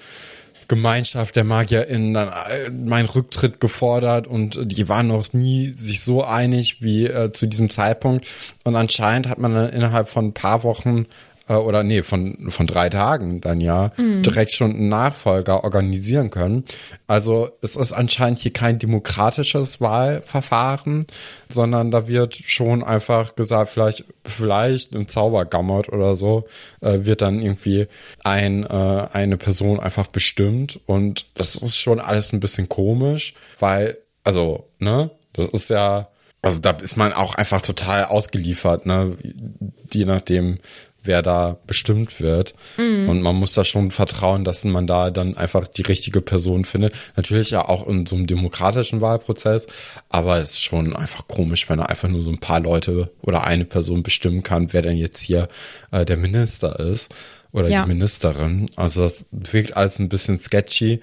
Gemeinschaft 0.71 1.35
der 1.35 1.43
MagierInnen 1.43 2.15
dann 2.15 2.29
äh, 2.29 2.71
meinen 2.71 3.09
Rücktritt 3.09 3.59
gefordert 3.61 4.29
und 4.29 4.57
die 4.71 4.89
waren 4.89 5.09
noch 5.09 5.33
nie 5.33 5.69
sich 5.69 6.01
so 6.01 6.23
einig 6.23 6.81
wie 6.81 7.07
äh, 7.07 7.33
zu 7.33 7.47
diesem 7.47 7.71
Zeitpunkt. 7.71 8.29
Und 8.63 8.77
anscheinend 8.77 9.29
hat 9.29 9.39
man 9.39 9.53
dann 9.53 9.71
innerhalb 9.71 10.09
von 10.09 10.27
ein 10.27 10.33
paar 10.33 10.63
Wochen 10.63 11.07
äh, 11.51 11.55
oder 11.55 11.83
nee, 11.83 12.03
von, 12.03 12.51
von 12.51 12.67
drei 12.67 12.89
Tagen 12.89 13.41
dann 13.41 13.61
ja 13.61 13.91
direkt 13.99 14.53
schon 14.53 14.71
einen 14.71 14.89
Nachfolger 14.89 15.65
organisieren 15.65 16.31
können. 16.31 16.65
Also 17.09 17.51
es 17.61 17.75
ist 17.75 17.93
anscheinend 17.93 18.39
hier 18.39 18.53
kein 18.53 18.79
demokratisches 18.79 19.81
Wahlverfahren, 19.81 21.07
sondern 21.49 21.91
da 21.91 22.07
wird 22.07 22.37
schon 22.37 22.85
einfach 22.85 23.35
gesagt, 23.35 23.73
vielleicht, 23.73 24.05
vielleicht 24.25 24.95
im 24.95 25.09
Zaubergammert 25.09 25.89
oder 25.89 26.15
so, 26.15 26.47
äh, 26.81 27.01
wird 27.03 27.21
dann 27.21 27.41
irgendwie 27.41 27.89
ein, 28.23 28.65
äh, 28.65 29.09
eine 29.13 29.37
Person 29.37 29.81
einfach 29.81 30.07
bestimmt. 30.07 30.79
Und 30.87 31.27
das 31.35 31.57
ist 31.57 31.77
schon 31.77 31.99
alles 31.99 32.33
ein 32.33 32.41
bisschen 32.41 32.69
komisch, 32.69 33.35
weil, 33.59 33.99
also, 34.23 34.69
ne, 34.79 35.11
das 35.33 35.49
ist 35.49 35.71
ja, 35.71 36.09
also 36.43 36.59
da 36.59 36.71
ist 36.71 36.97
man 36.97 37.13
auch 37.13 37.35
einfach 37.35 37.61
total 37.61 38.05
ausgeliefert, 38.05 38.87
ne, 38.87 39.17
je 39.93 40.05
nachdem, 40.05 40.59
wer 41.03 41.23
da 41.23 41.57
bestimmt 41.67 42.21
wird. 42.21 42.55
Und 42.77 43.23
man 43.23 43.37
muss 43.37 43.55
da 43.55 43.65
schon 43.65 43.91
vertrauen, 43.91 44.45
dass 44.45 44.65
man 44.65 44.87
da 44.87 45.11
dann 45.11 45.37
einfach 45.37 45.67
die 45.69 45.83
richtige 45.83 46.21
Person 46.21 46.65
findet. 46.65 46.95
Natürlich 47.17 47.51
ja 47.51 47.69
auch 47.69 47.87
in 47.87 48.07
so 48.07 48.17
einem 48.17 48.27
demokratischen 48.27 49.01
Wahlprozess, 49.01 49.67
aber 50.09 50.39
es 50.39 50.51
ist 50.53 50.63
schon 50.63 50.95
einfach 50.95 51.27
komisch, 51.27 51.69
wenn 51.69 51.79
er 51.79 51.91
einfach 51.91 52.09
nur 52.09 52.23
so 52.23 52.31
ein 52.31 52.39
paar 52.39 52.61
Leute 52.61 53.11
oder 53.23 53.45
eine 53.45 53.65
Person 53.65 54.03
bestimmen 54.03 54.43
kann, 54.43 54.73
wer 54.73 54.83
denn 54.83 54.97
jetzt 54.97 55.21
hier 55.21 55.49
äh, 55.91 56.05
der 56.05 56.17
Minister 56.17 56.79
ist 56.81 57.13
oder 57.53 57.69
Ja. 57.69 57.83
die 57.83 57.89
Ministerin. 57.89 58.67
Also 58.77 59.03
das 59.03 59.25
wirkt 59.31 59.77
alles 59.77 59.99
ein 59.99 60.09
bisschen 60.09 60.39
sketchy. 60.39 61.01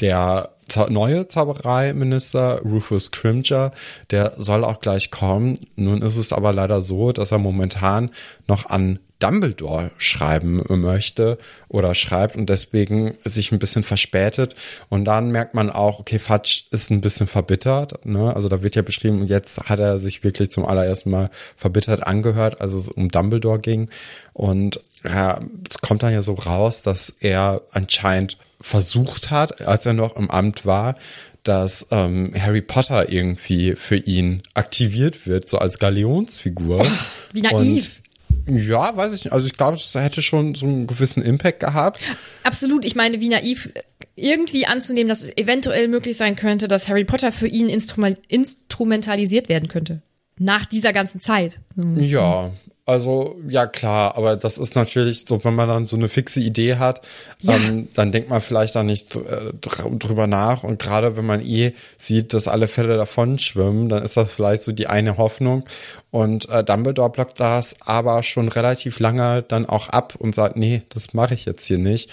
Der 0.00 0.50
neue 0.88 1.28
Zaubereiminister 1.28 2.60
Rufus 2.62 3.06
Scrimger, 3.06 3.72
der 4.10 4.34
soll 4.38 4.64
auch 4.64 4.80
gleich 4.80 5.10
kommen. 5.10 5.58
Nun 5.76 6.02
ist 6.02 6.16
es 6.16 6.32
aber 6.32 6.52
leider 6.52 6.82
so, 6.82 7.12
dass 7.12 7.32
er 7.32 7.38
momentan 7.38 8.10
noch 8.46 8.66
an 8.66 8.98
Dumbledore 9.18 9.92
schreiben 9.96 10.62
möchte 10.68 11.38
oder 11.68 11.94
schreibt 11.94 12.36
und 12.36 12.50
deswegen 12.50 13.14
sich 13.24 13.50
ein 13.50 13.58
bisschen 13.58 13.82
verspätet. 13.82 14.54
Und 14.90 15.06
dann 15.06 15.30
merkt 15.30 15.54
man 15.54 15.70
auch, 15.70 16.00
okay, 16.00 16.18
Fatsch 16.18 16.64
ist 16.70 16.90
ein 16.90 17.00
bisschen 17.00 17.26
verbittert. 17.26 18.04
Ne? 18.04 18.34
Also 18.34 18.48
da 18.48 18.62
wird 18.62 18.74
ja 18.74 18.82
beschrieben, 18.82 19.26
jetzt 19.26 19.68
hat 19.68 19.78
er 19.78 19.98
sich 19.98 20.22
wirklich 20.22 20.50
zum 20.50 20.66
allerersten 20.66 21.10
Mal 21.10 21.30
verbittert 21.56 22.06
angehört, 22.06 22.60
als 22.60 22.74
es 22.74 22.90
um 22.90 23.08
Dumbledore 23.08 23.58
ging. 23.58 23.88
Und 24.34 24.80
ja, 25.02 25.40
es 25.70 25.78
kommt 25.78 26.02
dann 26.02 26.12
ja 26.12 26.20
so 26.20 26.34
raus, 26.34 26.82
dass 26.82 27.14
er 27.20 27.62
anscheinend 27.70 28.36
versucht 28.60 29.30
hat, 29.30 29.62
als 29.62 29.86
er 29.86 29.92
noch 29.92 30.16
im 30.16 30.30
Amt 30.30 30.64
war, 30.66 30.96
dass 31.42 31.86
ähm, 31.90 32.32
Harry 32.38 32.60
Potter 32.60 33.10
irgendwie 33.12 33.76
für 33.76 33.96
ihn 33.96 34.42
aktiviert 34.54 35.26
wird, 35.26 35.48
so 35.48 35.58
als 35.58 35.78
Galionsfigur. 35.78 36.86
wie 37.32 37.42
naiv. 37.42 38.02
Und, 38.46 38.58
ja, 38.58 38.96
weiß 38.96 39.12
ich 39.12 39.24
nicht. 39.24 39.32
Also 39.32 39.46
ich 39.46 39.54
glaube, 39.54 39.76
es 39.76 39.94
hätte 39.94 40.22
schon 40.22 40.54
so 40.54 40.66
einen 40.66 40.86
gewissen 40.86 41.22
Impact 41.22 41.60
gehabt. 41.60 42.00
Absolut, 42.42 42.84
ich 42.84 42.96
meine, 42.96 43.20
wie 43.20 43.28
naiv 43.28 43.72
irgendwie 44.16 44.66
anzunehmen, 44.66 45.08
dass 45.08 45.22
es 45.22 45.36
eventuell 45.36 45.88
möglich 45.88 46.16
sein 46.16 46.36
könnte, 46.36 46.68
dass 46.68 46.88
Harry 46.88 47.04
Potter 47.04 47.32
für 47.32 47.46
ihn 47.46 47.68
instrumentalisiert 47.68 49.48
werden 49.48 49.68
könnte. 49.68 50.02
Nach 50.38 50.66
dieser 50.66 50.92
ganzen 50.92 51.20
Zeit. 51.20 51.60
Ja, 51.76 52.50
also 52.86 53.36
ja 53.48 53.66
klar, 53.66 54.16
aber 54.16 54.36
das 54.36 54.58
ist 54.58 54.76
natürlich 54.76 55.24
so, 55.28 55.42
wenn 55.44 55.54
man 55.56 55.68
dann 55.68 55.86
so 55.86 55.96
eine 55.96 56.08
fixe 56.08 56.40
Idee 56.40 56.76
hat, 56.76 57.00
Ja. 57.40 57.56
ähm, 57.56 57.88
dann 57.94 58.12
denkt 58.12 58.30
man 58.30 58.40
vielleicht 58.40 58.76
da 58.76 58.84
nicht 58.84 59.16
äh, 59.16 59.52
dr- 59.60 59.90
drüber 59.98 60.26
nach 60.28 60.62
und 60.62 60.78
gerade 60.78 61.16
wenn 61.16 61.26
man 61.26 61.44
eh 61.44 61.72
sieht, 61.98 62.32
dass 62.32 62.46
alle 62.48 62.68
Fälle 62.68 62.96
davon 62.96 63.38
schwimmen, 63.40 63.88
dann 63.88 64.04
ist 64.04 64.16
das 64.16 64.32
vielleicht 64.32 64.62
so 64.62 64.70
die 64.72 64.86
eine 64.86 65.18
Hoffnung 65.18 65.64
und 66.12 66.48
äh, 66.48 66.62
Dumbledore 66.62 67.10
blockt 67.10 67.40
das 67.40 67.74
aber 67.80 68.22
schon 68.22 68.48
relativ 68.48 69.00
lange 69.00 69.42
dann 69.42 69.66
auch 69.66 69.88
ab 69.88 70.14
und 70.16 70.34
sagt, 70.34 70.56
nee, 70.56 70.82
das 70.90 71.12
mache 71.12 71.34
ich 71.34 71.44
jetzt 71.44 71.66
hier 71.66 71.78
nicht. 71.78 72.08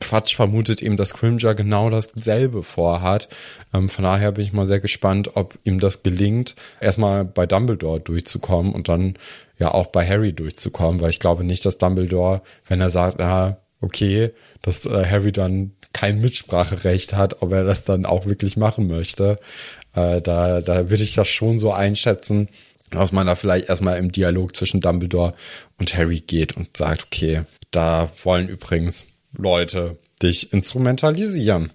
Fatsch 0.00 0.36
vermutet 0.36 0.80
eben, 0.80 0.96
dass 0.96 1.08
Scrimger 1.08 1.56
genau 1.56 1.90
dasselbe 1.90 2.62
vorhat. 2.62 3.28
Ähm, 3.74 3.88
von 3.88 4.04
daher 4.04 4.30
bin 4.32 4.44
ich 4.44 4.52
mal 4.52 4.66
sehr 4.66 4.78
gespannt, 4.78 5.30
ob 5.34 5.58
ihm 5.64 5.80
das 5.80 6.04
gelingt, 6.04 6.54
erstmal 6.80 7.24
bei 7.24 7.46
Dumbledore 7.46 7.98
durchzukommen 7.98 8.72
und 8.74 8.88
dann 8.88 9.14
ja 9.58 9.72
auch 9.74 9.86
bei 9.86 10.06
Harry 10.06 10.32
durchzukommen, 10.32 11.00
weil 11.00 11.10
ich 11.10 11.20
glaube 11.20 11.44
nicht, 11.44 11.64
dass 11.66 11.78
Dumbledore, 11.78 12.42
wenn 12.68 12.80
er 12.80 12.90
sagt, 12.90 13.20
ah, 13.20 13.58
okay, 13.80 14.32
dass 14.62 14.86
äh, 14.86 15.04
Harry 15.06 15.32
dann 15.32 15.72
kein 15.92 16.20
Mitspracherecht 16.20 17.14
hat, 17.14 17.42
ob 17.42 17.52
er 17.52 17.64
das 17.64 17.84
dann 17.84 18.06
auch 18.06 18.26
wirklich 18.26 18.56
machen 18.56 18.88
möchte. 18.88 19.38
Äh, 19.94 20.20
da, 20.20 20.60
da 20.60 20.90
würde 20.90 21.02
ich 21.02 21.14
das 21.14 21.28
schon 21.28 21.58
so 21.58 21.72
einschätzen, 21.72 22.48
dass 22.90 23.12
man 23.12 23.26
da 23.26 23.34
vielleicht 23.34 23.68
erstmal 23.68 23.98
im 23.98 24.12
Dialog 24.12 24.56
zwischen 24.56 24.80
Dumbledore 24.80 25.34
und 25.78 25.96
Harry 25.96 26.20
geht 26.20 26.56
und 26.56 26.76
sagt, 26.76 27.04
okay, 27.04 27.42
da 27.70 28.10
wollen 28.24 28.48
übrigens 28.48 29.04
Leute 29.36 29.98
dich 30.22 30.52
instrumentalisieren. 30.52 31.70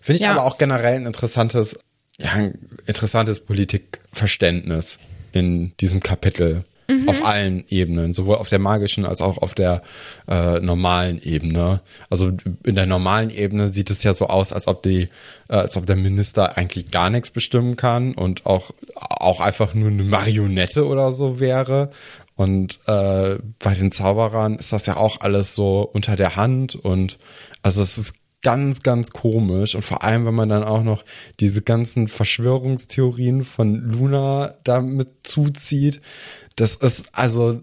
Finde 0.00 0.16
ich 0.16 0.22
Ja. 0.22 0.32
aber 0.32 0.44
auch 0.44 0.58
generell 0.58 0.96
ein 0.96 1.06
interessantes, 1.06 1.78
ja, 2.18 2.32
ein 2.32 2.58
interessantes 2.86 3.40
Politikverständnis 3.40 4.98
in 5.32 5.72
diesem 5.80 6.02
Kapitel. 6.02 6.64
Auf 7.06 7.24
allen 7.24 7.64
Ebenen, 7.68 8.14
sowohl 8.14 8.36
auf 8.36 8.48
der 8.48 8.58
magischen 8.58 9.04
als 9.04 9.20
auch 9.20 9.38
auf 9.38 9.54
der 9.54 9.82
äh, 10.28 10.60
normalen 10.60 11.20
Ebene. 11.22 11.80
Also 12.10 12.32
in 12.64 12.74
der 12.74 12.86
normalen 12.86 13.30
Ebene 13.30 13.68
sieht 13.72 13.90
es 13.90 14.02
ja 14.02 14.14
so 14.14 14.26
aus, 14.26 14.52
als 14.52 14.68
ob 14.68 14.82
die, 14.82 15.08
äh, 15.48 15.54
als 15.54 15.76
ob 15.76 15.86
der 15.86 15.96
Minister 15.96 16.56
eigentlich 16.56 16.90
gar 16.90 17.10
nichts 17.10 17.30
bestimmen 17.30 17.76
kann 17.76 18.14
und 18.14 18.46
auch 18.46 18.70
auch 18.94 19.40
einfach 19.40 19.74
nur 19.74 19.88
eine 19.88 20.04
Marionette 20.04 20.86
oder 20.86 21.12
so 21.12 21.40
wäre. 21.40 21.90
Und 22.36 22.80
äh, 22.86 23.36
bei 23.58 23.74
den 23.74 23.90
Zauberern 23.90 24.56
ist 24.56 24.72
das 24.72 24.86
ja 24.86 24.96
auch 24.96 25.20
alles 25.20 25.54
so 25.54 25.80
unter 25.80 26.16
der 26.16 26.36
Hand 26.36 26.74
und 26.74 27.18
also 27.62 27.82
es 27.82 27.96
ist 27.96 28.14
ganz, 28.42 28.82
ganz 28.82 29.10
komisch 29.10 29.74
und 29.74 29.82
vor 29.82 30.02
allem, 30.04 30.26
wenn 30.26 30.34
man 30.34 30.48
dann 30.48 30.62
auch 30.62 30.82
noch 30.82 31.04
diese 31.40 31.62
ganzen 31.62 32.08
Verschwörungstheorien 32.08 33.44
von 33.44 33.74
Luna 33.76 34.54
damit 34.64 35.26
zuzieht, 35.26 36.00
das 36.54 36.76
ist 36.76 37.08
also, 37.12 37.62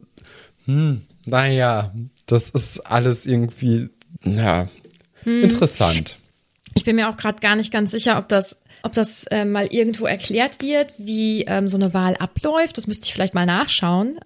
hm, 0.65 1.01
naja, 1.25 1.93
das 2.25 2.49
ist 2.49 2.79
alles 2.91 3.25
irgendwie, 3.25 3.89
ja, 4.23 4.67
interessant. 5.25 6.17
Ich 6.75 6.83
bin 6.83 6.95
mir 6.95 7.09
auch 7.09 7.17
gerade 7.17 7.39
gar 7.39 7.55
nicht 7.55 7.71
ganz 7.71 7.91
sicher, 7.91 8.17
ob 8.17 8.27
das, 8.27 8.57
ob 8.81 8.93
das 8.93 9.25
äh, 9.27 9.45
mal 9.45 9.67
irgendwo 9.67 10.05
erklärt 10.05 10.61
wird, 10.61 10.93
wie 10.97 11.43
ähm, 11.43 11.67
so 11.67 11.77
eine 11.77 11.93
Wahl 11.93 12.15
abläuft. 12.17 12.77
Das 12.77 12.87
müsste 12.87 13.05
ich 13.05 13.13
vielleicht 13.13 13.33
mal 13.33 13.45
nachschauen. 13.45 14.19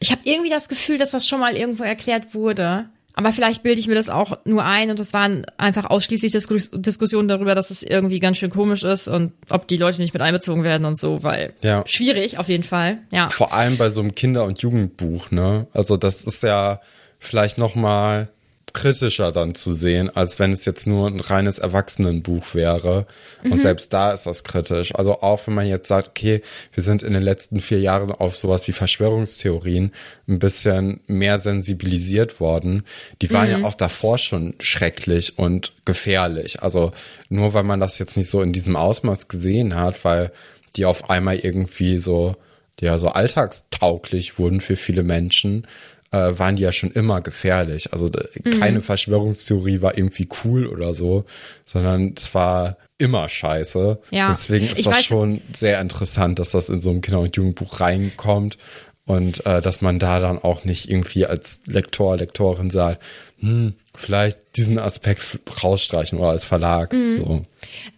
Ich 0.00 0.10
habe 0.10 0.22
irgendwie 0.24 0.50
das 0.50 0.68
Gefühl, 0.68 0.98
dass 0.98 1.12
das 1.12 1.28
schon 1.28 1.40
mal 1.40 1.56
irgendwo 1.56 1.84
erklärt 1.84 2.34
wurde. 2.34 2.88
Aber 3.14 3.32
vielleicht 3.32 3.62
bilde 3.62 3.78
ich 3.78 3.88
mir 3.88 3.94
das 3.94 4.08
auch 4.08 4.38
nur 4.44 4.64
ein 4.64 4.90
und 4.90 4.98
das 4.98 5.12
waren 5.12 5.44
einfach 5.58 5.84
ausschließlich 5.90 6.32
Diskus 6.32 6.70
Diskussionen 6.72 7.28
darüber, 7.28 7.54
dass 7.54 7.70
es 7.70 7.82
irgendwie 7.82 8.18
ganz 8.20 8.38
schön 8.38 8.50
komisch 8.50 8.82
ist 8.84 9.06
und 9.08 9.32
ob 9.50 9.68
die 9.68 9.76
Leute 9.76 10.00
nicht 10.00 10.14
mit 10.14 10.22
einbezogen 10.22 10.64
werden 10.64 10.86
und 10.86 10.98
so, 10.98 11.22
weil 11.22 11.52
Ja. 11.62 11.82
schwierig 11.86 12.38
auf 12.38 12.48
jeden 12.48 12.62
Fall. 12.64 12.98
Ja. 13.10 13.28
Vor 13.28 13.52
allem 13.52 13.76
bei 13.76 13.90
so 13.90 14.00
einem 14.00 14.14
Kinder- 14.14 14.44
und 14.44 14.62
Jugendbuch, 14.62 15.30
ne? 15.30 15.66
Also 15.74 15.96
das 15.98 16.22
ist 16.22 16.42
ja 16.42 16.80
vielleicht 17.18 17.58
noch 17.58 17.74
mal 17.74 18.28
kritischer 18.72 19.32
dann 19.32 19.54
zu 19.54 19.72
sehen, 19.72 20.10
als 20.14 20.38
wenn 20.38 20.52
es 20.52 20.64
jetzt 20.64 20.86
nur 20.86 21.08
ein 21.08 21.20
reines 21.20 21.58
Erwachsenenbuch 21.58 22.54
wäre. 22.54 23.06
Und 23.44 23.60
selbst 23.60 23.92
da 23.92 24.12
ist 24.12 24.26
das 24.26 24.44
kritisch. 24.44 24.94
Also 24.94 25.20
auch 25.20 25.46
wenn 25.46 25.54
man 25.54 25.66
jetzt 25.66 25.88
sagt, 25.88 26.08
okay, 26.08 26.42
wir 26.72 26.82
sind 26.82 27.02
in 27.02 27.12
den 27.12 27.22
letzten 27.22 27.60
vier 27.60 27.80
Jahren 27.80 28.12
auf 28.12 28.36
sowas 28.36 28.66
wie 28.68 28.72
Verschwörungstheorien 28.72 29.92
ein 30.28 30.38
bisschen 30.38 31.00
mehr 31.06 31.38
sensibilisiert 31.38 32.40
worden. 32.40 32.84
Die 33.20 33.30
waren 33.30 33.50
ja 33.50 33.64
auch 33.64 33.74
davor 33.74 34.18
schon 34.18 34.54
schrecklich 34.60 35.38
und 35.38 35.72
gefährlich. 35.84 36.62
Also 36.62 36.92
nur 37.28 37.54
weil 37.54 37.64
man 37.64 37.80
das 37.80 37.98
jetzt 37.98 38.16
nicht 38.16 38.30
so 38.30 38.42
in 38.42 38.52
diesem 38.52 38.76
Ausmaß 38.76 39.28
gesehen 39.28 39.74
hat, 39.74 40.04
weil 40.04 40.32
die 40.76 40.84
auf 40.84 41.10
einmal 41.10 41.38
irgendwie 41.38 41.98
so, 41.98 42.36
ja, 42.80 42.98
so 42.98 43.08
alltagstauglich 43.08 44.38
wurden 44.38 44.60
für 44.60 44.76
viele 44.76 45.02
Menschen, 45.04 45.66
äh, 46.12 46.38
waren 46.38 46.56
die 46.56 46.62
ja 46.62 46.72
schon 46.72 46.90
immer 46.92 47.20
gefährlich. 47.20 47.92
Also 47.92 48.06
mhm. 48.06 48.60
keine 48.60 48.82
Verschwörungstheorie 48.82 49.82
war 49.82 49.96
irgendwie 49.96 50.28
cool 50.44 50.66
oder 50.66 50.94
so, 50.94 51.24
sondern 51.64 52.14
es 52.16 52.34
war 52.34 52.76
immer 52.98 53.28
scheiße. 53.28 53.98
Ja. 54.10 54.30
Deswegen 54.30 54.66
ist 54.66 54.78
ich 54.78 54.86
das 54.86 55.04
schon 55.04 55.40
sehr 55.52 55.80
interessant, 55.80 56.38
dass 56.38 56.50
das 56.50 56.68
in 56.68 56.80
so 56.80 56.90
einem 56.90 57.00
Kinder- 57.00 57.20
und 57.20 57.36
Jugendbuch 57.36 57.80
reinkommt 57.80 58.58
und 59.04 59.44
äh, 59.46 59.60
dass 59.60 59.80
man 59.80 59.98
da 59.98 60.20
dann 60.20 60.38
auch 60.38 60.64
nicht 60.64 60.88
irgendwie 60.88 61.26
als 61.26 61.60
Lektor, 61.66 62.16
Lektorin 62.16 62.70
sagt, 62.70 63.02
hm, 63.40 63.74
vielleicht 63.94 64.56
diesen 64.56 64.78
Aspekt 64.78 65.40
rausstreichen 65.62 66.18
oder 66.18 66.30
als 66.30 66.44
Verlag. 66.44 66.92
Mhm. 66.92 67.16
So. 67.16 67.46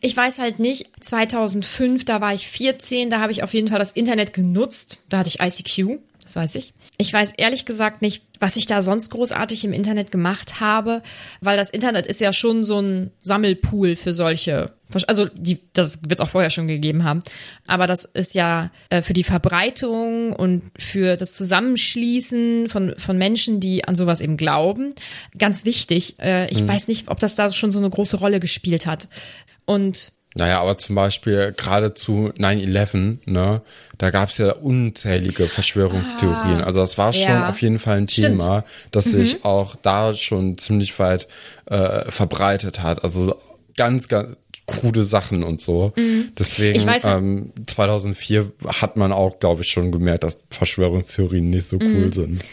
Ich 0.01 0.17
weiß 0.17 0.39
halt 0.39 0.61
nicht, 0.61 0.87
2005, 1.01 2.05
da 2.05 2.21
war 2.21 2.33
ich 2.33 2.49
14, 2.49 3.11
da 3.11 3.21
habe 3.21 3.33
ich 3.33 3.43
auf 3.43 3.53
jeden 3.53 3.69
Fall 3.69 3.79
das 3.79 3.93
Internet 3.93 4.33
genutzt. 4.33 4.99
Da 5.11 5.19
hatte 5.19 5.29
ich 5.29 5.41
ICQ. 5.41 5.99
Das 6.23 6.37
weiß 6.37 6.55
ich. 6.55 6.73
Ich 6.97 7.12
weiß 7.12 7.32
ehrlich 7.36 7.64
gesagt 7.64 8.03
nicht, 8.03 8.24
was 8.38 8.55
ich 8.55 8.66
da 8.66 8.80
sonst 8.80 9.11
großartig 9.11 9.64
im 9.64 9.72
Internet 9.72 10.12
gemacht 10.12 10.61
habe, 10.61 11.03
weil 11.40 11.57
das 11.57 11.70
Internet 11.70 12.07
ist 12.07 12.20
ja 12.20 12.32
schon 12.32 12.64
so 12.64 12.78
ein 12.78 13.11
Sammelpool 13.20 13.97
für 13.97 14.12
solche. 14.12 14.72
Also 15.09 15.26
die, 15.34 15.59
das 15.72 16.03
wird 16.03 16.14
es 16.14 16.20
auch 16.20 16.28
vorher 16.28 16.51
schon 16.51 16.68
gegeben 16.68 17.03
haben. 17.03 17.24
Aber 17.66 17.88
das 17.88 18.05
ist 18.05 18.34
ja 18.34 18.70
äh, 18.90 19.03
für 19.03 19.12
die 19.12 19.24
Verbreitung 19.24 20.32
und 20.34 20.70
für 20.78 21.16
das 21.16 21.34
Zusammenschließen 21.34 22.68
von, 22.68 22.95
von 22.97 23.18
Menschen, 23.18 23.59
die 23.59 23.84
an 23.84 23.97
sowas 23.97 24.20
eben 24.20 24.36
glauben, 24.36 24.95
ganz 25.36 25.64
wichtig. 25.64 26.20
Äh, 26.20 26.49
ich 26.51 26.62
mhm. 26.62 26.68
weiß 26.68 26.86
nicht, 26.86 27.09
ob 27.09 27.18
das 27.18 27.34
da 27.34 27.49
schon 27.49 27.72
so 27.72 27.80
eine 27.80 27.90
große 27.90 28.18
Rolle 28.18 28.38
gespielt 28.38 28.86
hat. 28.86 29.09
Und 29.64 30.12
naja, 30.37 30.61
aber 30.61 30.76
zum 30.78 30.97
Beispiel 30.97 31.55
gerade 31.57 31.95
zu 31.95 32.32
9-11, 32.37 33.18
ne, 33.26 33.62
da 33.99 34.11
gab's 34.11 34.39
ja 34.39 34.53
unzählige 34.53 35.47
Verschwörungstheorien. 35.47 36.61
Ah, 36.61 36.64
also 36.64 36.80
das 36.80 36.99
war 36.99 37.12
schon 37.12 37.32
ja. 37.32 37.49
auf 37.49 37.62
jeden 37.62 37.78
Fall 37.78 37.99
ein 37.99 38.07
Thema, 38.09 38.64
Stimmt. 38.66 38.95
das 38.95 39.07
mhm. 39.07 39.11
sich 39.11 39.45
auch 39.45 39.76
da 39.76 40.14
schon 40.14 40.59
ziemlich 40.59 40.99
weit 40.99 41.28
äh, 41.66 42.11
verbreitet 42.11 42.82
hat. 42.82 43.05
Also 43.05 43.37
ganz, 43.76 44.09
ganz 44.09 44.37
krude 44.66 45.05
Sachen 45.05 45.45
und 45.45 45.61
so. 45.61 45.93
Mhm. 45.97 46.32
Deswegen 46.37 46.85
weiß, 46.85 47.05
ähm, 47.05 47.53
2004 47.66 48.51
hat 48.66 48.97
man 48.97 49.12
auch, 49.12 49.39
glaube 49.39 49.62
ich, 49.62 49.68
schon 49.68 49.93
gemerkt, 49.93 50.24
dass 50.24 50.39
Verschwörungstheorien 50.51 51.49
nicht 51.49 51.68
so 51.68 51.76
cool 51.76 52.07
mhm. 52.07 52.12
sind 52.12 52.45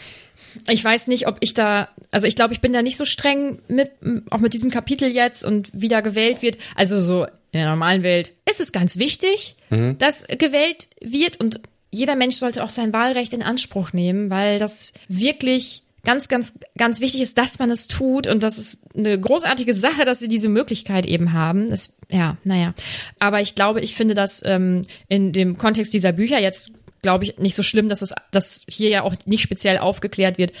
ich 0.68 0.82
weiß 0.82 1.06
nicht, 1.06 1.26
ob 1.26 1.38
ich 1.40 1.54
da, 1.54 1.88
also 2.10 2.26
ich 2.26 2.36
glaube, 2.36 2.54
ich 2.54 2.60
bin 2.60 2.72
da 2.72 2.82
nicht 2.82 2.96
so 2.96 3.04
streng 3.04 3.60
mit, 3.68 3.90
auch 4.30 4.38
mit 4.38 4.52
diesem 4.52 4.70
Kapitel 4.70 5.12
jetzt 5.12 5.44
und 5.44 5.70
wie 5.72 5.88
da 5.88 6.00
gewählt 6.00 6.42
wird. 6.42 6.58
Also 6.74 7.00
so 7.00 7.24
in 7.24 7.60
der 7.60 7.68
normalen 7.68 8.02
Welt 8.02 8.32
ist 8.48 8.60
es 8.60 8.72
ganz 8.72 8.98
wichtig, 8.98 9.56
mhm. 9.70 9.98
dass 9.98 10.26
gewählt 10.26 10.88
wird 11.00 11.40
und 11.40 11.60
jeder 11.90 12.16
Mensch 12.16 12.36
sollte 12.36 12.64
auch 12.64 12.70
sein 12.70 12.92
Wahlrecht 12.92 13.34
in 13.34 13.42
Anspruch 13.42 13.92
nehmen, 13.92 14.30
weil 14.30 14.58
das 14.58 14.94
wirklich 15.08 15.82
ganz, 16.04 16.28
ganz, 16.28 16.54
ganz 16.76 17.00
wichtig 17.00 17.22
ist, 17.22 17.38
dass 17.38 17.58
man 17.58 17.70
es 17.70 17.86
tut 17.86 18.26
und 18.26 18.42
das 18.42 18.58
ist 18.58 18.80
eine 18.96 19.18
großartige 19.20 19.74
Sache, 19.74 20.04
dass 20.04 20.20
wir 20.20 20.28
diese 20.28 20.48
Möglichkeit 20.48 21.06
eben 21.06 21.32
haben. 21.32 21.68
Das, 21.68 21.96
ja, 22.10 22.36
naja. 22.44 22.74
Aber 23.18 23.40
ich 23.40 23.54
glaube, 23.54 23.80
ich 23.80 23.94
finde 23.94 24.14
das 24.14 24.42
ähm, 24.44 24.82
in 25.08 25.32
dem 25.32 25.56
Kontext 25.56 25.94
dieser 25.94 26.12
Bücher 26.12 26.40
jetzt, 26.40 26.72
glaube 27.02 27.24
ich, 27.24 27.38
nicht 27.38 27.56
so 27.56 27.62
schlimm, 27.62 27.88
dass 27.88 28.02
es, 28.02 28.14
dass 28.30 28.64
hier 28.68 28.88
ja 28.88 29.02
auch 29.02 29.14
nicht 29.26 29.42
speziell 29.42 29.78
aufgeklärt 29.78 30.38
wird, 30.38 30.52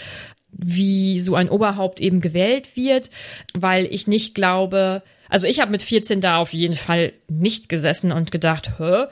wie 0.52 1.20
so 1.20 1.34
ein 1.34 1.48
Oberhaupt 1.48 2.00
eben 2.00 2.20
gewählt 2.20 2.76
wird, 2.76 3.10
weil 3.54 3.86
ich 3.86 4.06
nicht 4.06 4.34
glaube, 4.34 5.02
also 5.30 5.46
ich 5.46 5.60
habe 5.60 5.70
mit 5.70 5.82
14 5.82 6.20
da 6.20 6.36
auf 6.36 6.52
jeden 6.52 6.76
Fall 6.76 7.14
nicht 7.28 7.70
gesessen 7.70 8.12
und 8.12 8.30
gedacht, 8.30 8.78
hä, 8.78 9.04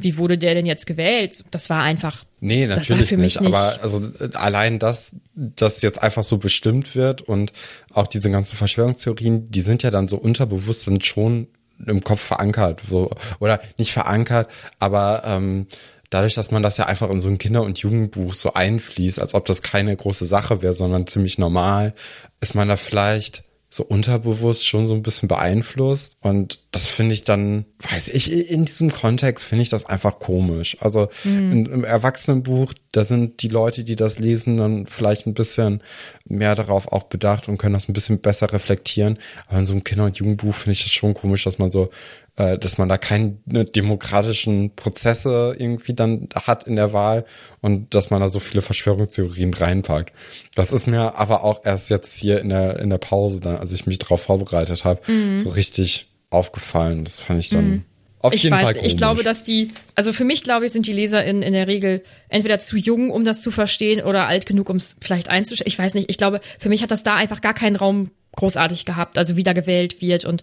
wie 0.00 0.16
wurde 0.16 0.38
der 0.38 0.54
denn 0.54 0.64
jetzt 0.64 0.86
gewählt? 0.86 1.44
Das 1.50 1.68
war 1.68 1.82
einfach. 1.82 2.24
Nee, 2.40 2.66
natürlich 2.66 3.10
nicht, 3.10 3.40
nicht, 3.40 3.46
Aber 3.46 3.78
also 3.82 4.00
allein 4.32 4.78
das, 4.78 5.16
das 5.34 5.82
jetzt 5.82 6.02
einfach 6.02 6.22
so 6.22 6.38
bestimmt 6.38 6.96
wird 6.96 7.20
und 7.20 7.52
auch 7.92 8.06
diese 8.06 8.30
ganzen 8.30 8.56
Verschwörungstheorien, 8.56 9.50
die 9.50 9.60
sind 9.60 9.82
ja 9.82 9.90
dann 9.90 10.08
so 10.08 10.16
unterbewusst 10.16 10.86
dann 10.86 11.02
schon 11.02 11.48
im 11.86 12.02
Kopf 12.02 12.22
verankert, 12.22 12.82
so 12.88 13.10
oder 13.38 13.60
nicht 13.76 13.92
verankert, 13.92 14.50
aber 14.78 15.22
ähm, 15.26 15.66
dadurch, 16.10 16.34
dass 16.34 16.50
man 16.50 16.62
das 16.62 16.76
ja 16.76 16.86
einfach 16.86 17.10
in 17.10 17.20
so 17.20 17.28
ein 17.28 17.38
Kinder- 17.38 17.62
und 17.62 17.78
Jugendbuch 17.78 18.34
so 18.34 18.52
einfließt, 18.52 19.20
als 19.20 19.34
ob 19.34 19.44
das 19.46 19.62
keine 19.62 19.94
große 19.94 20.26
Sache 20.26 20.62
wäre, 20.62 20.74
sondern 20.74 21.06
ziemlich 21.06 21.38
normal, 21.38 21.94
ist 22.40 22.54
man 22.54 22.68
da 22.68 22.76
vielleicht 22.76 23.44
so 23.70 23.84
unterbewusst 23.84 24.66
schon 24.66 24.86
so 24.86 24.94
ein 24.94 25.02
bisschen 25.02 25.28
beeinflusst. 25.28 26.16
Und 26.20 26.60
das 26.70 26.88
finde 26.88 27.12
ich 27.12 27.24
dann, 27.24 27.66
weiß 27.80 28.08
ich, 28.08 28.50
in 28.50 28.64
diesem 28.64 28.90
Kontext 28.90 29.44
finde 29.44 29.62
ich 29.62 29.68
das 29.68 29.84
einfach 29.84 30.18
komisch. 30.20 30.78
Also 30.80 31.08
mhm. 31.24 31.52
in, 31.52 31.66
im 31.66 31.84
Erwachsenenbuch, 31.84 32.72
da 32.92 33.04
sind 33.04 33.42
die 33.42 33.48
Leute, 33.48 33.84
die 33.84 33.96
das 33.96 34.18
lesen, 34.18 34.56
dann 34.56 34.86
vielleicht 34.86 35.26
ein 35.26 35.34
bisschen 35.34 35.82
mehr 36.24 36.54
darauf 36.54 36.90
auch 36.90 37.04
bedacht 37.04 37.48
und 37.48 37.58
können 37.58 37.74
das 37.74 37.88
ein 37.88 37.92
bisschen 37.92 38.20
besser 38.20 38.50
reflektieren. 38.50 39.18
Aber 39.48 39.58
in 39.58 39.66
so 39.66 39.74
einem 39.74 39.84
Kinder- 39.84 40.06
und 40.06 40.16
Jugendbuch 40.16 40.54
finde 40.54 40.72
ich 40.72 40.84
das 40.84 40.92
schon 40.92 41.12
komisch, 41.12 41.44
dass 41.44 41.58
man 41.58 41.70
so 41.70 41.90
äh, 42.38 42.56
dass 42.56 42.78
man 42.78 42.88
da 42.88 42.98
keine 42.98 43.36
demokratischen 43.44 44.74
Prozesse 44.76 45.56
irgendwie 45.58 45.92
dann 45.92 46.28
hat 46.34 46.64
in 46.64 46.76
der 46.76 46.92
Wahl 46.92 47.24
und 47.60 47.94
dass 47.94 48.10
man 48.10 48.20
da 48.20 48.28
so 48.28 48.38
viele 48.38 48.62
Verschwörungstheorien 48.62 49.52
reinpackt. 49.52 50.12
Das 50.54 50.72
ist 50.72 50.86
mir 50.86 51.16
aber 51.16 51.42
auch 51.42 51.64
erst 51.64 51.90
jetzt 51.90 52.16
hier 52.16 52.40
in 52.40 52.48
der, 52.50 52.78
in 52.78 52.90
der 52.90 52.98
Pause, 52.98 53.40
dann, 53.40 53.56
als 53.56 53.72
ich 53.72 53.86
mich 53.86 53.98
darauf 53.98 54.22
vorbereitet 54.22 54.84
habe, 54.84 55.00
mhm. 55.10 55.38
so 55.38 55.48
richtig 55.48 56.06
aufgefallen. 56.30 57.04
Das 57.04 57.18
fand 57.20 57.40
ich 57.40 57.50
dann. 57.50 57.68
Mhm. 57.68 57.84
Auf 58.20 58.32
ich 58.32 58.42
jeden 58.42 58.56
weiß, 58.56 58.64
Fall 58.64 58.86
ich 58.86 58.96
glaube, 58.96 59.22
dass 59.22 59.44
die, 59.44 59.68
also 59.94 60.12
für 60.12 60.24
mich 60.24 60.42
glaube 60.42 60.66
ich, 60.66 60.72
sind 60.72 60.86
die 60.86 60.92
LeserInnen 60.92 61.42
in 61.42 61.52
der 61.52 61.68
Regel 61.68 62.02
entweder 62.28 62.58
zu 62.58 62.76
jung, 62.76 63.10
um 63.10 63.24
das 63.24 63.42
zu 63.42 63.52
verstehen, 63.52 64.04
oder 64.04 64.26
alt 64.26 64.44
genug, 64.44 64.70
um 64.70 64.76
es 64.76 64.96
vielleicht 65.00 65.28
einzustellen. 65.28 65.68
Ich 65.68 65.78
weiß 65.78 65.94
nicht. 65.94 66.10
Ich 66.10 66.18
glaube, 66.18 66.40
für 66.58 66.68
mich 66.68 66.82
hat 66.82 66.90
das 66.90 67.04
da 67.04 67.14
einfach 67.14 67.40
gar 67.40 67.54
keinen 67.54 67.76
Raum 67.76 68.10
großartig 68.36 68.84
gehabt, 68.84 69.18
also 69.18 69.36
wie 69.36 69.44
da 69.44 69.52
gewählt 69.52 70.00
wird 70.00 70.24
und 70.24 70.42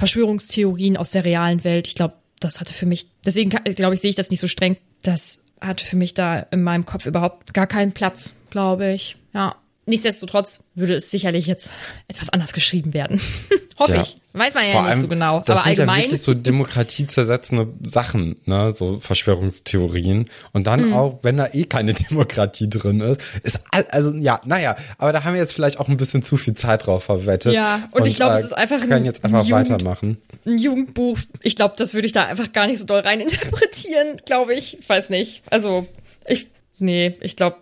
Verschwörungstheorien 0.00 0.96
aus 0.96 1.10
der 1.10 1.24
realen 1.24 1.62
Welt. 1.62 1.86
Ich 1.86 1.94
glaube, 1.94 2.14
das 2.40 2.58
hatte 2.58 2.74
für 2.74 2.86
mich, 2.86 3.06
deswegen 3.24 3.50
glaube 3.50 3.94
ich, 3.94 4.00
sehe 4.00 4.10
ich 4.10 4.16
das 4.16 4.30
nicht 4.30 4.40
so 4.40 4.48
streng. 4.48 4.76
Das 5.02 5.40
hatte 5.60 5.84
für 5.84 5.96
mich 5.96 6.14
da 6.14 6.38
in 6.38 6.62
meinem 6.62 6.86
Kopf 6.86 7.06
überhaupt 7.06 7.52
gar 7.52 7.66
keinen 7.66 7.92
Platz, 7.92 8.34
glaube 8.48 8.92
ich. 8.92 9.16
Ja. 9.34 9.56
Nichtsdestotrotz 9.86 10.64
würde 10.74 10.94
es 10.94 11.10
sicherlich 11.10 11.46
jetzt 11.46 11.70
etwas 12.06 12.28
anders 12.28 12.52
geschrieben 12.52 12.94
werden. 12.94 13.20
Hoffe 13.78 13.94
ja. 13.94 14.02
ich. 14.02 14.18
Weiß 14.34 14.54
man 14.54 14.66
ja 14.66 14.72
Vor 14.72 14.84
nicht 14.84 15.00
so 15.00 15.08
genau. 15.08 15.40
Das 15.40 15.56
aber 15.56 15.62
sind 15.62 15.70
allgemein. 15.70 15.98
Ja 15.98 16.04
wirklich 16.04 16.22
so 16.22 16.34
demokratiezersetzende 16.34 17.66
Sachen, 17.88 18.36
ne, 18.44 18.72
so 18.76 19.00
Verschwörungstheorien. 19.00 20.26
Und 20.52 20.66
dann 20.66 20.88
mhm. 20.88 20.92
auch, 20.92 21.18
wenn 21.22 21.38
da 21.38 21.48
eh 21.52 21.64
keine 21.64 21.94
Demokratie 22.10 22.68
drin 22.68 23.00
ist, 23.00 23.20
ist 23.42 23.60
all, 23.70 23.86
also 23.90 24.12
ja, 24.12 24.40
naja, 24.44 24.76
aber 24.98 25.12
da 25.12 25.24
haben 25.24 25.32
wir 25.32 25.40
jetzt 25.40 25.54
vielleicht 25.54 25.80
auch 25.80 25.88
ein 25.88 25.96
bisschen 25.96 26.22
zu 26.22 26.36
viel 26.36 26.54
Zeit 26.54 26.86
drauf 26.86 27.04
verwettet. 27.04 27.54
Ja, 27.54 27.88
und, 27.90 28.02
und 28.02 28.06
ich 28.06 28.16
glaube, 28.16 28.34
äh, 28.34 28.38
es 28.38 28.44
ist 28.44 28.52
einfach 28.52 28.80
können 28.86 29.06
jetzt 29.06 29.24
einfach 29.24 29.44
Jugend, 29.44 29.70
weitermachen. 29.70 30.18
Ein 30.44 30.58
Jugendbuch. 30.58 31.18
Ich 31.42 31.56
glaube, 31.56 31.74
das 31.78 31.94
würde 31.94 32.06
ich 32.06 32.12
da 32.12 32.26
einfach 32.26 32.52
gar 32.52 32.66
nicht 32.66 32.78
so 32.78 32.84
doll 32.84 33.00
reininterpretieren, 33.00 34.18
glaube 34.26 34.54
ich. 34.54 34.78
Ich 34.78 34.88
weiß 34.88 35.08
nicht. 35.10 35.42
Also, 35.50 35.86
ich, 36.26 36.48
nee, 36.78 37.16
ich 37.20 37.34
glaube, 37.34 37.56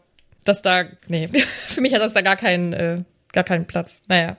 dass 0.48 0.62
da, 0.62 0.84
nee, 1.06 1.28
für 1.66 1.80
mich 1.80 1.94
hat 1.94 2.00
das 2.00 2.14
da 2.14 2.22
gar 2.22 2.36
keinen, 2.36 2.72
äh, 2.72 3.02
gar 3.32 3.44
keinen 3.44 3.66
Platz. 3.66 4.02
Naja. 4.08 4.36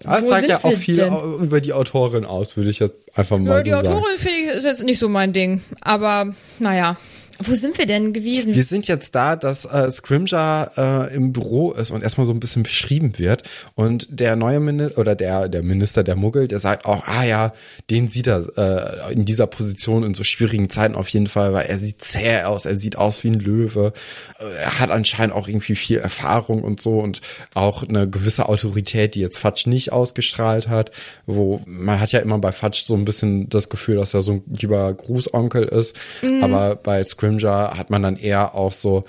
Das 0.00 0.22
Wo 0.22 0.28
sagt 0.28 0.48
ja 0.48 0.64
auch 0.64 0.72
viel 0.72 0.96
denn? 0.96 1.14
über 1.40 1.60
die 1.60 1.72
Autorin 1.72 2.24
aus, 2.24 2.56
würde 2.56 2.70
ich 2.70 2.80
jetzt 2.80 2.96
einfach 3.14 3.38
mal 3.38 3.58
ja, 3.58 3.64
so 3.64 3.70
sagen. 3.70 3.82
Die 3.82 3.88
Autorin 3.88 4.18
finde 4.18 4.38
ich 4.38 4.46
ist 4.56 4.64
jetzt 4.64 4.82
nicht 4.82 4.98
so 4.98 5.08
mein 5.08 5.32
Ding. 5.32 5.62
Aber 5.80 6.34
naja, 6.58 6.96
wo 7.38 7.54
sind 7.54 7.78
wir 7.78 7.86
denn 7.86 8.12
gewesen? 8.12 8.54
Wir 8.54 8.62
sind 8.62 8.86
jetzt 8.86 9.14
da, 9.14 9.36
dass 9.36 9.64
äh, 9.64 9.90
Scrimger 9.90 10.70
äh, 11.10 11.14
im 11.14 11.32
Büro 11.32 11.72
ist 11.72 11.90
und 11.90 12.02
erstmal 12.02 12.26
so 12.26 12.32
ein 12.32 12.40
bisschen 12.40 12.62
beschrieben 12.62 13.18
wird. 13.18 13.42
Und 13.74 14.06
der 14.10 14.36
neue 14.36 14.60
Minister 14.60 14.98
oder 14.98 15.14
der, 15.14 15.48
der 15.48 15.62
Minister 15.62 16.04
der 16.04 16.16
Muggel, 16.16 16.48
der 16.48 16.60
sagt 16.60 16.86
auch, 16.86 17.04
ah 17.06 17.24
ja, 17.24 17.52
den 17.90 18.08
sieht 18.08 18.26
er 18.26 18.46
äh, 18.56 19.12
in 19.12 19.24
dieser 19.24 19.46
Position 19.46 20.04
in 20.04 20.14
so 20.14 20.24
schwierigen 20.24 20.70
Zeiten 20.70 20.94
auf 20.94 21.08
jeden 21.08 21.26
Fall, 21.26 21.52
weil 21.52 21.66
er 21.66 21.78
sieht 21.78 22.02
zäh 22.02 22.42
aus, 22.42 22.66
er 22.66 22.76
sieht 22.76 22.96
aus 22.96 23.24
wie 23.24 23.28
ein 23.28 23.40
Löwe. 23.40 23.92
Äh, 24.38 24.62
er 24.62 24.80
hat 24.80 24.90
anscheinend 24.90 25.34
auch 25.34 25.48
irgendwie 25.48 25.74
viel 25.74 25.98
Erfahrung 25.98 26.62
und 26.62 26.80
so 26.80 27.00
und 27.00 27.20
auch 27.54 27.82
eine 27.82 28.08
gewisse 28.08 28.48
Autorität, 28.48 29.14
die 29.14 29.20
jetzt 29.20 29.38
Fatsch 29.38 29.66
nicht 29.66 29.92
ausgestrahlt 29.92 30.68
hat. 30.68 30.92
Wo 31.26 31.60
man 31.66 32.00
hat 32.00 32.12
ja 32.12 32.20
immer 32.20 32.38
bei 32.38 32.52
Fatsch 32.52 32.84
so 32.86 32.94
ein 32.94 33.04
bisschen 33.04 33.48
das 33.48 33.68
Gefühl, 33.68 33.96
dass 33.96 34.14
er 34.14 34.22
so 34.22 34.32
ein 34.32 34.42
lieber 34.46 34.92
Grußonkel 34.94 35.64
ist. 35.64 35.96
Mhm. 36.22 36.44
Aber 36.44 36.76
bei 36.76 37.02
Scrimger 37.02 37.23
Scrimger 37.24 37.76
hat 37.76 37.90
man 37.90 38.02
dann 38.02 38.16
eher 38.16 38.54
auch 38.54 38.72
so, 38.72 39.04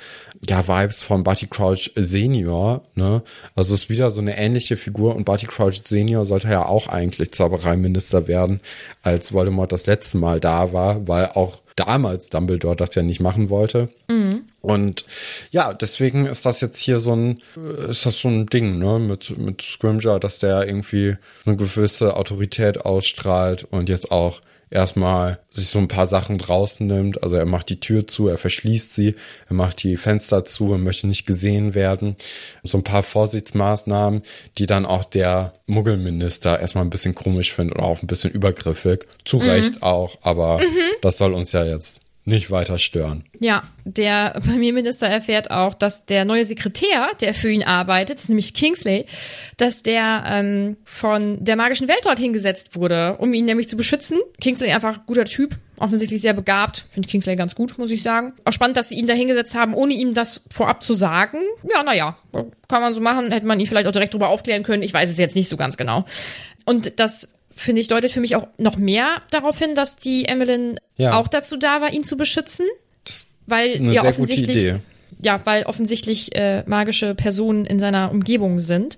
ja, 0.48 0.68
Vibes 0.68 1.02
von 1.02 1.24
Barty 1.24 1.48
Crouch 1.48 1.92
Senior, 1.96 2.84
ne? 2.96 3.24
Also 3.56 3.74
es 3.74 3.84
ist 3.84 3.90
wieder 3.90 4.12
so 4.12 4.22
eine 4.22 4.38
ähnliche 4.38 4.78
Figur 4.78 5.16
und 5.16 5.26
Barty 5.26 5.48
Crouch 5.48 5.82
Senior 5.84 6.26
sollte 6.26 6.50
ja 6.50 6.66
auch 6.66 6.88
eigentlich 6.88 7.32
Zaubereiminister 7.32 8.28
werden, 8.28 8.62
als 9.02 9.34
Voldemort 9.34 9.72
das 9.72 9.86
letzte 9.86 10.18
Mal 10.18 10.40
da 10.40 10.72
war, 10.72 11.08
weil 11.08 11.28
auch 11.34 11.62
damals 11.76 12.30
Dumbledore 12.30 12.76
das 12.76 12.96
ja 12.96 13.04
nicht 13.04 13.20
machen 13.20 13.50
wollte. 13.50 13.90
Mhm. 14.08 14.44
Und 14.62 15.06
ja, 15.52 15.74
deswegen 15.74 16.26
ist 16.26 16.46
das 16.46 16.62
jetzt 16.62 16.80
hier 16.80 17.00
so 17.00 17.16
ein, 17.16 17.40
ist 17.90 18.06
das 18.06 18.20
so 18.20 18.30
ein 18.30 18.46
Ding, 18.46 18.80
ne, 18.80 19.00
mit, 19.00 19.38
mit 19.38 19.62
Scrimger, 19.62 20.20
dass 20.20 20.40
der 20.40 20.68
irgendwie 20.68 21.16
eine 21.46 21.56
gewisse 21.56 22.16
Autorität 22.16 22.86
ausstrahlt 22.86 23.68
und 23.70 23.90
jetzt 23.90 24.12
auch 24.12 24.42
erstmal 24.76 25.40
sich 25.50 25.68
so 25.68 25.80
ein 25.80 25.88
paar 25.88 26.06
Sachen 26.06 26.38
draußen 26.38 26.86
nimmt. 26.86 27.24
Also 27.24 27.38
er 27.38 27.46
macht 27.46 27.70
die 27.70 27.80
Tür 27.80 28.06
zu, 28.06 28.28
er 28.28 28.38
verschließt 28.38 28.94
sie, 28.94 29.16
er 29.48 29.56
macht 29.56 29.82
die 29.82 29.98
Fenster 29.98 30.46
zu, 30.46 30.72
er 30.74 30.78
möchte 30.78 31.08
nicht 31.08 31.26
gesehen 31.26 31.74
werden. 31.74 32.16
So 32.62 32.78
ein 32.78 32.84
paar 32.84 33.02
Vorsichtsmaßnahmen, 33.02 34.22
die 34.58 34.66
dann 34.68 34.86
auch 34.86 35.06
der 35.06 35.54
Muggelminister 35.66 36.60
erstmal 36.60 36.84
ein 36.84 36.90
bisschen 36.90 37.16
komisch 37.16 37.54
findet 37.54 37.78
oder 37.78 37.86
auch 37.86 38.02
ein 38.02 38.08
bisschen 38.08 38.32
übergriffig. 38.32 39.08
Zu 39.24 39.38
Recht 39.38 39.82
auch, 39.82 40.18
aber 40.22 40.60
das 41.02 41.18
soll 41.18 41.34
uns 41.34 41.52
ja 41.54 41.64
jetzt 41.64 42.02
nicht 42.26 42.50
weiter 42.50 42.80
stören. 42.80 43.24
Ja, 43.40 43.64
der 43.84 44.32
Premierminister 44.44 45.08
erfährt 45.08 45.52
auch, 45.52 45.76
dass 45.76 46.08
der 46.08 46.26
neue 46.26 46.44
Sekretär, 46.44 47.10
der 47.22 47.36
für 47.36 47.50
ihn 47.50 47.64
arbeitet, 47.64 48.28
nämlich 48.28 48.56
Kingsley, 48.56 49.06
dass 49.58 49.84
der 49.84 50.24
ähm, 50.28 50.78
von 50.84 51.44
der 51.44 51.56
magischen 51.56 51.88
Welt 51.88 52.02
dort 52.04 52.18
hingesetzt 52.18 52.76
wurde, 52.76 53.18
um 53.20 53.34
ihn 53.34 53.46
nämlich 53.46 53.70
zu 53.70 53.78
beschützen. 53.78 54.20
Kingsley 54.42 54.72
einfach 54.72 55.06
guter 55.06 55.26
Typ, 55.26 55.56
offensichtlich 55.78 56.20
sehr 56.20 56.34
begabt. 56.34 56.86
Finde 56.90 57.08
Kingsley 57.08 57.36
ganz 57.36 57.54
gut, 57.54 57.78
muss 57.78 57.92
ich 57.92 58.02
sagen. 58.02 58.34
Auch 58.44 58.54
spannend, 58.54 58.78
dass 58.78 58.90
sie 58.90 58.96
ihn 58.96 59.06
da 59.06 59.14
hingesetzt 59.14 59.54
haben, 59.54 59.76
ohne 59.76 59.94
ihm 59.94 60.16
das 60.16 60.46
vorab 60.52 60.82
zu 60.82 60.96
sagen. 60.96 61.38
Ja, 61.72 61.84
naja, 61.84 62.18
kann 62.68 62.82
man 62.82 62.96
so 62.96 63.02
machen. 63.02 63.32
Hätte 63.32 63.46
man 63.46 63.60
ihn 63.60 63.68
vielleicht 63.68 63.88
auch 63.88 63.92
direkt 63.92 64.16
darüber 64.16 64.30
aufklären 64.30 64.64
können. 64.64 64.82
Ich 64.82 64.94
weiß 64.94 65.12
es 65.12 65.18
jetzt 65.20 65.36
nicht 65.36 65.50
so 65.50 65.58
ganz 65.58 65.78
genau. 65.78 66.06
Und 66.66 67.00
das 67.00 67.35
finde 67.56 67.82
ich, 67.82 67.88
deutet 67.88 68.12
für 68.12 68.20
mich 68.20 68.36
auch 68.36 68.48
noch 68.58 68.76
mehr 68.76 69.22
darauf 69.32 69.58
hin, 69.58 69.76
dass 69.76 69.96
die 69.96 70.26
Emmeline 70.26 70.76
Ja. 70.98 71.18
auch 71.18 71.28
dazu 71.28 71.58
da 71.58 71.82
war, 71.82 71.92
ihn 71.94 72.04
zu 72.04 72.18
beschützen. 72.18 72.66
Weil 73.48 73.82
ja 73.94 74.04
offensichtlich, 74.04 74.74
ja, 75.22 75.40
weil 75.46 75.64
offensichtlich 75.64 76.36
äh, 76.36 76.64
magische 76.66 77.14
Personen 77.16 77.66
in 77.66 77.80
seiner 77.80 78.12
Umgebung 78.12 78.60
sind. 78.60 78.98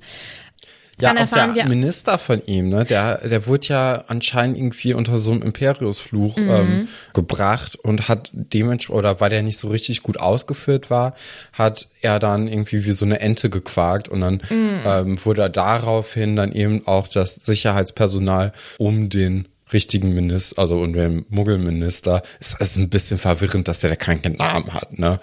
Ja, 0.99 1.11
auch 1.11 1.29
der 1.29 1.53
wir- 1.55 1.65
Minister 1.67 2.17
von 2.17 2.41
ihm, 2.47 2.69
ne, 2.69 2.83
der, 2.83 3.19
der 3.27 3.45
wurde 3.45 3.67
ja 3.67 4.03
anscheinend 4.07 4.57
irgendwie 4.57 4.93
unter 4.95 5.19
so 5.19 5.31
einem 5.31 5.43
Imperiusfluch 5.43 6.37
Mhm. 6.37 6.49
ähm, 6.49 6.87
gebracht 7.13 7.75
und 7.75 8.09
hat 8.09 8.31
dementsprechend, 8.33 8.97
oder 8.97 9.19
weil 9.19 9.29
der 9.29 9.43
nicht 9.43 9.59
so 9.59 9.67
richtig 9.67 10.01
gut 10.01 10.19
ausgeführt 10.19 10.89
war, 10.89 11.13
hat 11.53 11.87
er 12.01 12.17
dann 12.19 12.47
irgendwie 12.47 12.85
wie 12.85 12.91
so 12.91 13.05
eine 13.05 13.19
Ente 13.19 13.49
gequakt 13.49 14.09
und 14.09 14.21
dann 14.21 14.41
Mhm. 14.49 14.79
ähm, 14.85 15.25
wurde 15.25 15.49
daraufhin 15.51 16.35
dann 16.35 16.51
eben 16.51 16.87
auch 16.87 17.07
das 17.07 17.35
Sicherheitspersonal 17.35 18.51
um 18.77 19.09
den 19.09 19.47
richtigen 19.73 20.13
Minister, 20.13 20.59
also 20.59 20.79
um 20.79 20.93
den 20.93 21.25
Muggelminister, 21.29 22.21
es 22.39 22.53
ist 22.53 22.77
ein 22.77 22.89
bisschen 22.89 23.17
verwirrend, 23.17 23.67
dass 23.67 23.79
der 23.79 23.95
keinen 23.95 24.35
Namen 24.35 24.73
hat, 24.73 24.97
ne? 24.97 25.19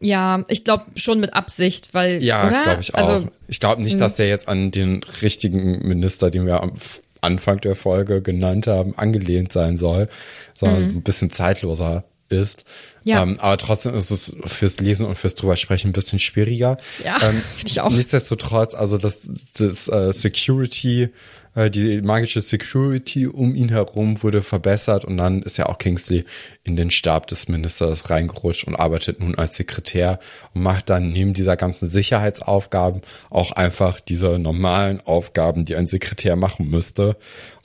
Ja, 0.00 0.44
ich 0.48 0.64
glaube 0.64 0.86
schon 0.96 1.20
mit 1.20 1.34
Absicht, 1.34 1.94
weil 1.94 2.22
Ja, 2.22 2.62
glaube 2.62 2.80
ich 2.80 2.94
auch. 2.94 2.98
Also, 2.98 3.28
ich 3.46 3.60
glaube 3.60 3.82
nicht, 3.82 4.00
dass 4.00 4.14
der 4.14 4.28
jetzt 4.28 4.48
an 4.48 4.70
den 4.70 5.02
richtigen 5.22 5.86
Minister, 5.86 6.30
den 6.30 6.46
wir 6.46 6.60
am 6.60 6.72
Anfang 7.20 7.60
der 7.60 7.76
Folge 7.76 8.20
genannt 8.20 8.66
haben, 8.66 8.98
angelehnt 8.98 9.52
sein 9.52 9.78
soll, 9.78 10.08
sondern 10.54 10.82
ein 10.82 11.02
bisschen 11.02 11.30
zeitloser 11.30 12.04
ist. 12.28 12.64
Ja. 13.04 13.22
Ähm, 13.22 13.38
aber 13.40 13.58
trotzdem 13.58 13.94
ist 13.94 14.10
es 14.10 14.34
fürs 14.44 14.80
Lesen 14.80 15.06
und 15.06 15.16
fürs 15.16 15.34
drüber 15.34 15.56
sprechen 15.56 15.90
ein 15.90 15.92
bisschen 15.92 16.18
schwieriger. 16.18 16.78
Ja, 17.04 17.18
ähm, 17.22 17.42
ich 17.64 17.80
auch. 17.80 17.90
Nichtsdestotrotz, 17.90 18.74
also 18.74 18.98
das, 18.98 19.30
das 19.56 19.88
äh, 19.88 20.12
Security, 20.12 21.10
die 21.54 22.00
magische 22.00 22.40
Security 22.40 23.26
um 23.26 23.54
ihn 23.54 23.68
herum 23.68 24.22
wurde 24.22 24.40
verbessert 24.42 25.04
und 25.04 25.18
dann 25.18 25.42
ist 25.42 25.58
ja 25.58 25.66
auch 25.66 25.76
Kingsley 25.76 26.24
in 26.64 26.76
den 26.76 26.90
Stab 26.90 27.26
des 27.26 27.48
Ministers 27.48 28.08
reingerutscht 28.08 28.64
und 28.66 28.74
arbeitet 28.74 29.20
nun 29.20 29.34
als 29.34 29.56
Sekretär 29.56 30.18
und 30.54 30.62
macht 30.62 30.88
dann 30.88 31.10
neben 31.12 31.34
dieser 31.34 31.56
ganzen 31.56 31.90
Sicherheitsaufgaben 31.90 33.02
auch 33.28 33.52
einfach 33.52 34.00
diese 34.00 34.38
normalen 34.38 35.00
Aufgaben, 35.04 35.64
die 35.66 35.76
ein 35.76 35.86
Sekretär 35.86 36.36
machen 36.36 36.70
müsste. 36.70 37.16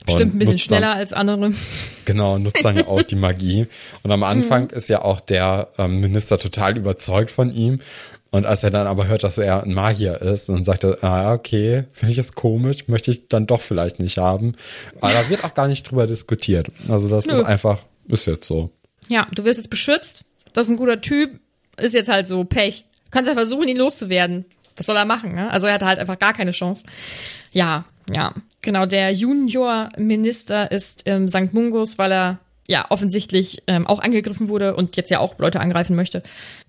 bestimmt 0.04 0.32
Und 0.32 0.36
ein 0.36 0.38
bisschen 0.38 0.54
nutzt 0.54 0.70
dann- 0.70 0.78
schneller 0.78 0.94
als 0.94 1.12
andere. 1.14 1.52
Genau, 2.04 2.38
nutzt 2.38 2.64
dann 2.64 2.76
ja 2.76 2.86
auch 2.88 3.02
die 3.02 3.16
Magie. 3.28 3.66
Und 4.02 4.10
am 4.12 4.22
Anfang 4.22 4.68
ist 4.70 4.88
ja 4.88 5.02
auch 5.02 5.20
der 5.20 5.68
ähm, 5.78 6.00
Minister 6.00 6.38
total 6.38 6.76
überzeugt 6.76 7.30
von 7.30 7.52
ihm. 7.54 7.80
Und 8.30 8.44
als 8.44 8.62
er 8.62 8.70
dann 8.70 8.86
aber 8.86 9.06
hört, 9.06 9.24
dass 9.24 9.38
er 9.38 9.62
ein 9.62 9.72
Magier 9.72 10.20
ist, 10.20 10.48
dann 10.48 10.64
sagt 10.64 10.84
er, 10.84 11.02
ah, 11.02 11.32
okay, 11.32 11.84
finde 11.92 12.12
ich 12.12 12.18
es 12.18 12.34
komisch, 12.34 12.86
möchte 12.86 13.10
ich 13.10 13.28
dann 13.28 13.46
doch 13.46 13.62
vielleicht 13.62 14.00
nicht 14.00 14.18
haben. 14.18 14.54
Aber 15.00 15.12
da 15.12 15.28
wird 15.30 15.44
auch 15.44 15.54
gar 15.54 15.66
nicht 15.66 15.90
drüber 15.90 16.06
diskutiert. 16.06 16.68
Also 16.88 17.08
das 17.08 17.26
Nö. 17.26 17.32
ist 17.32 17.44
einfach, 17.44 17.78
ist 18.06 18.26
jetzt 18.26 18.46
so. 18.46 18.70
Ja, 19.08 19.26
du 19.34 19.44
wirst 19.44 19.58
jetzt 19.58 19.70
beschützt. 19.70 20.24
Das 20.52 20.66
ist 20.66 20.70
ein 20.70 20.76
guter 20.76 21.00
Typ. 21.00 21.40
Ist 21.78 21.94
jetzt 21.94 22.08
halt 22.08 22.26
so 22.26 22.44
Pech. 22.44 22.84
Du 23.06 23.10
kannst 23.12 23.28
ja 23.28 23.34
versuchen, 23.34 23.68
ihn 23.68 23.78
loszuwerden. 23.78 24.44
Was 24.76 24.86
soll 24.86 24.96
er 24.96 25.06
machen? 25.06 25.34
Ne? 25.34 25.50
Also 25.50 25.66
er 25.66 25.74
hatte 25.74 25.86
halt 25.86 25.98
einfach 25.98 26.18
gar 26.18 26.34
keine 26.34 26.52
Chance. 26.52 26.84
Ja, 27.52 27.86
ja. 28.10 28.34
Genau, 28.60 28.86
der 28.86 29.12
Junior-Minister 29.12 30.70
ist 30.70 31.02
ähm, 31.06 31.28
St. 31.28 31.52
Mungus, 31.52 31.98
weil 31.98 32.12
er 32.12 32.38
ja 32.66 32.86
offensichtlich 32.90 33.62
ähm, 33.66 33.86
auch 33.86 34.00
angegriffen 34.00 34.48
wurde 34.48 34.76
und 34.76 34.96
jetzt 34.96 35.10
ja 35.10 35.20
auch 35.20 35.38
Leute 35.38 35.60
angreifen 35.60 35.96
möchte. 35.96 36.22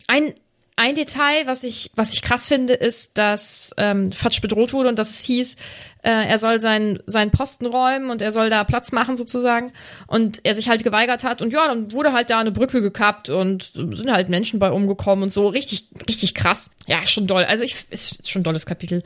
Ein 0.08 0.34
ein 0.80 0.96
Detail, 0.96 1.46
was 1.46 1.66
ich, 1.66 1.92
was 1.96 2.14
ich 2.14 2.22
krass 2.22 2.48
finde, 2.48 2.74
ist, 2.74 3.18
dass 3.18 3.72
ähm, 3.76 4.14
Fatsch 4.14 4.40
bedroht 4.40 4.72
wurde 4.72 4.88
und 4.88 4.98
dass 4.98 5.10
es 5.10 5.24
hieß, 5.24 5.58
äh, 6.04 6.10
er 6.10 6.40
soll 6.40 6.62
seinen, 6.62 7.00
seinen 7.06 7.32
Posten 7.32 7.66
räumen 7.66 8.10
und 8.10 8.22
er 8.22 8.32
soll 8.32 8.50
da 8.50 8.64
Platz 8.64 8.94
machen 8.94 9.18
sozusagen. 9.18 9.74
Und 10.08 10.40
er 10.46 10.56
sich 10.56 10.70
halt 10.70 10.86
geweigert 10.86 11.26
hat 11.26 11.42
und 11.42 11.52
ja, 11.52 11.68
dann 11.68 11.92
wurde 11.92 12.14
halt 12.14 12.30
da 12.30 12.40
eine 12.40 12.54
Brücke 12.54 12.82
gekappt 12.82 13.30
und 13.30 13.74
sind 13.74 14.10
halt 14.10 14.30
Menschen 14.30 14.58
bei 14.60 14.72
umgekommen 14.72 15.24
und 15.24 15.34
so. 15.34 15.50
Richtig, 15.50 15.90
richtig 16.08 16.34
krass. 16.34 16.72
Ja, 16.88 17.06
schon 17.06 17.28
doll. 17.28 17.44
Also 17.44 17.66
ich, 17.66 17.76
ist 17.90 18.30
schon 18.30 18.40
ein 18.40 18.46
dolles 18.46 18.66
Kapitel. 18.66 19.04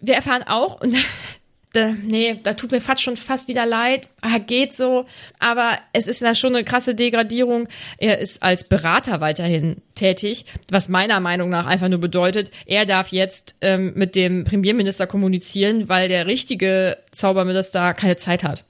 Wir 0.00 0.14
erfahren 0.14 0.42
auch, 0.42 0.80
und 0.80 0.96
da, 1.72 1.94
nee, 2.02 2.36
da 2.42 2.54
tut 2.54 2.70
mir 2.70 2.80
fast 2.80 3.02
schon 3.02 3.16
fast 3.16 3.48
wieder 3.48 3.64
leid. 3.64 4.08
Ah, 4.20 4.38
geht 4.38 4.74
so. 4.74 5.06
Aber 5.38 5.78
es 5.92 6.06
ist 6.06 6.20
da 6.22 6.34
schon 6.34 6.54
eine 6.54 6.64
krasse 6.64 6.94
Degradierung. 6.94 7.68
Er 7.98 8.18
ist 8.18 8.42
als 8.42 8.64
Berater 8.64 9.20
weiterhin 9.20 9.76
tätig, 9.94 10.44
was 10.70 10.88
meiner 10.88 11.20
Meinung 11.20 11.48
nach 11.50 11.66
einfach 11.66 11.88
nur 11.88 12.00
bedeutet, 12.00 12.50
er 12.66 12.86
darf 12.86 13.08
jetzt 13.08 13.56
ähm, 13.60 13.92
mit 13.94 14.16
dem 14.16 14.44
Premierminister 14.44 15.06
kommunizieren, 15.06 15.88
weil 15.88 16.08
der 16.08 16.26
richtige 16.26 16.98
Zauberminister 17.10 17.94
keine 17.94 18.16
Zeit 18.16 18.44
hat. 18.44 18.64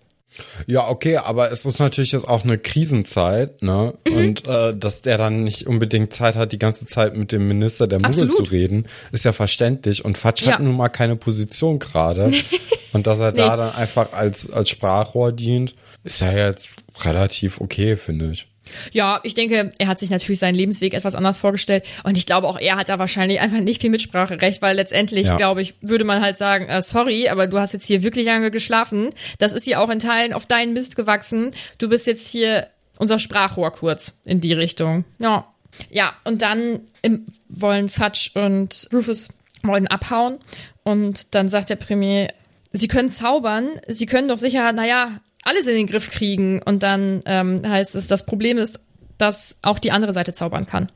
Ja, 0.67 0.89
okay, 0.89 1.17
aber 1.19 1.51
es 1.53 1.65
ist 1.65 1.79
natürlich 1.79 2.13
jetzt 2.13 2.27
auch 2.27 2.45
eine 2.45 2.59
Krisenzeit, 2.59 3.63
ne? 3.63 3.95
Mhm. 4.09 4.17
Und 4.17 4.49
äh, 4.49 4.75
dass 4.77 5.03
der 5.03 5.19
dann 5.19 5.45
nicht 5.45 5.67
unbedingt 5.67 6.13
Zeit 6.15 6.35
hat, 6.37 6.53
die 6.53 6.59
ganze 6.59 6.87
Zeit 6.87 7.17
mit 7.17 7.33
dem 7.33 7.49
Minister 7.49 7.87
der 7.87 8.01
Muggel 8.01 8.31
zu 8.31 8.43
reden, 8.45 8.87
ist 9.13 9.25
ja 9.25 9.33
verständlich. 9.33 10.05
Und 10.05 10.19
Fatsch 10.19 10.43
Ja. 10.43 10.53
hat 10.53 10.61
nun 10.61 10.77
mal 10.77 10.89
keine 10.89 11.17
Position 11.17 11.79
gerade. 11.79 12.33
Und 12.93 13.07
dass 13.07 13.21
er 13.21 13.33
da 13.33 13.51
Nee. 13.53 13.57
dann 13.63 13.73
einfach 13.75 14.13
als, 14.13 14.51
als 14.51 14.69
Sprachrohr 14.69 15.33
dient, 15.33 15.75
ist 16.05 16.21
ja 16.21 16.33
jetzt 16.33 16.69
relativ 17.05 17.61
okay, 17.61 17.97
finde 17.97 18.31
ich. 18.33 18.47
Ja, 18.93 19.21
ich 19.23 19.35
denke, 19.35 19.71
er 19.79 19.87
hat 19.87 19.99
sich 19.99 20.11
natürlich 20.11 20.39
seinen 20.39 20.55
Lebensweg 20.55 20.95
etwas 20.95 21.15
anders 21.15 21.39
vorgestellt. 21.39 21.85
Und 22.05 22.19
ich 22.19 22.27
glaube, 22.27 22.47
auch 22.49 22.59
er 22.59 22.77
hat 22.77 22.89
da 22.89 22.99
wahrscheinlich 22.99 23.41
einfach 23.41 23.61
nicht 23.61 23.81
viel 23.81 23.91
Mitspracherecht, 23.91 24.63
weil 24.63 24.77
letztendlich, 24.77 25.27
Ja. 25.27 25.37
glaube 25.37 25.63
ich, 25.63 25.75
würde 25.81 26.05
man 26.05 26.21
halt 26.23 26.37
sagen, 26.37 26.67
äh, 26.69 26.83
sorry, 26.83 27.29
aber 27.29 27.47
du 27.47 27.59
hast 27.59 27.73
jetzt 27.73 27.87
hier 27.87 28.03
wirklich 28.03 28.27
lange 28.27 28.51
geschlafen. 28.51 29.11
Das 29.39 29.53
ist 29.53 29.65
hier 29.65 29.81
auch 29.81 29.91
in 29.91 29.99
Teilen 29.99 30.33
auf 30.33 30.47
deinen 30.47 30.73
Mist 30.73 30.97
gewachsen. 30.97 31.51
Du 31.79 31.89
bist 31.89 32.07
jetzt 32.07 32.29
hier 32.31 32.69
unser 32.99 33.19
Sprachrohr 33.19 33.73
kurz 33.73 34.19
in 34.25 34.41
die 34.41 34.53
Richtung. 34.53 35.05
Ja. 35.19 35.47
Ja, 35.91 36.13
und 36.25 36.43
dann 36.43 36.81
im, 37.01 37.27
wollen 37.49 37.89
Fatsch 37.89 38.37
und 38.37 38.89
Rufus 38.93 39.31
wollen 39.63 39.87
abhauen. 39.87 40.39
Und 40.85 41.35
dann 41.35 41.49
sagt 41.49 41.71
der 41.71 41.77
Premier, 41.77 42.29
sie 42.73 42.89
können 42.89 43.11
zaubern, 43.11 43.81
sie 43.89 44.07
können 44.07 44.29
doch 44.29 44.39
sicher, 44.39 44.73
naja, 44.73 45.21
alles 45.43 45.67
in 45.67 45.75
den 45.75 45.87
Griff 45.87 46.11
kriegen. 46.11 46.63
Und 46.63 46.83
dann 46.83 47.21
ähm, 47.27 47.63
heißt 47.67 47.95
es, 47.95 48.07
das 48.07 48.27
Problem 48.27 48.59
ist, 48.59 48.81
dass 49.19 49.59
auch 49.63 49.79
die 49.79 49.93
andere 49.93 50.13
Seite 50.13 50.33
zaubern 50.33 50.67
kann. 50.67 50.91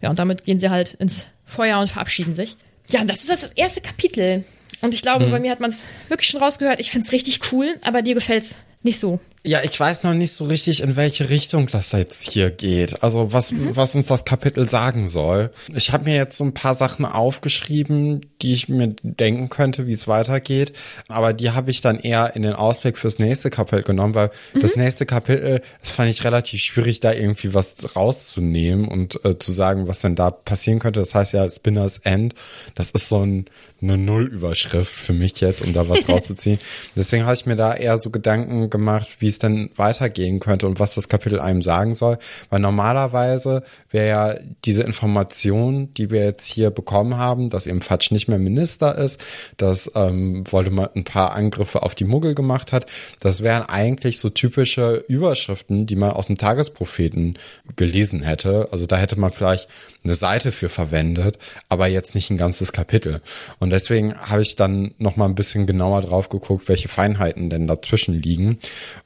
Ja, 0.00 0.10
und 0.10 0.18
damit 0.18 0.44
gehen 0.44 0.58
sie 0.58 0.70
halt 0.70 0.94
ins 0.94 1.26
Feuer 1.44 1.78
und 1.78 1.88
verabschieden 1.88 2.34
sich. 2.34 2.56
Ja, 2.90 3.00
und 3.00 3.10
das 3.10 3.20
ist 3.20 3.30
das 3.30 3.50
erste 3.54 3.80
Kapitel. 3.80 4.44
Und 4.80 4.94
ich 4.94 5.02
glaube, 5.02 5.26
bei 5.26 5.38
mir 5.38 5.52
hat 5.52 5.60
man 5.60 5.70
es 5.70 5.86
wirklich 6.08 6.28
schon 6.28 6.42
rausgehört. 6.42 6.80
Ich 6.80 6.90
find's 6.90 7.12
richtig 7.12 7.52
cool, 7.52 7.78
aber 7.82 8.02
dir 8.02 8.14
gefällt's 8.14 8.56
nicht 8.82 8.98
so. 8.98 9.20
Ja, 9.44 9.58
ich 9.64 9.78
weiß 9.78 10.04
noch 10.04 10.14
nicht 10.14 10.32
so 10.32 10.44
richtig, 10.44 10.82
in 10.82 10.94
welche 10.94 11.28
Richtung 11.28 11.66
das 11.66 11.90
jetzt 11.90 12.30
hier 12.30 12.52
geht. 12.52 13.02
Also 13.02 13.32
was, 13.32 13.52
was 13.52 13.96
uns 13.96 14.06
das 14.06 14.24
Kapitel 14.24 14.68
sagen 14.68 15.08
soll. 15.08 15.50
Ich 15.74 15.90
habe 15.90 16.04
mir 16.04 16.14
jetzt 16.14 16.36
so 16.36 16.44
ein 16.44 16.54
paar 16.54 16.76
Sachen 16.76 17.04
aufgeschrieben, 17.04 18.20
die 18.40 18.52
ich 18.52 18.68
mir 18.68 18.94
denken 19.02 19.48
könnte, 19.48 19.88
wie 19.88 19.94
es 19.94 20.06
weitergeht. 20.06 20.72
Aber 21.08 21.32
die 21.32 21.50
habe 21.50 21.72
ich 21.72 21.80
dann 21.80 21.98
eher 21.98 22.36
in 22.36 22.42
den 22.42 22.52
Ausblick 22.52 22.96
fürs 22.96 23.18
nächste 23.18 23.50
Kapitel 23.50 23.82
genommen, 23.82 24.14
weil 24.14 24.30
das 24.60 24.76
nächste 24.76 25.06
Kapitel, 25.06 25.60
das 25.80 25.90
fand 25.90 26.08
ich 26.08 26.22
relativ 26.22 26.60
schwierig, 26.60 27.00
da 27.00 27.12
irgendwie 27.12 27.52
was 27.52 27.96
rauszunehmen 27.96 28.86
und 28.86 29.24
äh, 29.24 29.40
zu 29.40 29.50
sagen, 29.50 29.88
was 29.88 29.98
denn 29.98 30.14
da 30.14 30.30
passieren 30.30 30.78
könnte. 30.78 31.00
Das 31.00 31.16
heißt 31.16 31.32
ja 31.32 31.50
Spinners 31.50 31.98
End. 32.04 32.36
Das 32.76 32.92
ist 32.92 33.08
so 33.08 33.26
ein, 33.26 33.46
eine 33.80 33.98
Nullüberschrift 33.98 34.92
für 34.92 35.12
mich 35.12 35.40
jetzt, 35.40 35.62
um 35.62 35.72
da 35.72 35.88
was 35.88 36.08
rauszuziehen. 36.08 36.60
Deswegen 36.94 37.24
habe 37.24 37.34
ich 37.34 37.46
mir 37.46 37.56
da 37.56 37.74
eher 37.74 38.00
so 38.00 38.10
Gedanken 38.10 38.70
gemacht, 38.70 39.08
wie 39.18 39.31
es 39.32 39.38
denn 39.38 39.70
weitergehen 39.76 40.40
könnte 40.40 40.66
und 40.66 40.80
was 40.80 40.94
das 40.94 41.08
Kapitel 41.08 41.40
einem 41.40 41.62
sagen 41.62 41.94
soll. 41.94 42.18
Weil 42.50 42.60
normalerweise 42.60 43.62
wäre 43.90 44.08
ja 44.08 44.34
diese 44.64 44.82
Information, 44.82 45.92
die 45.94 46.10
wir 46.10 46.24
jetzt 46.24 46.46
hier 46.46 46.70
bekommen 46.70 47.16
haben, 47.16 47.50
dass 47.50 47.66
eben 47.66 47.82
Fatsch 47.82 48.10
nicht 48.10 48.28
mehr 48.28 48.38
Minister 48.38 48.96
ist, 48.96 49.20
dass 49.56 49.90
ähm, 49.94 50.44
Voldemort 50.50 50.96
ein 50.96 51.04
paar 51.04 51.32
Angriffe 51.32 51.82
auf 51.82 51.94
die 51.94 52.04
Muggel 52.04 52.34
gemacht 52.34 52.72
hat, 52.72 52.86
das 53.20 53.42
wären 53.42 53.62
eigentlich 53.62 54.18
so 54.18 54.30
typische 54.30 55.04
Überschriften, 55.08 55.86
die 55.86 55.96
man 55.96 56.10
aus 56.10 56.26
dem 56.26 56.38
Tagespropheten 56.38 57.38
gelesen 57.76 58.22
hätte. 58.22 58.68
Also 58.72 58.86
da 58.86 58.96
hätte 58.96 59.18
man 59.18 59.32
vielleicht 59.32 59.68
eine 60.04 60.14
Seite 60.14 60.52
für 60.52 60.68
verwendet, 60.68 61.38
aber 61.68 61.86
jetzt 61.86 62.14
nicht 62.14 62.30
ein 62.30 62.36
ganzes 62.36 62.72
Kapitel. 62.72 63.20
Und 63.60 63.70
deswegen 63.70 64.14
habe 64.14 64.42
ich 64.42 64.56
dann 64.56 64.94
noch 64.98 65.16
mal 65.16 65.26
ein 65.26 65.34
bisschen 65.34 65.66
genauer 65.66 66.02
drauf 66.02 66.28
geguckt, 66.28 66.68
welche 66.68 66.88
Feinheiten 66.88 67.50
denn 67.50 67.66
dazwischen 67.66 68.14
liegen. 68.14 68.58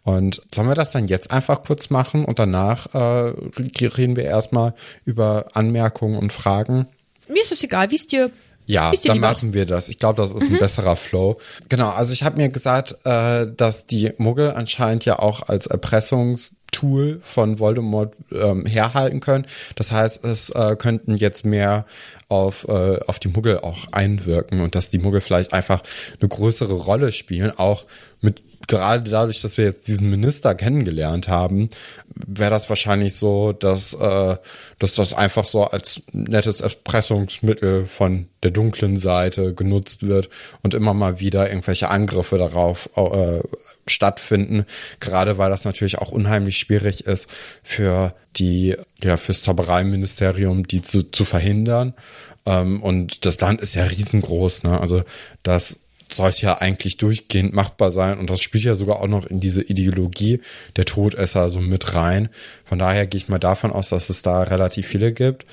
Und 0.05 0.16
sollen 0.55 0.69
wir 0.69 0.75
das 0.75 0.93
dann 0.93 1.09
jetzt 1.09 1.31
einfach 1.31 1.63
kurz 1.63 1.91
machen 1.91 2.25
und 2.25 2.39
danach 2.39 2.95
äh, 2.95 3.33
reden 3.87 4.17
wir 4.17 4.25
erstmal 4.25 4.75
über 5.05 5.47
Anmerkungen 5.55 6.19
und 6.19 6.33
Fragen? 6.33 6.87
Mir 7.29 7.43
ist 7.43 7.53
es 7.53 7.63
egal, 7.63 7.91
wie 7.91 7.97
es 7.97 8.07
dir 8.07 8.31
ja, 8.67 8.93
dann 9.05 9.21
machen 9.21 9.55
wir 9.55 9.65
das. 9.65 9.89
Ich 9.89 9.99
glaube, 9.99 10.21
das 10.21 10.33
ist 10.33 10.51
ein 10.51 10.59
besserer 10.59 10.97
Flow. 10.97 11.39
Genau, 11.69 11.89
also 11.91 12.13
ich 12.13 12.25
habe 12.25 12.37
mir 12.37 12.49
gesagt, 12.49 12.97
äh, 13.05 13.47
dass 13.57 13.87
die 13.87 14.13
Muggel 14.19 14.53
anscheinend 14.53 15.05
ja 15.05 15.21
auch 15.21 15.49
als 15.49 15.69
Erpressungstool 16.77 17.21
von 17.23 17.59
Voldemort 17.59 18.15
ähm, 18.33 18.67
herhalten 18.67 19.21
können. 19.21 19.47
Das 19.75 19.93
heißt, 19.93 20.25
es 20.25 20.51
äh, 20.51 20.77
könnten 20.77 21.17
jetzt 21.17 21.45
mehr 21.45 21.87
auf, 22.29 22.67
äh, 22.69 22.99
auf 23.07 23.19
die 23.19 23.29
Muggel 23.29 23.61
auch 23.61 23.93
einwirken 23.93 24.61
und 24.61 24.75
dass 24.75 24.91
die 24.91 24.99
Muggel 24.99 25.21
vielleicht 25.21 25.53
einfach 25.53 25.83
eine 26.21 26.29
größere 26.29 26.75
Rolle 26.75 27.13
spielen, 27.13 27.57
auch 27.57 27.85
mit 28.21 28.43
gerade 28.67 29.11
dadurch, 29.11 29.41
dass 29.43 29.57
wir 29.59 29.65
jetzt 29.65 29.87
diesen 29.87 30.11
Minister 30.11 30.55
kennengelernt 30.55 31.29
haben, 31.29 31.69
wäre 32.15 32.51
das 32.51 32.69
wahrscheinlich 32.69 33.15
so, 33.15 33.53
dass, 33.53 33.95
äh, 33.95 34.37
dass 34.79 34.95
das 34.95 35.13
einfach 35.13 35.47
so 35.47 35.65
als 35.65 36.03
nettes 36.13 36.61
Erpressungsmittel 36.61 37.87
von 37.87 38.29
der 38.43 38.51
dunklen 38.51 38.97
Seite 38.97 39.55
genutzt 39.55 40.07
wird 40.07 40.31
und 40.63 40.75
immer 40.75 40.95
mal 40.95 41.21
wieder 41.21 41.49
irgendwelche 41.49 41.91
Angriffe 41.91 42.39
darauf 42.39 42.91
äh, 42.97 43.41
stattfinden. 43.87 44.65
Gerade 45.01 45.39
weil 45.39 45.51
das 45.51 45.65
natürlich 45.65 45.99
auch 45.99 46.11
unheimlich 46.11 46.59
schwierig 46.67 47.07
ist 47.07 47.29
für 47.63 48.15
die, 48.37 48.77
ja, 49.03 49.17
fürs 49.17 49.43
Zaubereiministerium, 49.43 50.67
die 50.67 50.83
zu, 50.83 51.11
zu 51.11 51.25
verhindern. 51.25 51.95
Ähm, 52.45 52.83
und 52.83 53.25
das 53.25 53.41
Land 53.41 53.61
ist 53.61 53.75
ja 53.75 53.85
riesengroß, 53.85 54.65
ne? 54.65 54.81
Also 54.81 55.03
das 55.43 55.81
sollte 56.13 56.43
ja 56.43 56.59
eigentlich 56.59 56.99
durchgehend 56.99 57.53
machbar 57.53 57.91
sein 57.91 58.19
und 58.19 58.31
das 58.31 58.41
spielt 58.41 58.63
ja 58.63 58.77
sogar 58.77 59.01
auch 59.01 59.09
noch 59.09 59.27
in 59.27 59.41
diese 59.41 59.63
Ideologie 59.63 60.41
der 60.77 60.85
Todesser 60.85 61.51
so 61.51 61.61
mit 61.61 61.95
rein. 61.95 62.29
Von 62.65 62.79
daher 62.79 63.09
gehe 63.09 63.19
ich 63.19 63.29
mal 63.29 63.39
davon 63.39 63.73
aus, 63.73 63.89
dass 63.89 64.09
es 64.09 64.23
da 64.23 64.43
relativ 64.43 64.87
viele 64.87 65.13
gibt. 65.13 65.47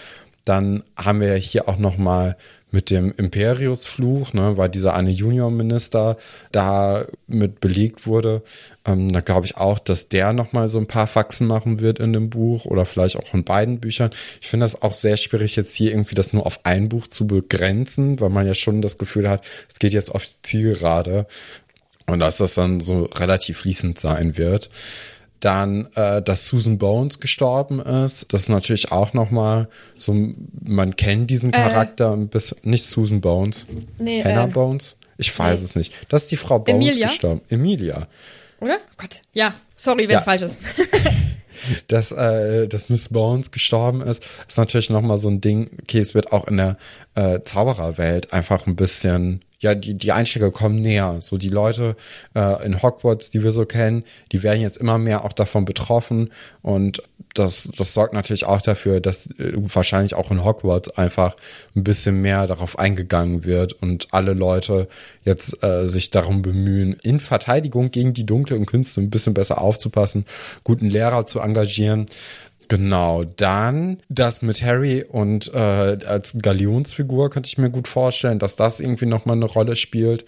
Dann 0.45 0.83
haben 0.95 1.21
wir 1.21 1.33
hier 1.35 1.67
auch 1.67 1.77
noch 1.77 1.97
mal 1.97 2.37
mit 2.73 2.89
dem 2.89 3.13
Imperiusfluch, 3.15 4.33
ne, 4.33 4.57
weil 4.57 4.67
dieser 4.67 4.95
eine 4.95 5.11
Juniorminister 5.11 6.17
da 6.51 7.05
mit 7.27 7.61
belegt 7.61 8.07
wurde. 8.07 8.41
Ähm, 8.83 9.11
da 9.13 9.19
glaube 9.21 9.45
ich 9.45 9.57
auch, 9.57 9.77
dass 9.77 10.09
der 10.09 10.33
noch 10.33 10.53
mal 10.53 10.67
so 10.69 10.79
ein 10.79 10.87
paar 10.87 11.05
Faxen 11.05 11.45
machen 11.45 11.79
wird 11.79 11.99
in 11.99 12.13
dem 12.13 12.31
Buch 12.31 12.65
oder 12.65 12.85
vielleicht 12.85 13.15
auch 13.17 13.33
in 13.33 13.43
beiden 13.43 13.79
Büchern. 13.79 14.09
Ich 14.41 14.47
finde 14.47 14.65
das 14.65 14.81
auch 14.81 14.93
sehr 14.93 15.17
schwierig, 15.17 15.55
jetzt 15.55 15.75
hier 15.75 15.91
irgendwie 15.91 16.15
das 16.15 16.33
nur 16.33 16.47
auf 16.47 16.61
ein 16.63 16.89
Buch 16.89 17.05
zu 17.05 17.27
begrenzen, 17.27 18.19
weil 18.19 18.29
man 18.29 18.47
ja 18.47 18.55
schon 18.55 18.81
das 18.81 18.97
Gefühl 18.97 19.29
hat, 19.29 19.45
es 19.71 19.77
geht 19.77 19.93
jetzt 19.93 20.13
auf 20.13 20.25
die 20.25 20.41
Zielgerade 20.41 21.27
und 22.07 22.19
dass 22.19 22.37
das 22.37 22.55
dann 22.55 22.79
so 22.79 23.03
relativ 23.03 23.59
fließend 23.59 23.99
sein 23.99 24.35
wird. 24.37 24.71
Dann, 25.43 25.89
äh, 25.95 26.21
dass 26.21 26.47
Susan 26.47 26.77
Bones 26.77 27.19
gestorben 27.19 27.79
ist, 27.81 28.31
das 28.31 28.43
ist 28.43 28.49
natürlich 28.49 28.93
auch 28.93 29.11
noch 29.13 29.29
mal 29.29 29.67
so, 29.97 30.15
man 30.63 30.95
kennt 30.95 31.29
diesen 31.29 31.51
Charakter 31.51 32.13
ein 32.13 32.29
bisschen, 32.29 32.57
nicht 32.63 32.85
Susan 32.85 33.19
Bones, 33.19 33.65
Nee, 33.97 34.23
Hannah 34.23 34.45
äh, 34.45 34.47
Bones, 34.47 34.95
ich 35.17 35.37
weiß 35.37 35.61
es 35.61 35.75
nicht. 35.75 35.93
Das 36.07 36.23
ist 36.23 36.31
die 36.31 36.37
Frau 36.37 36.59
Bones 36.59 36.87
Emilia? 36.87 37.07
gestorben, 37.07 37.41
Emilia. 37.49 38.07
Oder? 38.61 38.77
Oh 38.77 38.93
Gott. 38.97 39.19
Ja, 39.33 39.53
sorry, 39.75 40.07
wenn 40.07 40.15
es 40.15 40.21
Ja. 40.21 40.25
falsch 40.25 40.43
ist. 40.43 40.59
dass, 41.87 42.11
äh, 42.13 42.67
dass 42.67 42.89
Miss 42.89 43.09
Bones 43.09 43.51
gestorben 43.51 44.01
ist, 44.01 44.23
ist 44.47 44.57
natürlich 44.57 44.89
nochmal 44.89 45.17
so 45.17 45.29
ein 45.29 45.41
Ding, 45.41 45.69
okay, 45.81 45.99
es 45.99 46.13
wird 46.13 46.31
auch 46.31 46.47
in 46.47 46.55
der 46.57 46.77
äh, 47.15 47.41
Zaubererwelt 47.41 48.31
einfach 48.33 48.65
ein 48.67 48.75
bisschen, 48.77 49.41
ja, 49.63 49.73
die, 49.75 49.95
die 49.95 50.11
Einstiege 50.11 50.51
kommen 50.51 50.81
näher. 50.81 51.17
So 51.21 51.37
die 51.37 51.49
Leute 51.49 51.95
äh, 52.35 52.65
in 52.65 52.83
Hogwarts, 52.83 53.29
die 53.29 53.43
wir 53.43 53.51
so 53.51 53.65
kennen, 53.65 54.03
die 54.31 54.43
werden 54.43 54.61
jetzt 54.61 54.77
immer 54.77 54.97
mehr 54.97 55.25
auch 55.25 55.33
davon 55.33 55.65
betroffen 55.65 56.29
und 56.61 57.01
das, 57.33 57.69
das 57.75 57.93
sorgt 57.93 58.13
natürlich 58.13 58.45
auch 58.45 58.61
dafür, 58.61 58.99
dass 58.99 59.27
äh, 59.39 59.53
wahrscheinlich 59.55 60.13
auch 60.13 60.29
in 60.29 60.43
Hogwarts 60.43 60.89
einfach 60.89 61.35
ein 61.75 61.83
bisschen 61.83 62.21
mehr 62.21 62.45
darauf 62.45 62.77
eingegangen 62.77 63.45
wird 63.45 63.73
und 63.73 64.07
alle 64.11 64.33
Leute 64.33 64.87
jetzt 65.23 65.63
äh, 65.63 65.87
sich 65.87 66.11
darum 66.11 66.41
bemühen, 66.41 66.97
in 67.01 67.19
Verteidigung 67.19 67.89
gegen 67.89 68.13
die 68.13 68.25
dunklen 68.25 68.65
Künste 68.65 69.01
ein 69.01 69.09
bisschen 69.09 69.33
besser 69.33 69.61
aufzupassen, 69.61 70.25
guten 70.63 70.89
Lehrer 70.89 71.25
zu 71.25 71.39
engagieren. 71.39 72.05
Genau, 72.73 73.23
dann 73.23 73.99
das 74.09 74.41
mit 74.41 74.63
Harry 74.63 75.03
und 75.07 75.53
äh, 75.53 75.59
als 76.07 76.35
Galionsfigur 76.41 77.29
könnte 77.29 77.45
ich 77.45 77.59
mir 77.59 77.69
gut 77.69 77.87
vorstellen, 77.87 78.39
dass 78.39 78.55
das 78.55 78.79
irgendwie 78.79 79.05
nochmal 79.05 79.35
eine 79.35 79.45
Rolle 79.45 79.75
spielt 79.75 80.25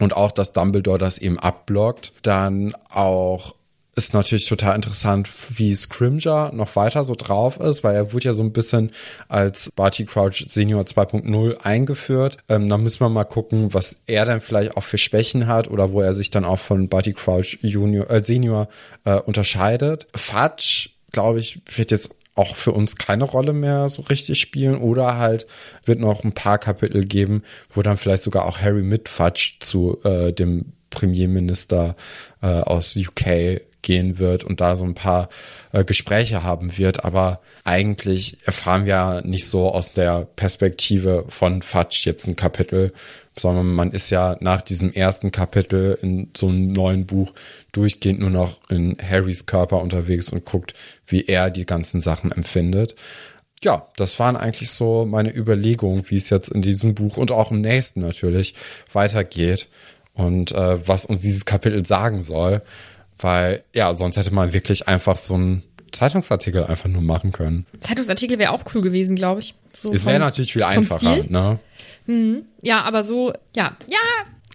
und 0.00 0.16
auch, 0.16 0.32
dass 0.32 0.52
Dumbledore 0.52 0.98
das 0.98 1.18
eben 1.18 1.38
abblockt. 1.38 2.12
Dann 2.22 2.74
auch 2.90 3.54
ist 3.94 4.14
natürlich 4.14 4.48
total 4.48 4.74
interessant, 4.74 5.30
wie 5.48 5.72
Scrimger 5.76 6.50
noch 6.52 6.74
weiter 6.74 7.04
so 7.04 7.14
drauf 7.14 7.60
ist, 7.60 7.84
weil 7.84 7.94
er 7.94 8.12
wurde 8.12 8.24
ja 8.24 8.34
so 8.34 8.42
ein 8.42 8.52
bisschen 8.52 8.90
als 9.28 9.70
Barty 9.70 10.06
Crouch 10.06 10.46
Senior 10.48 10.82
2.0 10.82 11.58
eingeführt. 11.62 12.38
Ähm, 12.48 12.68
da 12.68 12.78
müssen 12.78 12.98
wir 12.98 13.10
mal 13.10 13.22
gucken, 13.22 13.72
was 13.74 13.98
er 14.08 14.26
dann 14.26 14.40
vielleicht 14.40 14.76
auch 14.76 14.82
für 14.82 14.98
Schwächen 14.98 15.46
hat 15.46 15.70
oder 15.70 15.92
wo 15.92 16.00
er 16.00 16.14
sich 16.14 16.30
dann 16.32 16.44
auch 16.44 16.58
von 16.58 16.88
Barty 16.88 17.12
Crouch 17.12 17.58
Junior, 17.62 18.10
äh, 18.10 18.24
Senior 18.24 18.68
äh, 19.04 19.20
unterscheidet. 19.20 20.08
Fudge, 20.16 20.90
glaube 21.12 21.40
ich, 21.40 21.60
wird 21.76 21.90
jetzt 21.90 22.10
auch 22.34 22.56
für 22.56 22.72
uns 22.72 22.96
keine 22.96 23.24
Rolle 23.24 23.52
mehr 23.52 23.88
so 23.88 24.02
richtig 24.02 24.40
spielen. 24.40 24.76
Oder 24.78 25.16
halt 25.18 25.46
wird 25.84 25.98
noch 25.98 26.22
ein 26.22 26.32
paar 26.32 26.58
Kapitel 26.58 27.04
geben, 27.04 27.42
wo 27.74 27.82
dann 27.82 27.96
vielleicht 27.96 28.22
sogar 28.22 28.44
auch 28.44 28.60
Harry 28.60 28.82
mit 28.82 29.08
Fudge 29.08 29.54
zu 29.60 29.98
äh, 30.04 30.32
dem 30.32 30.72
Premierminister 30.90 31.96
äh, 32.42 32.46
aus 32.46 32.96
UK 32.96 33.60
gehen 33.82 34.18
wird 34.18 34.44
und 34.44 34.60
da 34.60 34.76
so 34.76 34.84
ein 34.84 34.94
paar 34.94 35.28
äh, 35.72 35.84
Gespräche 35.84 36.42
haben 36.42 36.76
wird, 36.76 37.04
aber 37.04 37.40
eigentlich 37.62 38.38
erfahren 38.44 38.84
wir 38.84 38.94
ja 38.94 39.20
nicht 39.22 39.46
so 39.46 39.68
aus 39.70 39.92
der 39.92 40.26
Perspektive 40.36 41.24
von 41.28 41.62
Fudge 41.62 42.02
jetzt 42.04 42.26
ein 42.26 42.34
Kapitel, 42.34 42.92
sondern 43.38 43.72
man 43.74 43.92
ist 43.92 44.10
ja 44.10 44.36
nach 44.40 44.62
diesem 44.62 44.92
ersten 44.92 45.30
Kapitel 45.30 45.98
in 46.00 46.30
so 46.36 46.48
einem 46.48 46.72
neuen 46.72 47.06
Buch 47.06 47.32
durchgehend 47.72 48.20
nur 48.20 48.30
noch 48.30 48.58
in 48.70 48.96
Harrys 48.98 49.46
Körper 49.46 49.80
unterwegs 49.80 50.30
und 50.30 50.44
guckt, 50.44 50.74
wie 51.06 51.24
er 51.26 51.50
die 51.50 51.66
ganzen 51.66 52.00
Sachen 52.00 52.32
empfindet. 52.32 52.94
Ja, 53.62 53.88
das 53.96 54.18
waren 54.18 54.36
eigentlich 54.36 54.70
so 54.70 55.06
meine 55.06 55.34
Überlegungen, 55.34 56.04
wie 56.08 56.16
es 56.16 56.30
jetzt 56.30 56.50
in 56.50 56.62
diesem 56.62 56.94
Buch 56.94 57.16
und 57.16 57.32
auch 57.32 57.50
im 57.50 57.60
nächsten 57.60 58.00
natürlich 58.00 58.54
weitergeht 58.92 59.68
und 60.14 60.52
äh, 60.52 60.86
was 60.86 61.06
uns 61.06 61.20
dieses 61.20 61.44
Kapitel 61.44 61.84
sagen 61.86 62.22
soll. 62.22 62.62
Weil, 63.18 63.62
ja, 63.74 63.94
sonst 63.94 64.18
hätte 64.18 64.32
man 64.34 64.52
wirklich 64.52 64.88
einfach 64.88 65.16
so 65.16 65.34
einen 65.34 65.62
Zeitungsartikel 65.90 66.64
einfach 66.64 66.88
nur 66.88 67.00
machen 67.00 67.32
können. 67.32 67.64
Zeitungsartikel 67.80 68.38
wäre 68.38 68.52
auch 68.52 68.62
cool 68.74 68.82
gewesen, 68.82 69.16
glaube 69.16 69.40
ich. 69.40 69.54
So 69.76 69.92
Es 69.92 70.06
wäre 70.06 70.18
natürlich 70.18 70.52
viel 70.52 70.62
einfacher, 70.62 71.24
ne? 71.28 71.58
Ja, 72.62 72.82
aber 72.82 73.04
so, 73.04 73.32
ja. 73.54 73.76
Ja, 73.88 73.98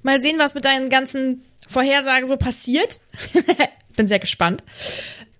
mal 0.04 0.20
sehen, 0.20 0.40
was 0.40 0.56
mit 0.56 0.66
deinen 0.66 0.90
ganzen 0.90 1.44
Vorhersagen 1.68 2.28
so 2.28 2.38
passiert. 2.38 3.00
Bin 3.96 4.08
sehr 4.08 4.20
gespannt. 4.20 4.64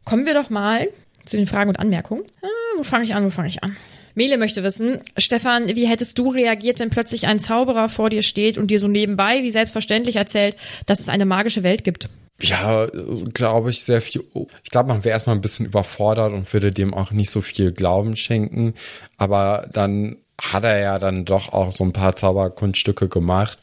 Kommen 0.06 0.26
wir 0.26 0.34
doch 0.34 0.50
mal 0.50 0.90
zu 1.26 1.38
den 1.38 1.48
Fragen 1.48 1.70
und 1.70 1.80
Anmerkungen. 1.80 2.24
Ah, 2.42 2.48
wo 2.78 2.84
fange 2.84 3.06
ich 3.06 3.16
an, 3.16 3.26
wo 3.26 3.30
fange 3.30 3.48
ich 3.48 3.64
an? 3.64 3.76
Mele 4.14 4.38
möchte 4.38 4.62
wissen, 4.64 5.00
Stefan, 5.18 5.68
wie 5.76 5.88
hättest 5.88 6.20
du 6.20 6.30
reagiert, 6.30 6.80
wenn 6.80 6.90
plötzlich 6.90 7.28
ein 7.28 7.40
Zauberer 7.40 7.88
vor 7.88 8.10
dir 8.10 8.24
steht 8.24 8.58
und 8.58 8.68
dir 8.70 8.80
so 8.80 8.88
nebenbei, 8.88 9.42
wie 9.42 9.52
selbstverständlich 9.52 10.18
erzählt, 10.18 10.58
dass 10.86 11.00
es 11.00 11.10
eine 11.10 11.26
magische 11.26 11.64
Welt 11.64 11.84
gibt? 11.84 12.10
Ja, 12.42 12.88
glaube 13.34 13.70
ich, 13.70 13.84
sehr 13.84 14.02
viel. 14.02 14.24
Ich 14.64 14.72
glaube, 14.72 14.90
man 14.90 15.04
wäre 15.04 15.14
erstmal 15.14 15.36
ein 15.36 15.42
bisschen 15.42 15.66
überfordert 15.66 16.34
und 16.34 16.52
würde 16.54 16.72
dem 16.72 16.94
auch 16.94 17.12
nicht 17.12 17.30
so 17.30 17.42
viel 17.42 17.72
Glauben 17.72 18.16
schenken. 18.16 18.74
Aber 19.18 19.68
dann 19.72 20.18
hat 20.42 20.64
er 20.64 20.80
ja 20.80 21.00
dann 21.00 21.26
doch 21.26 21.54
auch 21.54 21.72
so 21.72 21.84
ein 21.84 21.94
paar 21.94 22.16
Zauberkunststücke 22.16 23.10
gemacht. 23.10 23.60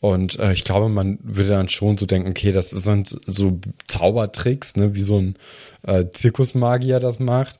Und 0.00 0.38
äh, 0.38 0.52
ich 0.52 0.64
glaube, 0.64 0.88
man 0.88 1.18
würde 1.22 1.50
dann 1.50 1.68
schon 1.68 1.96
so 1.96 2.06
denken, 2.06 2.30
okay, 2.30 2.52
das 2.52 2.70
sind 2.70 3.18
so 3.26 3.58
Zaubertricks, 3.88 4.76
ne, 4.76 4.94
wie 4.94 5.00
so 5.00 5.18
ein 5.18 5.34
äh, 5.82 6.04
Zirkusmagier 6.12 7.00
das 7.00 7.18
macht. 7.18 7.58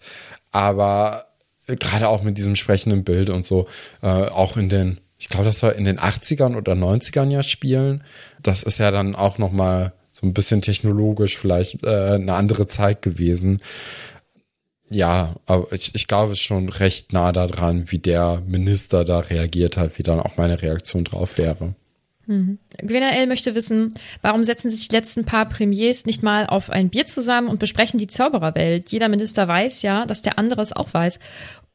Aber 0.53 1.27
gerade 1.67 2.09
auch 2.09 2.23
mit 2.23 2.39
diesem 2.39 2.57
sprechenden 2.57 3.05
Bild 3.05 3.31
und 3.31 3.45
so, 3.45 3.67
äh, 4.03 4.07
auch 4.07 4.57
in 4.57 4.69
den, 4.69 5.01
ich 5.19 5.29
glaube, 5.29 5.47
das 5.47 5.59
soll 5.59 5.73
in 5.73 5.85
den 5.85 5.99
80ern 5.99 6.57
oder 6.57 6.75
90ern 6.75 7.31
ja 7.31 7.43
spielen. 7.43 8.05
Das 8.43 8.63
ist 8.63 8.79
ja 8.79 8.91
dann 8.91 9.17
auch 9.17 9.39
nochmal 9.39 9.93
so 10.19 10.27
ein 10.27 10.35
bisschen 10.35 10.63
technologisch 10.63 11.39
vielleicht 11.39 11.85
äh, 11.85 12.15
eine 12.15 12.35
andere 12.35 12.67
Zeit 12.67 13.03
gewesen. 13.03 13.59
Ja, 14.91 15.37
aber 15.47 15.71
ich, 15.73 15.95
ich 15.95 16.09
glaube 16.09 16.35
schon 16.35 16.71
recht 16.71 17.13
nah 17.13 17.31
daran, 17.31 17.91
wie 17.93 17.99
der 17.99 18.43
Minister 18.47 19.05
da 19.05 19.19
reagiert 19.21 19.77
hat, 19.77 19.99
wie 19.99 20.03
dann 20.03 20.19
auch 20.19 20.37
meine 20.37 20.61
Reaktion 20.61 21.05
drauf 21.05 21.39
wäre. 21.39 21.75
Mhm. 22.27 22.59
L. 22.77 23.27
möchte 23.27 23.55
wissen, 23.55 23.95
warum 24.23 24.45
setzen 24.45 24.71
sich 24.71 24.89
die 24.89 24.97
letzten 24.97 25.25
paar 25.25 25.49
Premiers 25.49 26.05
nicht 26.05 26.23
mal 26.23 26.47
auf 26.47 26.69
ein 26.69 26.91
Bier 26.91 27.07
zusammen 27.07 27.49
und 27.49 27.61
besprechen 27.61 27.99
die 27.99 28.07
Zaubererwelt? 28.07 28.91
Jeder 28.91 29.09
Minister 29.09 29.47
weiß 29.47 29.83
ja, 29.83 30.05
dass 30.05 30.23
der 30.23 30.39
andere 30.39 30.63
es 30.63 30.73
auch 30.73 30.93
weiß. 30.93 31.21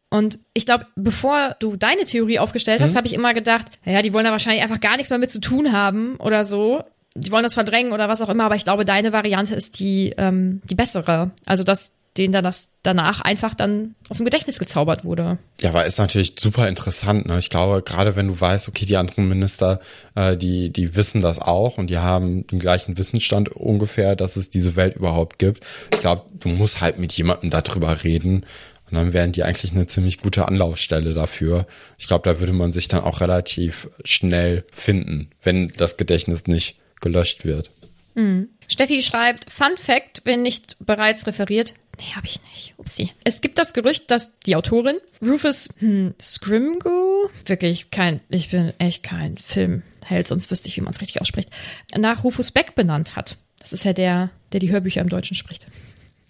Und 0.09 0.37
ich 0.53 0.65
glaube, 0.67 0.85
bevor 0.95 1.55
du 1.59 1.75
deine 1.75 2.03
Theorie 2.03 2.37
aufgestellt 2.37 2.81
hast, 2.81 2.91
mhm. 2.91 2.97
habe 2.97 3.07
ich 3.07 3.13
immer 3.13 3.33
gedacht, 3.33 3.67
naja, 3.85 4.01
die 4.01 4.13
wollen 4.13 4.25
da 4.25 4.31
wahrscheinlich 4.31 4.63
einfach 4.63 4.79
gar 4.79 4.97
nichts 4.97 5.09
mehr 5.09 5.17
mit 5.17 5.31
zu 5.31 5.39
tun 5.39 5.71
haben 5.71 6.17
oder 6.17 6.45
so. 6.45 6.83
Die 7.16 7.32
wollen 7.32 7.43
das 7.43 7.53
verdrängen 7.53 7.91
oder 7.93 8.09
was 8.09 8.22
auch 8.22 8.30
immer, 8.30 8.45
aber 8.45 8.55
ich 8.55 8.64
glaube, 8.64 8.86
deine 8.86 9.14
Variante 9.14 9.55
ist 9.55 9.80
die, 9.80 10.14
ähm, 10.18 10.61
die 10.66 10.76
bessere. 10.76 11.32
Also, 11.45 11.64
dass 11.64 11.91
denen 12.18 12.34
dann 12.34 12.43
das 12.43 12.70
danach 12.84 13.22
einfach 13.22 13.55
dann 13.55 13.95
aus 14.09 14.18
dem 14.18 14.26
Gedächtnis 14.26 14.59
gezaubert 14.59 15.03
wurde. 15.03 15.39
Ja, 15.61 15.70
aber 15.70 15.86
ist 15.86 15.97
natürlich 15.97 16.34
super 16.38 16.68
interessant. 16.68 17.26
Ne? 17.26 17.39
Ich 17.39 17.49
glaube, 17.49 17.82
gerade 17.82 18.16
wenn 18.16 18.28
du 18.28 18.39
weißt, 18.39 18.68
okay, 18.68 18.86
die 18.86 18.97
anderen 18.97 19.28
Minister, 19.28 19.80
äh, 20.16 20.38
die, 20.38 20.70
die 20.70 20.95
wissen 20.95 21.22
das 21.22 21.39
auch 21.39 21.78
und 21.78 21.89
die 21.89 21.97
haben 21.97 22.45
den 22.47 22.59
gleichen 22.59 22.97
Wissensstand 22.97 23.49
ungefähr, 23.49 24.16
dass 24.16 24.36
es 24.36 24.49
diese 24.49 24.76
Welt 24.76 24.95
überhaupt 24.95 25.39
gibt. 25.39 25.66
Ich 25.93 26.01
glaube, 26.01 26.24
du 26.39 26.49
musst 26.49 26.82
halt 26.82 26.99
mit 26.99 27.14
jemandem 27.14 27.49
darüber 27.49 28.03
reden. 28.03 28.45
Und 28.91 28.97
dann 28.97 29.14
wären 29.14 29.32
die 29.32 29.43
eigentlich 29.43 29.72
eine 29.72 29.88
ziemlich 29.88 30.20
gute 30.20 30.47
Anlaufstelle 30.47 31.16
dafür. 31.16 31.66
Ich 31.97 32.05
glaube, 32.05 32.30
da 32.30 32.39
würde 32.39 32.53
man 32.53 32.74
sich 32.74 32.88
dann 32.88 33.03
auch 33.03 33.22
relativ 33.22 33.89
schnell 34.03 34.66
finden, 34.72 35.32
wenn 35.41 35.70
das 35.70 35.97
Gedächtnis 35.97 36.45
nicht 36.45 36.78
gelöscht 37.04 37.45
wird. 37.45 37.70
Mhm. 38.16 38.49
Steffi 38.68 39.01
schreibt, 39.01 39.51
Fun 39.51 39.78
Fact, 39.78 40.22
wenn 40.26 40.41
nicht 40.41 40.78
bereits 40.80 41.28
referiert. 41.28 41.74
Nee, 41.99 42.16
habe 42.16 42.26
ich 42.26 42.39
nicht. 42.51 42.74
Upsi. 42.78 43.12
Es 43.24 43.41
gibt 43.41 43.60
das 43.60 43.74
Gerücht, 43.74 44.10
dass 44.10 44.39
die 44.39 44.56
Autorin 44.56 44.97
Rufus 45.22 45.70
hm, 45.78 46.16
Scrimgeour, 46.20 47.30
wirklich 47.45 47.91
kein, 47.91 48.20
ich 48.30 48.49
bin 48.49 48.74
echt 48.80 49.04
kein 49.04 49.38
Filmheld, 49.38 50.28
sonst 50.28 50.49
wüsste 50.49 50.70
ich, 50.70 50.78
wie 50.78 50.82
man 50.82 50.93
es 50.93 51.01
richtig 51.01 51.22
ausspricht, 51.22 51.49
nach 51.95 52.24
Rufus 52.24 52.51
Beck 52.51 52.74
benannt 52.74 53.16
hat. 53.16 53.38
Das 53.60 53.74
ist 53.74 53.86
ja 53.86 53.93
der, 53.93 54.32
der 54.51 54.60
die 54.60 54.72
Hörbücher 54.72 55.01
im 55.01 55.10
Deutschen 55.10 55.36
spricht. 55.36 55.68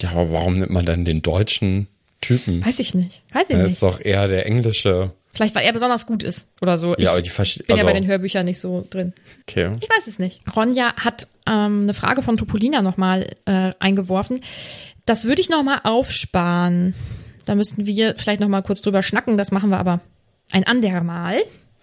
Ja, 0.02 0.12
aber 0.12 0.32
warum 0.32 0.60
nimmt 0.60 0.72
man 0.72 0.86
dann 0.86 1.06
den 1.06 1.22
deutschen 1.22 1.88
Typen? 2.20 2.66
Weiß 2.66 2.80
ich 2.80 2.94
nicht. 2.94 3.22
Weiß 3.32 3.44
ich 3.50 3.56
das 3.56 3.64
nicht. 3.64 3.72
ist 3.74 3.84
doch 3.84 4.00
eher 4.00 4.28
der 4.28 4.46
englische. 4.46 5.14
Vielleicht, 5.34 5.56
weil 5.56 5.66
er 5.66 5.74
besonders 5.74 6.06
gut 6.06 6.24
ist 6.24 6.52
oder 6.62 6.78
so. 6.78 6.90
Ja, 6.92 6.98
ich 6.98 7.10
aber 7.10 7.22
die 7.22 7.30
Versch 7.32 7.58
bin 7.58 7.66
ja 7.70 7.76
also- 7.76 7.86
bei 7.88 7.94
den 7.94 8.06
Hörbüchern 8.06 8.46
nicht 8.46 8.60
so 8.60 8.84
drin. 8.88 9.14
Okay. 9.48 9.72
Ich 9.82 9.90
weiß 9.90 10.08
es 10.08 10.20
nicht. 10.20 10.42
Ronja 10.56 10.94
hat 10.96 11.28
ähm, 11.48 11.82
eine 11.84 11.94
Frage 11.96 12.22
von 12.22 12.38
Topolina 12.38 12.82
nochmal 12.84 13.32
äh, 13.46 13.72
eingeworfen. 13.80 14.42
Das 15.06 15.26
würde 15.26 15.42
ich 15.42 15.50
nochmal 15.50 15.82
aufsparen. 15.84 16.94
Da 17.46 17.56
müssten 17.56 17.86
wir 17.86 18.16
vielleicht 18.16 18.40
nochmal 18.42 18.64
kurz 18.64 18.82
drüber 18.82 19.02
schnacken. 19.02 19.38
Das 19.38 19.52
machen 19.52 19.72
wir 19.72 19.80
aber 19.80 20.02
ein 20.52 20.66
andermal. 20.66 21.42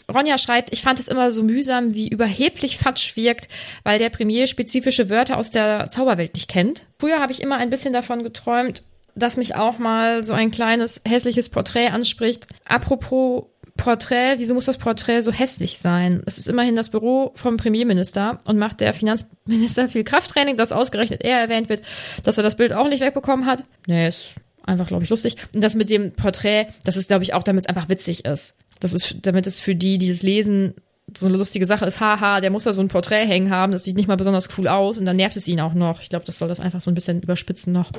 Ronja 0.08 0.38
schreibt, 0.38 0.72
ich 0.72 0.82
fand 0.82 0.98
es 0.98 1.08
immer 1.08 1.30
so 1.32 1.42
mühsam, 1.42 1.94
wie 1.94 2.08
überheblich 2.08 2.78
Fatsch 2.78 3.16
wirkt, 3.16 3.48
weil 3.84 3.98
der 3.98 4.10
Premier 4.10 4.46
spezifische 4.46 5.08
Wörter 5.10 5.36
aus 5.36 5.50
der 5.50 5.88
Zauberwelt 5.88 6.34
nicht 6.34 6.48
kennt. 6.48 6.86
Früher 6.98 7.20
habe 7.20 7.32
ich 7.32 7.42
immer 7.42 7.56
ein 7.56 7.70
bisschen 7.70 7.92
davon 7.92 8.22
geträumt, 8.22 8.82
dass 9.14 9.36
mich 9.36 9.56
auch 9.56 9.78
mal 9.78 10.24
so 10.24 10.34
ein 10.34 10.50
kleines 10.50 11.02
hässliches 11.06 11.48
Porträt 11.48 11.88
anspricht. 11.88 12.46
Apropos 12.64 13.44
Porträt, 13.76 14.34
wieso 14.36 14.54
muss 14.54 14.66
das 14.66 14.76
Porträt 14.76 15.22
so 15.22 15.32
hässlich 15.32 15.78
sein? 15.78 16.22
Es 16.26 16.36
ist 16.36 16.48
immerhin 16.48 16.76
das 16.76 16.90
Büro 16.90 17.32
vom 17.34 17.56
Premierminister 17.56 18.40
und 18.44 18.58
macht 18.58 18.80
der 18.80 18.92
Finanzminister 18.92 19.88
viel 19.88 20.04
Krafttraining, 20.04 20.56
dass 20.56 20.72
ausgerechnet 20.72 21.22
er 21.24 21.40
erwähnt 21.40 21.68
wird, 21.68 21.82
dass 22.24 22.36
er 22.36 22.42
das 22.42 22.56
Bild 22.56 22.72
auch 22.72 22.88
nicht 22.88 23.00
wegbekommen 23.00 23.46
hat. 23.46 23.64
Nee, 23.86 24.08
ist 24.08 24.34
einfach, 24.64 24.86
glaube 24.86 25.04
ich, 25.04 25.10
lustig. 25.10 25.36
Und 25.54 25.62
das 25.62 25.74
mit 25.74 25.88
dem 25.88 26.12
Porträt, 26.12 26.66
das 26.84 26.96
ist, 26.96 27.08
glaube 27.08 27.24
ich, 27.24 27.32
auch, 27.32 27.42
damit 27.42 27.64
es 27.64 27.68
einfach 27.68 27.88
witzig 27.88 28.26
ist. 28.26 28.54
Das 28.80 28.92
ist, 28.92 29.16
damit 29.22 29.46
es 29.46 29.60
für 29.60 29.74
die, 29.74 29.98
die 29.98 30.08
das 30.08 30.22
lesen, 30.22 30.74
so 31.16 31.26
eine 31.26 31.36
lustige 31.36 31.66
Sache 31.66 31.86
ist, 31.86 32.00
haha, 32.00 32.40
der 32.40 32.50
muss 32.50 32.64
da 32.64 32.72
so 32.72 32.80
ein 32.80 32.88
Porträt 32.88 33.26
hängen 33.26 33.50
haben, 33.50 33.72
das 33.72 33.84
sieht 33.84 33.96
nicht 33.96 34.08
mal 34.08 34.16
besonders 34.16 34.48
cool 34.56 34.68
aus 34.68 34.98
und 34.98 35.04
dann 35.06 35.16
nervt 35.16 35.36
es 35.36 35.48
ihn 35.48 35.60
auch 35.60 35.74
noch. 35.74 36.00
Ich 36.00 36.08
glaube, 36.08 36.24
das 36.24 36.38
soll 36.38 36.48
das 36.48 36.60
einfach 36.60 36.80
so 36.80 36.90
ein 36.90 36.94
bisschen 36.94 37.22
überspitzen 37.22 37.72
noch. 37.72 37.90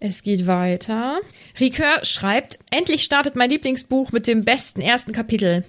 Es 0.00 0.22
geht 0.22 0.46
weiter. 0.46 1.20
Ricoeur 1.58 2.04
schreibt, 2.04 2.58
endlich 2.70 3.02
startet 3.02 3.36
mein 3.36 3.50
Lieblingsbuch 3.50 4.12
mit 4.12 4.26
dem 4.26 4.44
besten 4.44 4.80
ersten 4.80 5.12
Kapitel. 5.12 5.64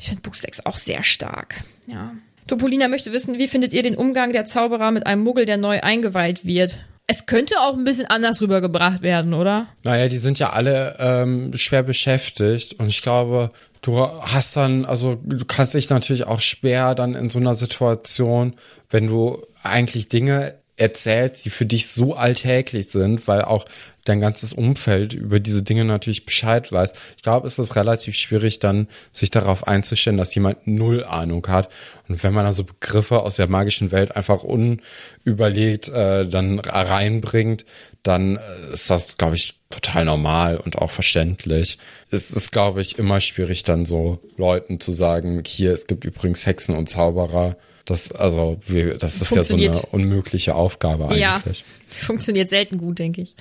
Ich 0.00 0.08
finde 0.08 0.22
Buch 0.22 0.34
6 0.34 0.66
auch 0.66 0.76
sehr 0.76 1.02
stark. 1.02 1.62
Ja. 1.86 2.12
Topolina 2.46 2.88
möchte 2.88 3.12
wissen, 3.12 3.38
wie 3.38 3.48
findet 3.48 3.72
ihr 3.72 3.82
den 3.82 3.96
Umgang 3.96 4.32
der 4.32 4.46
Zauberer 4.46 4.90
mit 4.90 5.06
einem 5.06 5.22
Muggel, 5.22 5.46
der 5.46 5.58
neu 5.58 5.80
eingeweiht 5.80 6.44
wird? 6.44 6.80
Es 7.06 7.26
könnte 7.26 7.54
auch 7.60 7.74
ein 7.74 7.84
bisschen 7.84 8.06
anders 8.06 8.40
rübergebracht 8.40 9.02
werden, 9.02 9.34
oder? 9.34 9.68
Naja, 9.82 10.08
die 10.08 10.18
sind 10.18 10.38
ja 10.38 10.50
alle 10.50 10.96
ähm, 10.98 11.52
schwer 11.56 11.82
beschäftigt 11.82 12.74
und 12.74 12.88
ich 12.88 13.02
glaube, 13.02 13.50
du 13.82 13.98
hast 14.00 14.56
dann, 14.56 14.84
also 14.84 15.18
du 15.22 15.44
kannst 15.44 15.74
dich 15.74 15.90
natürlich 15.90 16.26
auch 16.26 16.40
schwer 16.40 16.94
dann 16.94 17.14
in 17.14 17.28
so 17.28 17.38
einer 17.38 17.54
Situation, 17.54 18.54
wenn 18.88 19.08
du 19.08 19.44
eigentlich 19.62 20.08
Dinge 20.08 20.54
erzählst, 20.76 21.44
die 21.44 21.50
für 21.50 21.66
dich 21.66 21.88
so 21.88 22.14
alltäglich 22.14 22.88
sind, 22.88 23.28
weil 23.28 23.42
auch 23.42 23.66
dein 24.04 24.20
ganzes 24.20 24.52
Umfeld 24.52 25.12
über 25.12 25.38
diese 25.38 25.62
Dinge 25.62 25.84
natürlich 25.84 26.24
Bescheid 26.24 26.72
weiß. 26.72 26.92
Ich 27.16 27.22
glaube, 27.22 27.46
es 27.46 27.58
ist 27.58 27.76
relativ 27.76 28.16
schwierig 28.16 28.58
dann, 28.58 28.88
sich 29.12 29.30
darauf 29.30 29.66
einzustellen, 29.68 30.16
dass 30.16 30.34
jemand 30.34 30.66
null 30.66 31.04
Ahnung 31.04 31.46
hat. 31.46 31.68
Und 32.08 32.22
wenn 32.24 32.32
man 32.32 32.44
dann 32.44 32.54
so 32.54 32.64
Begriffe 32.64 33.20
aus 33.20 33.36
der 33.36 33.48
magischen 33.48 33.92
Welt 33.92 34.16
einfach 34.16 34.42
unüberlegt 34.42 35.88
äh, 35.88 36.26
dann 36.26 36.58
reinbringt, 36.58 37.64
dann 38.02 38.36
äh, 38.36 38.72
ist 38.72 38.90
das, 38.90 39.16
glaube 39.16 39.36
ich, 39.36 39.60
total 39.70 40.04
normal 40.04 40.56
und 40.56 40.76
auch 40.78 40.90
verständlich. 40.90 41.78
Es 42.10 42.30
ist, 42.30 42.50
glaube 42.50 42.82
ich, 42.82 42.98
immer 42.98 43.20
schwierig 43.20 43.62
dann 43.62 43.86
so 43.86 44.20
Leuten 44.36 44.80
zu 44.80 44.92
sagen, 44.92 45.42
hier, 45.46 45.72
es 45.72 45.86
gibt 45.86 46.04
übrigens 46.04 46.44
Hexen 46.44 46.76
und 46.76 46.90
Zauberer. 46.90 47.56
Das, 47.84 48.12
also, 48.12 48.60
wir, 48.66 48.96
das 48.96 49.20
ist 49.20 49.34
ja 49.34 49.42
so 49.42 49.56
eine 49.56 49.82
unmögliche 49.90 50.54
Aufgabe 50.54 51.06
eigentlich. 51.06 51.20
Ja, 51.20 51.42
funktioniert 51.88 52.48
selten 52.48 52.78
gut, 52.78 52.98
denke 52.98 53.22
ich. 53.22 53.34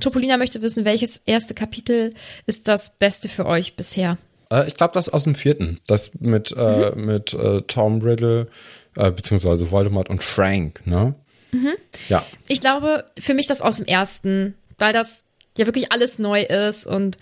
Topolina 0.00 0.36
möchte 0.36 0.62
wissen, 0.62 0.84
welches 0.84 1.18
erste 1.18 1.54
Kapitel 1.54 2.14
ist 2.46 2.68
das 2.68 2.98
beste 2.98 3.28
für 3.28 3.46
euch 3.46 3.76
bisher? 3.76 4.18
Äh, 4.50 4.68
ich 4.68 4.76
glaube, 4.76 4.94
das 4.94 5.08
aus 5.08 5.24
dem 5.24 5.34
vierten. 5.34 5.80
Das 5.86 6.12
mit, 6.18 6.54
äh, 6.56 6.92
mhm. 6.94 7.04
mit 7.04 7.34
äh, 7.34 7.62
Tom 7.62 8.00
Riddle, 8.00 8.48
äh, 8.96 9.10
beziehungsweise 9.10 9.70
Voldemort 9.70 10.08
und 10.08 10.22
Frank, 10.22 10.86
ne? 10.86 11.14
Mhm. 11.52 11.72
Ja. 12.08 12.24
Ich 12.48 12.60
glaube, 12.60 13.04
für 13.18 13.34
mich 13.34 13.46
das 13.46 13.60
aus 13.60 13.76
dem 13.76 13.86
ersten, 13.86 14.54
weil 14.78 14.92
das 14.92 15.22
ja 15.58 15.66
wirklich 15.66 15.92
alles 15.92 16.18
neu 16.18 16.42
ist 16.42 16.86
und 16.86 17.18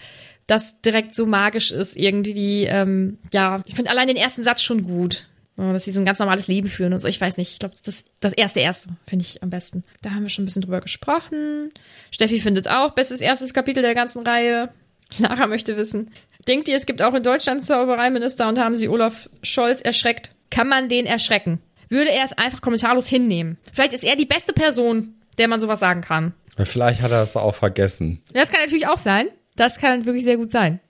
das 0.46 0.80
direkt 0.82 1.14
so 1.14 1.26
magisch 1.26 1.70
ist 1.70 1.96
irgendwie. 1.96 2.64
Ähm, 2.64 3.18
ja, 3.32 3.62
ich 3.66 3.74
finde 3.74 3.90
allein 3.90 4.08
den 4.08 4.16
ersten 4.16 4.42
Satz 4.42 4.62
schon 4.62 4.84
gut. 4.84 5.28
Dass 5.60 5.84
sie 5.84 5.92
so 5.92 6.00
ein 6.00 6.06
ganz 6.06 6.18
normales 6.18 6.48
Leben 6.48 6.68
führen 6.68 6.92
und 6.92 7.00
so. 7.00 7.08
Ich 7.08 7.20
weiß 7.20 7.36
nicht. 7.36 7.52
Ich 7.52 7.58
glaube, 7.58 7.74
das, 7.84 8.04
das 8.20 8.32
erste, 8.32 8.60
erste 8.60 8.90
finde 9.06 9.24
ich 9.24 9.42
am 9.42 9.50
besten. 9.50 9.84
Da 10.00 10.10
haben 10.10 10.22
wir 10.22 10.30
schon 10.30 10.44
ein 10.44 10.46
bisschen 10.46 10.62
drüber 10.62 10.80
gesprochen. 10.80 11.70
Steffi 12.10 12.40
findet 12.40 12.68
auch 12.68 12.92
bestes 12.92 13.20
erstes 13.20 13.52
Kapitel 13.52 13.82
der 13.82 13.94
ganzen 13.94 14.26
Reihe. 14.26 14.70
Lara 15.18 15.46
möchte 15.46 15.76
wissen. 15.76 16.10
Denkt 16.48 16.68
ihr, 16.68 16.76
es 16.76 16.86
gibt 16.86 17.02
auch 17.02 17.14
in 17.14 17.22
Deutschland 17.22 17.64
Zaubereiminister 17.64 18.48
und 18.48 18.58
haben 18.58 18.76
sie 18.76 18.88
Olaf 18.88 19.28
Scholz 19.42 19.80
erschreckt? 19.82 20.32
Kann 20.50 20.68
man 20.68 20.88
den 20.88 21.06
erschrecken? 21.06 21.60
Würde 21.88 22.10
er 22.10 22.24
es 22.24 22.32
einfach 22.32 22.60
kommentarlos 22.60 23.06
hinnehmen? 23.06 23.58
Vielleicht 23.72 23.92
ist 23.92 24.04
er 24.04 24.16
die 24.16 24.26
beste 24.26 24.52
Person, 24.52 25.14
der 25.38 25.48
man 25.48 25.60
sowas 25.60 25.80
sagen 25.80 26.00
kann. 26.00 26.32
Vielleicht 26.56 27.02
hat 27.02 27.10
er 27.10 27.22
es 27.22 27.36
auch 27.36 27.54
vergessen. 27.54 28.22
Das 28.32 28.50
kann 28.50 28.60
natürlich 28.60 28.86
auch 28.86 28.98
sein. 28.98 29.28
Das 29.56 29.78
kann 29.78 30.06
wirklich 30.06 30.24
sehr 30.24 30.36
gut 30.36 30.50
sein. 30.50 30.80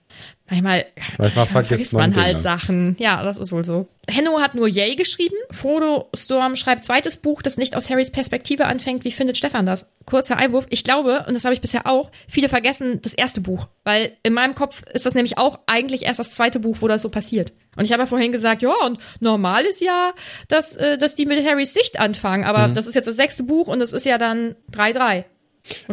Manchmal, 0.51 0.85
Manchmal 1.17 1.45
vergisst, 1.45 1.69
vergisst 1.69 1.93
man, 1.93 2.09
man 2.09 2.21
halt 2.21 2.39
Sachen. 2.39 2.97
Ja, 2.99 3.23
das 3.23 3.37
ist 3.37 3.53
wohl 3.53 3.63
so. 3.63 3.87
Henno 4.09 4.41
hat 4.41 4.53
nur 4.53 4.67
Yay 4.67 4.97
geschrieben. 4.97 5.35
Frodo 5.49 6.09
Storm 6.13 6.57
schreibt 6.57 6.83
zweites 6.83 7.15
Buch, 7.15 7.41
das 7.41 7.55
nicht 7.55 7.77
aus 7.77 7.89
Harrys 7.89 8.11
Perspektive 8.11 8.65
anfängt. 8.65 9.05
Wie 9.05 9.13
findet 9.13 9.37
Stefan 9.37 9.65
das? 9.65 9.93
Kurzer 10.05 10.35
Einwurf. 10.35 10.65
Ich 10.69 10.83
glaube, 10.83 11.23
und 11.25 11.35
das 11.35 11.45
habe 11.45 11.53
ich 11.53 11.61
bisher 11.61 11.87
auch, 11.87 12.11
viele 12.27 12.49
vergessen 12.49 12.99
das 13.01 13.13
erste 13.13 13.39
Buch. 13.39 13.67
Weil 13.85 14.17
in 14.23 14.33
meinem 14.33 14.53
Kopf 14.53 14.83
ist 14.93 15.05
das 15.05 15.15
nämlich 15.15 15.37
auch 15.37 15.59
eigentlich 15.67 16.03
erst 16.03 16.19
das 16.19 16.31
zweite 16.31 16.59
Buch, 16.59 16.77
wo 16.81 16.89
das 16.89 17.01
so 17.01 17.07
passiert. 17.07 17.53
Und 17.77 17.85
ich 17.85 17.93
habe 17.93 18.03
ja 18.03 18.07
vorhin 18.07 18.33
gesagt, 18.33 18.61
ja, 18.61 18.73
und 18.85 18.99
normal 19.21 19.63
ist 19.63 19.79
ja, 19.79 20.11
dass, 20.49 20.75
äh, 20.75 20.97
dass 20.97 21.15
die 21.15 21.25
mit 21.25 21.45
Harrys 21.47 21.73
Sicht 21.73 21.97
anfangen. 21.97 22.43
Aber 22.43 22.67
mhm. 22.67 22.73
das 22.73 22.87
ist 22.87 22.95
jetzt 22.95 23.07
das 23.07 23.15
sechste 23.15 23.43
Buch 23.43 23.67
und 23.67 23.79
das 23.79 23.93
ist 23.93 24.05
ja 24.05 24.17
dann 24.17 24.55
3-3. 24.73 25.23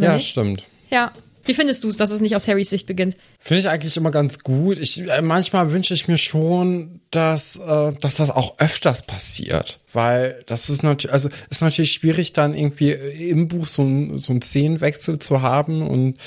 Ja, 0.01 0.15
nicht? 0.15 0.29
stimmt. 0.29 0.65
Ja, 0.91 1.13
wie 1.49 1.55
findest 1.55 1.83
du 1.83 1.89
es, 1.89 1.97
dass 1.97 2.11
es 2.11 2.21
nicht 2.21 2.37
aus 2.37 2.47
Harrys 2.47 2.71
Sicht 2.71 2.87
beginnt? 2.87 3.17
Finde 3.39 3.63
ich 3.63 3.69
eigentlich 3.69 3.97
immer 3.97 4.11
ganz 4.11 4.41
gut. 4.41 4.79
Ich, 4.79 5.01
äh, 5.09 5.23
manchmal 5.23 5.73
wünsche 5.73 5.95
ich 5.95 6.07
mir 6.07 6.19
schon, 6.19 7.01
dass, 7.11 7.57
äh, 7.57 7.93
dass 8.01 8.17
das 8.17 8.31
auch 8.31 8.59
öfters 8.59 9.03
passiert. 9.03 9.81
Weil 9.95 10.45
das 10.47 10.69
ist 10.69 10.83
natürlich, 10.83 11.13
also 11.13 11.31
ist 11.49 11.63
natürlich 11.63 11.93
schwierig, 11.93 12.35
dann 12.35 12.55
irgendwie 12.55 12.91
im 12.91 13.49
Buch 13.49 13.67
so, 13.67 13.83
ein, 13.83 14.19
so 14.19 14.33
einen 14.33 14.43
Szenenwechsel 14.43 15.19
zu 15.19 15.41
haben 15.41 15.87
und 15.87 16.19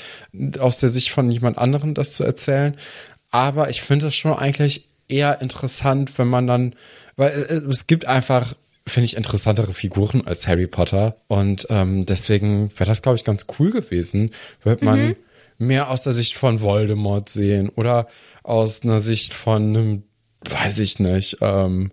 aus 0.58 0.78
der 0.78 0.88
Sicht 0.88 1.10
von 1.10 1.30
jemand 1.30 1.56
anderem 1.56 1.94
das 1.94 2.12
zu 2.12 2.24
erzählen. 2.24 2.76
Aber 3.30 3.70
ich 3.70 3.80
finde 3.80 4.08
es 4.08 4.16
schon 4.16 4.34
eigentlich 4.34 4.88
eher 5.08 5.40
interessant, 5.40 6.18
wenn 6.18 6.28
man 6.28 6.48
dann, 6.48 6.74
weil 7.14 7.30
es, 7.30 7.50
es 7.50 7.86
gibt 7.86 8.06
einfach 8.06 8.54
finde 8.86 9.06
ich, 9.06 9.16
interessantere 9.16 9.74
Figuren 9.74 10.26
als 10.26 10.46
Harry 10.48 10.66
Potter. 10.66 11.16
Und 11.28 11.66
ähm, 11.70 12.04
deswegen 12.06 12.70
wäre 12.76 12.88
das, 12.88 13.02
glaube 13.02 13.16
ich, 13.16 13.24
ganz 13.24 13.46
cool 13.58 13.70
gewesen, 13.70 14.30
wird 14.62 14.82
man 14.82 15.00
Mhm. 15.08 15.16
mehr 15.58 15.90
aus 15.90 16.02
der 16.02 16.12
Sicht 16.12 16.34
von 16.34 16.60
Voldemort 16.60 17.28
sehen 17.28 17.68
oder 17.70 18.08
aus 18.42 18.82
einer 18.82 19.00
Sicht 19.00 19.34
von 19.34 19.62
einem, 19.76 20.02
weiß 20.48 20.80
ich 20.80 20.98
nicht, 20.98 21.38
ähm, 21.40 21.92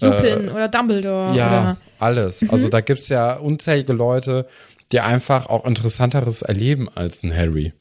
Lupin 0.00 0.48
oder 0.48 0.68
Dumbledore 0.68 1.36
ja, 1.36 1.46
oder 1.46 1.76
alles. 1.98 2.44
Also 2.48 2.68
da 2.68 2.80
gibt's 2.80 3.08
ja 3.08 3.34
unzählige 3.34 3.92
Leute, 3.92 4.46
die 4.90 5.00
einfach 5.00 5.46
auch 5.46 5.64
interessanteres 5.64 6.42
erleben 6.42 6.88
als 6.94 7.22
ein 7.22 7.36
Harry. 7.36 7.72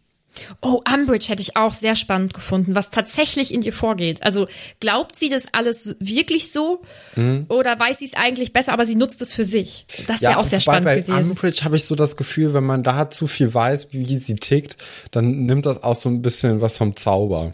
Oh, 0.62 0.82
Umbridge 0.92 1.28
hätte 1.28 1.42
ich 1.42 1.58
auch 1.58 1.74
sehr 1.74 1.96
spannend 1.96 2.34
gefunden, 2.34 2.76
was 2.76 2.90
tatsächlich 2.90 3.54
in 3.54 3.62
ihr 3.62 3.74
vorgeht. 3.74 4.24
Also 4.24 4.48
glaubt 4.80 5.16
sie 5.16 5.30
das 5.30 5.54
alles 5.54 5.96
wirklich 6.00 6.52
so 6.52 6.82
Mhm. 7.16 7.46
oder 7.50 7.78
weiß 7.78 8.00
sie 8.00 8.06
es 8.06 8.14
eigentlich 8.14 8.54
besser, 8.54 8.74
aber 8.74 8.86
sie 8.86 8.96
nutzt 8.96 9.22
es 9.22 9.34
für 9.34 9.46
sich? 9.46 9.86
Das 10.08 10.22
wäre 10.22 10.38
auch 10.38 10.46
sehr 10.46 10.60
spannend 10.60 10.86
bei 10.86 11.02
gewesen. 11.02 11.32
Umbridge 11.32 11.64
habe 11.64 11.76
ich 11.76 11.86
so 11.86 11.96
das 11.96 12.16
Gefühl, 12.16 12.54
wenn 12.54 12.64
man 12.64 12.84
da 12.84 13.10
zu 13.10 13.28
viel 13.28 13.54
weiß, 13.54 13.90
wie 13.92 14.20
sie 14.20 14.36
tickt, 14.36 14.78
dann 15.12 15.46
nimmt 15.46 15.66
das 15.66 15.84
auch 15.84 15.96
so 15.96 16.10
ein 16.10 16.22
bisschen 16.22 16.62
was 16.62 16.78
vom 16.78 16.96
Zauber. 16.96 17.54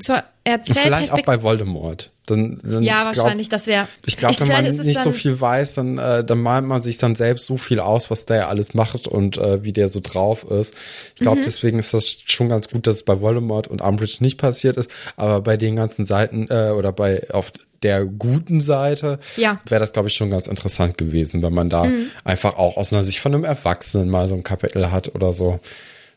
Zur 0.00 0.24
Vielleicht 0.64 1.12
auch 1.12 1.22
bei 1.22 1.42
Voldemort. 1.42 2.10
Dann, 2.26 2.60
dann 2.64 2.82
Ja, 2.82 2.94
ich 2.94 3.12
glaub, 3.12 3.16
wahrscheinlich, 3.24 3.48
das 3.48 3.66
wäre. 3.66 3.86
Ich 4.04 4.16
glaube, 4.16 4.38
wenn 4.40 4.48
man 4.48 4.64
nicht 4.64 5.00
so 5.00 5.12
viel 5.12 5.40
weiß, 5.40 5.74
dann, 5.74 5.98
äh, 5.98 6.24
dann 6.24 6.40
malt 6.40 6.64
man 6.64 6.82
sich 6.82 6.98
dann 6.98 7.14
selbst 7.14 7.46
so 7.46 7.56
viel 7.56 7.78
aus, 7.80 8.10
was 8.10 8.26
der 8.26 8.48
alles 8.48 8.74
macht 8.74 9.06
und 9.06 9.36
äh, 9.38 9.62
wie 9.62 9.72
der 9.72 9.88
so 9.88 10.00
drauf 10.02 10.44
ist. 10.50 10.74
Ich 11.14 11.20
Mhm. 11.20 11.24
glaube, 11.24 11.40
deswegen 11.44 11.78
ist 11.78 11.94
das 11.94 12.22
schon 12.26 12.48
ganz 12.48 12.68
gut, 12.68 12.86
dass 12.86 12.96
es 12.96 13.02
bei 13.04 13.20
Voldemort 13.20 13.68
und 13.68 13.80
Umbridge 13.80 14.16
nicht 14.20 14.38
passiert 14.38 14.76
ist. 14.76 14.90
Aber 15.16 15.40
bei 15.40 15.56
den 15.56 15.76
ganzen 15.76 16.04
Seiten 16.04 16.48
äh, 16.50 16.70
oder 16.70 16.92
bei 16.92 17.30
auf 17.30 17.52
der 17.82 18.04
guten 18.04 18.60
Seite 18.60 19.18
Ja. 19.36 19.54
Mhm. 19.54 19.58
wäre 19.70 19.80
das, 19.80 19.92
glaube 19.92 20.08
ich, 20.08 20.14
schon 20.14 20.30
ganz 20.30 20.48
interessant 20.48 20.98
gewesen, 20.98 21.42
wenn 21.42 21.52
man 21.54 21.70
da 21.70 21.88
einfach 22.24 22.56
auch 22.56 22.76
aus 22.76 22.92
einer 22.92 23.04
Sicht 23.04 23.20
von 23.20 23.34
einem 23.34 23.44
Erwachsenen 23.44 24.08
mal 24.08 24.26
so 24.26 24.34
ein 24.34 24.42
Kapitel 24.42 24.90
hat 24.90 25.14
oder 25.14 25.32
so. 25.32 25.60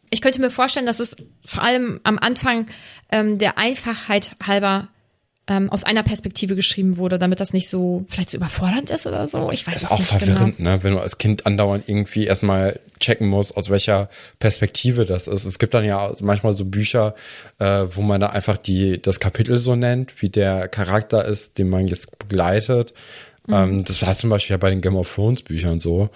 Ich 0.09 0.21
könnte 0.21 0.41
mir 0.41 0.49
vorstellen, 0.49 0.87
dass 0.87 0.99
es 0.99 1.15
vor 1.45 1.61
allem 1.61 1.99
am 2.03 2.17
Anfang 2.17 2.65
ähm, 3.11 3.37
der 3.37 3.59
Einfachheit 3.59 4.31
halber 4.43 4.87
ähm, 5.49 5.69
aus 5.69 5.83
einer 5.83 6.03
Perspektive 6.03 6.55
geschrieben 6.55 6.97
wurde, 6.97 7.19
damit 7.19 7.39
das 7.41 7.51
nicht 7.53 7.69
so 7.69 8.05
vielleicht 8.09 8.29
so 8.31 8.37
überfordernd 8.37 8.89
ist 8.91 9.05
oder 9.07 9.27
so. 9.27 9.51
Ich 9.51 9.65
weiß 9.67 9.73
Das 9.73 9.83
ist 9.83 9.91
auch 9.91 9.97
nicht 9.99 10.07
verwirrend, 10.07 10.57
genau. 10.57 10.69
ne? 10.69 10.83
wenn 10.83 10.93
du 10.93 10.99
als 10.99 11.17
Kind 11.17 11.45
andauernd 11.45 11.83
irgendwie 11.87 12.25
erstmal 12.25 12.79
checken 12.99 13.27
musst, 13.27 13.57
aus 13.57 13.69
welcher 13.69 14.09
Perspektive 14.39 15.05
das 15.05 15.27
ist. 15.27 15.45
Es 15.45 15.57
gibt 15.59 15.73
dann 15.73 15.83
ja 15.85 16.13
manchmal 16.21 16.53
so 16.53 16.65
Bücher, 16.65 17.15
äh, 17.57 17.85
wo 17.91 18.01
man 18.01 18.21
da 18.21 18.27
einfach 18.27 18.57
die, 18.57 19.01
das 19.01 19.19
Kapitel 19.19 19.57
so 19.59 19.75
nennt, 19.75 20.21
wie 20.21 20.29
der 20.29 20.67
Charakter 20.67 21.25
ist, 21.25 21.57
den 21.57 21.69
man 21.69 21.87
jetzt 21.87 22.17
begleitet. 22.19 22.93
Mhm. 23.47 23.53
Ähm, 23.53 23.83
das 23.85 24.01
war 24.03 24.15
zum 24.15 24.29
Beispiel 24.29 24.53
ja 24.53 24.57
bei 24.57 24.69
den 24.69 24.81
Game 24.81 24.95
of 24.97 25.13
Thrones 25.15 25.41
Büchern 25.41 25.79
so. 25.79 26.09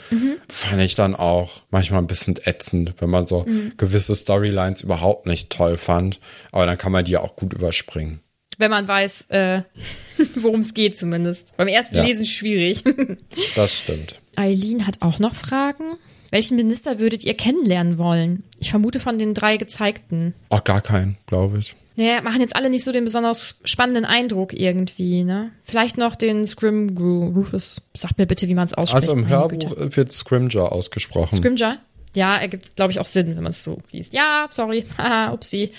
Fand 0.50 0.82
ich 0.82 0.94
dann 0.94 1.16
auch 1.16 1.62
manchmal 1.72 2.02
ein 2.02 2.08
bisschen 2.08 2.36
ätzend, 2.44 2.94
wenn 3.00 3.10
man 3.10 3.26
so 3.26 3.46
Mhm. 3.48 3.72
gewisse 3.78 4.16
Storylines 4.16 4.82
überhaupt 4.82 5.26
nicht 5.26 5.50
toll 5.50 5.78
fand. 5.78 6.20
Aber 6.52 6.66
dann 6.68 6.78
kann 6.78 6.92
man 6.92 7.04
die 7.06 7.12
ja 7.14 7.22
auch 7.22 7.36
gut 7.36 7.54
überspringen. 7.54 8.20
Wenn 8.64 8.72
man 8.72 8.88
weiß, 8.88 9.26
äh, 9.30 9.64
worum 10.36 10.62
es 10.62 10.74
geht 10.74 10.98
zumindest. 10.98 11.54
Beim 11.58 11.68
ersten 11.68 11.98
Ja. 11.98 12.04
Lesen 12.04 12.26
schwierig. 12.26 12.82
Das 13.58 13.76
stimmt. 13.76 14.22
Eileen 14.38 14.88
hat 14.88 15.02
auch 15.02 15.20
noch 15.20 15.36
Fragen. 15.36 15.84
Welchen 16.32 16.56
Minister 16.56 16.98
würdet 17.00 17.26
ihr 17.26 17.34
kennenlernen 17.36 17.98
wollen? 17.98 18.44
Ich 18.60 18.70
vermute 18.70 19.02
von 19.02 19.18
den 19.20 19.34
drei 19.34 19.58
gezeigten. 19.58 20.34
Auch 20.48 20.64
gar 20.64 20.80
keinen, 20.80 21.18
glaube 21.28 21.58
ich. 21.60 21.76
Naja, 21.98 22.22
machen 22.22 22.40
jetzt 22.40 22.56
alle 22.56 22.70
nicht 22.70 22.86
so 22.86 22.94
den 22.94 23.04
besonders 23.04 23.60
spannenden 23.66 24.06
Eindruck 24.06 24.54
irgendwie, 24.54 25.26
ne? 25.26 25.52
Vielleicht 25.66 25.98
noch 25.98 26.16
den 26.16 26.48
Scrimgrew, 26.48 27.34
Rufus. 27.36 27.82
Sagt 27.94 28.18
mir 28.18 28.26
bitte, 28.28 28.48
wie 28.48 28.56
man 28.56 28.66
es 28.66 28.74
ausspricht. 28.74 29.10
Also 29.10 29.12
im 29.12 29.28
Hörbuch 29.28 29.76
Güte. 29.76 29.96
wird 29.98 30.12
Scrimger 30.14 30.72
ausgesprochen. 30.72 31.36
Scrimger? 31.36 31.80
Ja, 32.16 32.38
ergibt, 32.38 32.78
glaube 32.78 32.92
ich, 32.94 33.00
auch 33.00 33.06
Sinn, 33.06 33.36
wenn 33.36 33.44
man 33.44 33.52
es 33.52 33.62
so 33.64 33.78
liest. 33.92 34.14
Ja, 34.14 34.48
sorry. 34.50 34.86
Haha, 34.98 35.34
upsie. 35.34 35.72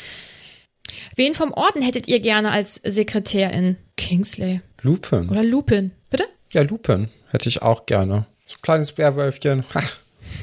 Wen 1.16 1.35
vom 1.35 1.53
Orden 1.53 1.82
hättet 1.82 2.09
ihr 2.09 2.20
gerne 2.20 2.51
als 2.51 2.80
Sekretärin? 2.85 3.76
Kingsley. 3.97 4.61
Lupin. 4.82 5.28
Oder 5.28 5.43
Lupin. 5.43 5.93
Bitte? 6.11 6.24
Ja, 6.53 6.62
Lupin 6.62 7.09
hätte 7.30 7.49
ich 7.49 7.62
auch 7.62 7.87
gerne. 7.87 8.26
So 8.47 8.57
ein 8.57 8.62
kleines 8.62 8.93
Bärwölfchen. 8.93 9.64
Ha, 9.74 9.82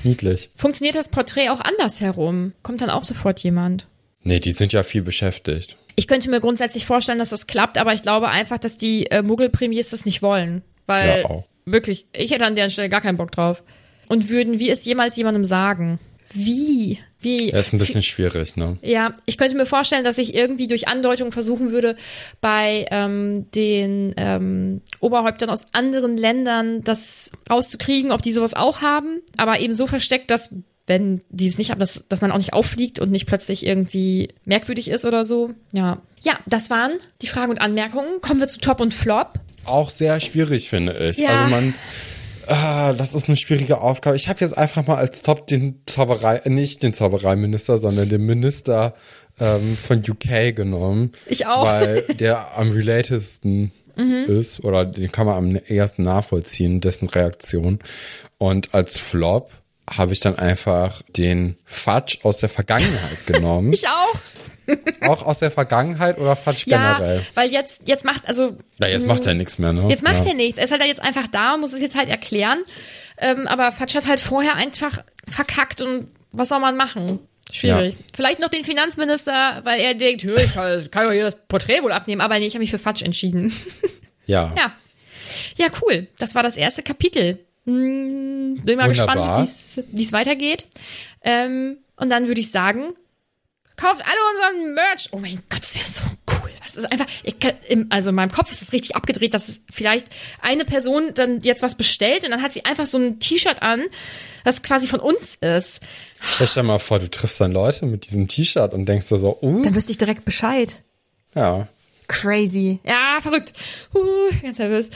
niedlich. 0.04 0.50
Funktioniert 0.56 0.96
das 0.96 1.10
Porträt 1.10 1.50
auch 1.50 1.60
andersherum? 1.62 2.54
Kommt 2.64 2.82
dann 2.82 2.90
auch 2.90 3.04
sofort 3.04 3.40
jemand? 3.42 3.88
Nee, 4.24 4.40
die 4.40 4.52
sind 4.54 4.74
ja 4.74 4.84
viel 4.84 5.02
beschäftigt. 5.04 5.78
Ich 5.96 6.08
könnte 6.08 6.30
mir 6.30 6.40
grundsätzlich 6.42 6.86
vorstellen, 6.86 7.20
dass 7.20 7.30
das 7.30 7.48
klappt, 7.48 7.78
aber 7.78 7.94
ich 7.94 8.02
glaube 8.02 8.30
einfach, 8.30 8.58
dass 8.58 8.78
die 8.78 9.08
äh, 9.12 9.22
Muggelpremiers 9.22 9.90
das 9.90 10.06
nicht 10.06 10.22
wollen. 10.22 10.62
Weil 10.88 11.22
Ja, 11.22 11.26
auch. 11.26 11.48
wirklich, 11.66 12.08
ich 12.14 12.32
hätte 12.32 12.46
an 12.46 12.56
deren 12.56 12.70
Stelle 12.72 12.90
gar 12.90 13.02
keinen 13.02 13.18
Bock 13.18 13.32
drauf. 13.32 13.64
Und 14.08 14.30
würden 14.30 14.60
wir 14.60 14.74
es 14.74 14.86
jemals 14.86 15.16
jemandem 15.16 15.46
sagen? 15.46 16.00
Wie? 16.34 17.00
Wie? 17.22 17.52
Das 17.52 17.68
ist 17.68 17.74
ein 17.74 17.78
bisschen 17.78 18.04
schwierig, 18.04 18.58
ne? 18.58 18.78
Ja, 18.82 19.14
ich 19.26 19.38
könnte 19.38 19.56
mir 19.56 19.66
vorstellen, 19.66 20.04
dass 20.04 20.18
ich 20.18 20.34
irgendwie 20.34 20.68
durch 20.68 20.88
Andeutung 20.88 21.32
versuchen 21.32 21.72
würde, 21.72 21.96
bei 22.42 22.86
ähm, 22.92 23.50
den 23.52 24.14
ähm, 24.18 24.82
Oberhäuptern 25.00 25.50
aus 25.50 25.68
anderen 25.74 26.18
Ländern 26.18 26.84
das 26.84 27.32
rauszukriegen, 27.50 28.12
ob 28.12 28.22
die 28.22 28.32
sowas 28.32 28.54
auch 28.54 28.82
haben, 28.82 29.22
aber 29.38 29.60
eben 29.60 29.74
so 29.74 29.88
versteckt, 29.88 30.32
dass 30.32 30.56
wenn 30.88 31.22
die 31.30 31.48
es 31.48 31.58
nicht 31.58 31.72
haben, 31.72 31.80
dass, 31.80 32.06
dass 32.10 32.22
man 32.22 32.32
auch 32.32 32.38
nicht 32.38 32.54
auffliegt 32.54 33.00
und 33.00 33.12
nicht 33.12 33.28
plötzlich 33.28 33.66
irgendwie 33.66 34.30
merkwürdig 34.46 34.90
ist 34.90 35.06
oder 35.06 35.24
so. 35.24 35.52
Ja. 35.72 36.02
Ja, 36.22 36.40
das 36.48 36.70
waren 36.70 36.92
die 37.22 37.28
Fragen 37.28 37.52
und 37.52 37.62
Anmerkungen. 37.62 38.20
Kommen 38.22 38.40
wir 38.40 38.48
zu 38.48 38.60
Top 38.60 38.80
und 38.80 38.94
Flop. 38.94 39.34
Auch 39.66 39.90
sehr 39.90 40.20
schwierig, 40.20 40.70
finde 40.70 40.98
ich. 41.10 41.18
Ja. 41.18 41.30
Also 41.30 41.50
man, 41.50 41.74
ah, 42.52 42.94
das 42.94 43.14
ist 43.14 43.28
eine 43.28 43.38
schwierige 43.38 43.82
Aufgabe. 43.82 44.16
Ich 44.16 44.30
habe 44.30 44.40
jetzt 44.42 44.58
einfach 44.58 44.86
mal 44.86 44.96
als 44.96 45.22
Top 45.22 45.48
den 45.48 45.82
Zauberei, 45.86 46.38
äh, 46.38 46.50
nicht 46.50 46.84
den 46.84 46.94
Zaubereiminister, 46.94 47.80
sondern 47.80 48.10
den 48.10 48.26
Minister 48.26 48.94
ähm, 49.40 49.78
von 49.78 50.00
UK 50.00 50.56
genommen. 50.56 51.12
Ich 51.26 51.48
auch. 51.48 51.66
Weil 51.66 52.02
der 52.20 52.58
am 52.58 52.72
relatedsten 52.72 53.72
ist 54.28 54.64
oder 54.64 54.86
den 54.86 55.12
kann 55.12 55.28
man 55.28 55.38
am 55.38 55.56
ersten 55.56 56.04
nachvollziehen, 56.04 56.82
dessen 56.82 57.10
Reaktion. 57.10 57.80
Und 58.38 58.74
als 58.74 58.98
Flop 58.98 59.52
habe 59.98 60.14
ich 60.14 60.20
dann 60.20 60.38
einfach 60.38 61.02
den 61.10 61.58
Fudge 61.66 62.20
aus 62.24 62.38
der 62.40 62.50
Vergangenheit 62.50 63.18
genommen. 63.26 63.74
Ich 63.74 63.88
auch. 63.88 64.16
auch 65.02 65.26
aus 65.26 65.40
der 65.40 65.52
Vergangenheit 65.52 66.18
oder 66.18 66.36
Fudge 66.36 66.64
Ja, 66.68 66.94
generell? 66.98 67.26
weil 67.34 67.52
jetzt, 67.52 67.88
jetzt 67.88 68.06
macht, 68.06 68.28
also 68.28 68.56
Ja, 68.80 68.88
jetzt 68.88 69.06
macht 69.06 69.26
er 69.26 69.34
nichts 69.34 69.58
mehr, 69.58 69.74
ne? 69.74 69.90
Jetzt 69.90 70.04
macht 70.04 70.24
ja. 70.24 70.30
er 70.30 70.34
nichts. 70.34 70.58
Er 70.60 70.66
ist 70.66 70.72
halt 70.72 70.84
jetzt 70.86 71.02
einfach 71.02 71.28
da 71.28 71.56
und 71.56 71.62
muss 71.62 71.74
es 71.74 71.82
jetzt 71.82 71.98
halt 71.98 72.10
erklären. 72.10 72.60
Ähm, 73.18 73.48
aber 73.48 73.72
Fatsch 73.72 73.96
hat 73.96 74.08
halt 74.08 74.20
vorher 74.20 74.56
einfach 74.56 75.00
verkackt 75.28 75.82
und 75.82 76.08
was 76.32 76.50
soll 76.50 76.60
man 76.60 76.78
machen? 76.78 77.20
Schwierig. 77.52 77.96
Ja. 77.96 78.06
Vielleicht 78.16 78.40
noch 78.40 78.48
den 78.50 78.64
Finanzminister, 78.64 79.60
weil 79.64 79.82
er 79.82 79.94
denkt, 79.96 80.24
"Hö, 80.24 80.34
ich 80.36 80.54
kann, 80.54 80.90
kann 80.90 81.06
doch 81.08 81.12
hier 81.12 81.24
das 81.26 81.36
Porträt 81.48 81.84
wohl 81.84 81.92
abnehmen. 81.92 82.22
Aber 82.22 82.40
nee, 82.40 82.46
ich 82.46 82.54
habe 82.54 82.62
mich 82.62 82.72
für 82.72 82.78
Fatsch 82.80 83.02
entschieden. 83.02 83.54
Ja. 84.26 84.54
ja. 84.58 84.72
Ja, 85.58 85.68
cool. 85.82 86.08
Das 86.18 86.34
war 86.36 86.44
das 86.44 86.56
erste 86.56 86.82
Kapitel. 86.84 87.40
Hm, 87.66 88.62
bin 88.64 88.78
mal 88.78 88.90
Wunderbar. 88.90 89.42
gespannt, 89.42 89.88
wie 89.92 90.04
es 90.04 90.12
weitergeht. 90.14 90.66
Ähm, 91.22 91.78
und 91.96 92.10
dann 92.10 92.28
würde 92.28 92.42
ich 92.42 92.52
sagen, 92.52 92.94
kauft 93.78 94.02
alle 94.02 94.52
unseren 94.56 94.74
Merch. 94.74 95.10
Oh 95.12 95.18
mein 95.20 95.42
Gott, 95.50 95.62
das 95.62 95.76
wäre 95.76 95.88
so 95.88 96.02
cool. 96.32 96.52
Das 96.64 96.76
ist 96.76 96.92
einfach, 96.92 97.06
ich 97.24 97.40
kann, 97.40 97.54
im, 97.68 97.88
also 97.90 98.10
in 98.10 98.16
meinem 98.16 98.32
Kopf 98.32 98.52
ist 98.52 98.62
es 98.62 98.72
richtig 98.74 98.96
abgedreht, 98.96 99.34
dass 99.34 99.48
es 99.48 99.62
vielleicht 99.72 100.08
eine 100.42 100.66
Person 100.66 101.14
dann 101.14 101.40
jetzt 101.42 101.62
was 101.62 101.76
bestellt 101.76 102.24
und 102.24 102.32
dann 102.32 102.42
hat 102.42 102.54
sie 102.54 102.66
einfach 102.66 102.86
so 102.86 102.98
ein 102.98 103.20
T-Shirt 103.20 103.62
an, 103.62 103.84
das 104.44 104.64
quasi 104.64 104.88
von 104.88 105.00
uns 105.00 105.36
ist. 105.36 105.82
Stell 106.44 106.64
mal 106.64 106.80
vor, 106.80 107.00
du 107.00 107.10
triffst 107.10 107.42
dann 107.42 107.52
Leute 107.52 107.86
mit 107.86 108.06
diesem 108.08 108.28
T-Shirt 108.28 108.74
und 108.74 108.86
denkst 108.86 109.10
dir 109.10 109.18
so, 109.18 109.38
uh, 109.42 109.62
Dann 109.64 109.76
wüsste 109.76 109.92
ich 109.92 109.98
direkt 109.98 110.26
Bescheid. 110.26 110.82
ja. 111.36 111.68
Crazy. 112.08 112.80
Ja, 112.84 113.20
verrückt. 113.22 113.54
Uh, 113.96 114.02
ganz 114.42 114.58
nervös. 114.60 114.90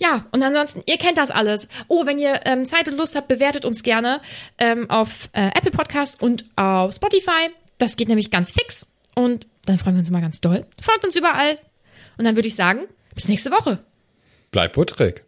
Ja, 0.00 0.26
und 0.30 0.42
ansonsten, 0.42 0.82
ihr 0.86 0.96
kennt 0.96 1.18
das 1.18 1.30
alles. 1.30 1.68
Oh, 1.88 2.06
wenn 2.06 2.18
ihr 2.18 2.40
ähm, 2.44 2.64
Zeit 2.64 2.88
und 2.88 2.96
Lust 2.96 3.16
habt, 3.16 3.28
bewertet 3.28 3.64
uns 3.64 3.82
gerne 3.82 4.20
ähm, 4.58 4.88
auf 4.88 5.28
äh, 5.32 5.48
Apple 5.48 5.72
Podcasts 5.72 6.20
und 6.20 6.44
auf 6.56 6.94
Spotify. 6.94 7.50
Das 7.78 7.96
geht 7.96 8.08
nämlich 8.08 8.30
ganz 8.30 8.52
fix. 8.52 8.86
Und 9.14 9.46
dann 9.66 9.78
freuen 9.78 9.96
wir 9.96 10.00
uns 10.00 10.08
immer 10.08 10.20
ganz 10.20 10.40
doll. 10.40 10.64
Folgt 10.80 11.04
uns 11.04 11.16
überall. 11.16 11.58
Und 12.16 12.24
dann 12.24 12.36
würde 12.36 12.48
ich 12.48 12.54
sagen, 12.54 12.82
bis 13.14 13.28
nächste 13.28 13.50
Woche. 13.50 13.80
Bleib 14.50 14.74
butterig. 14.74 15.27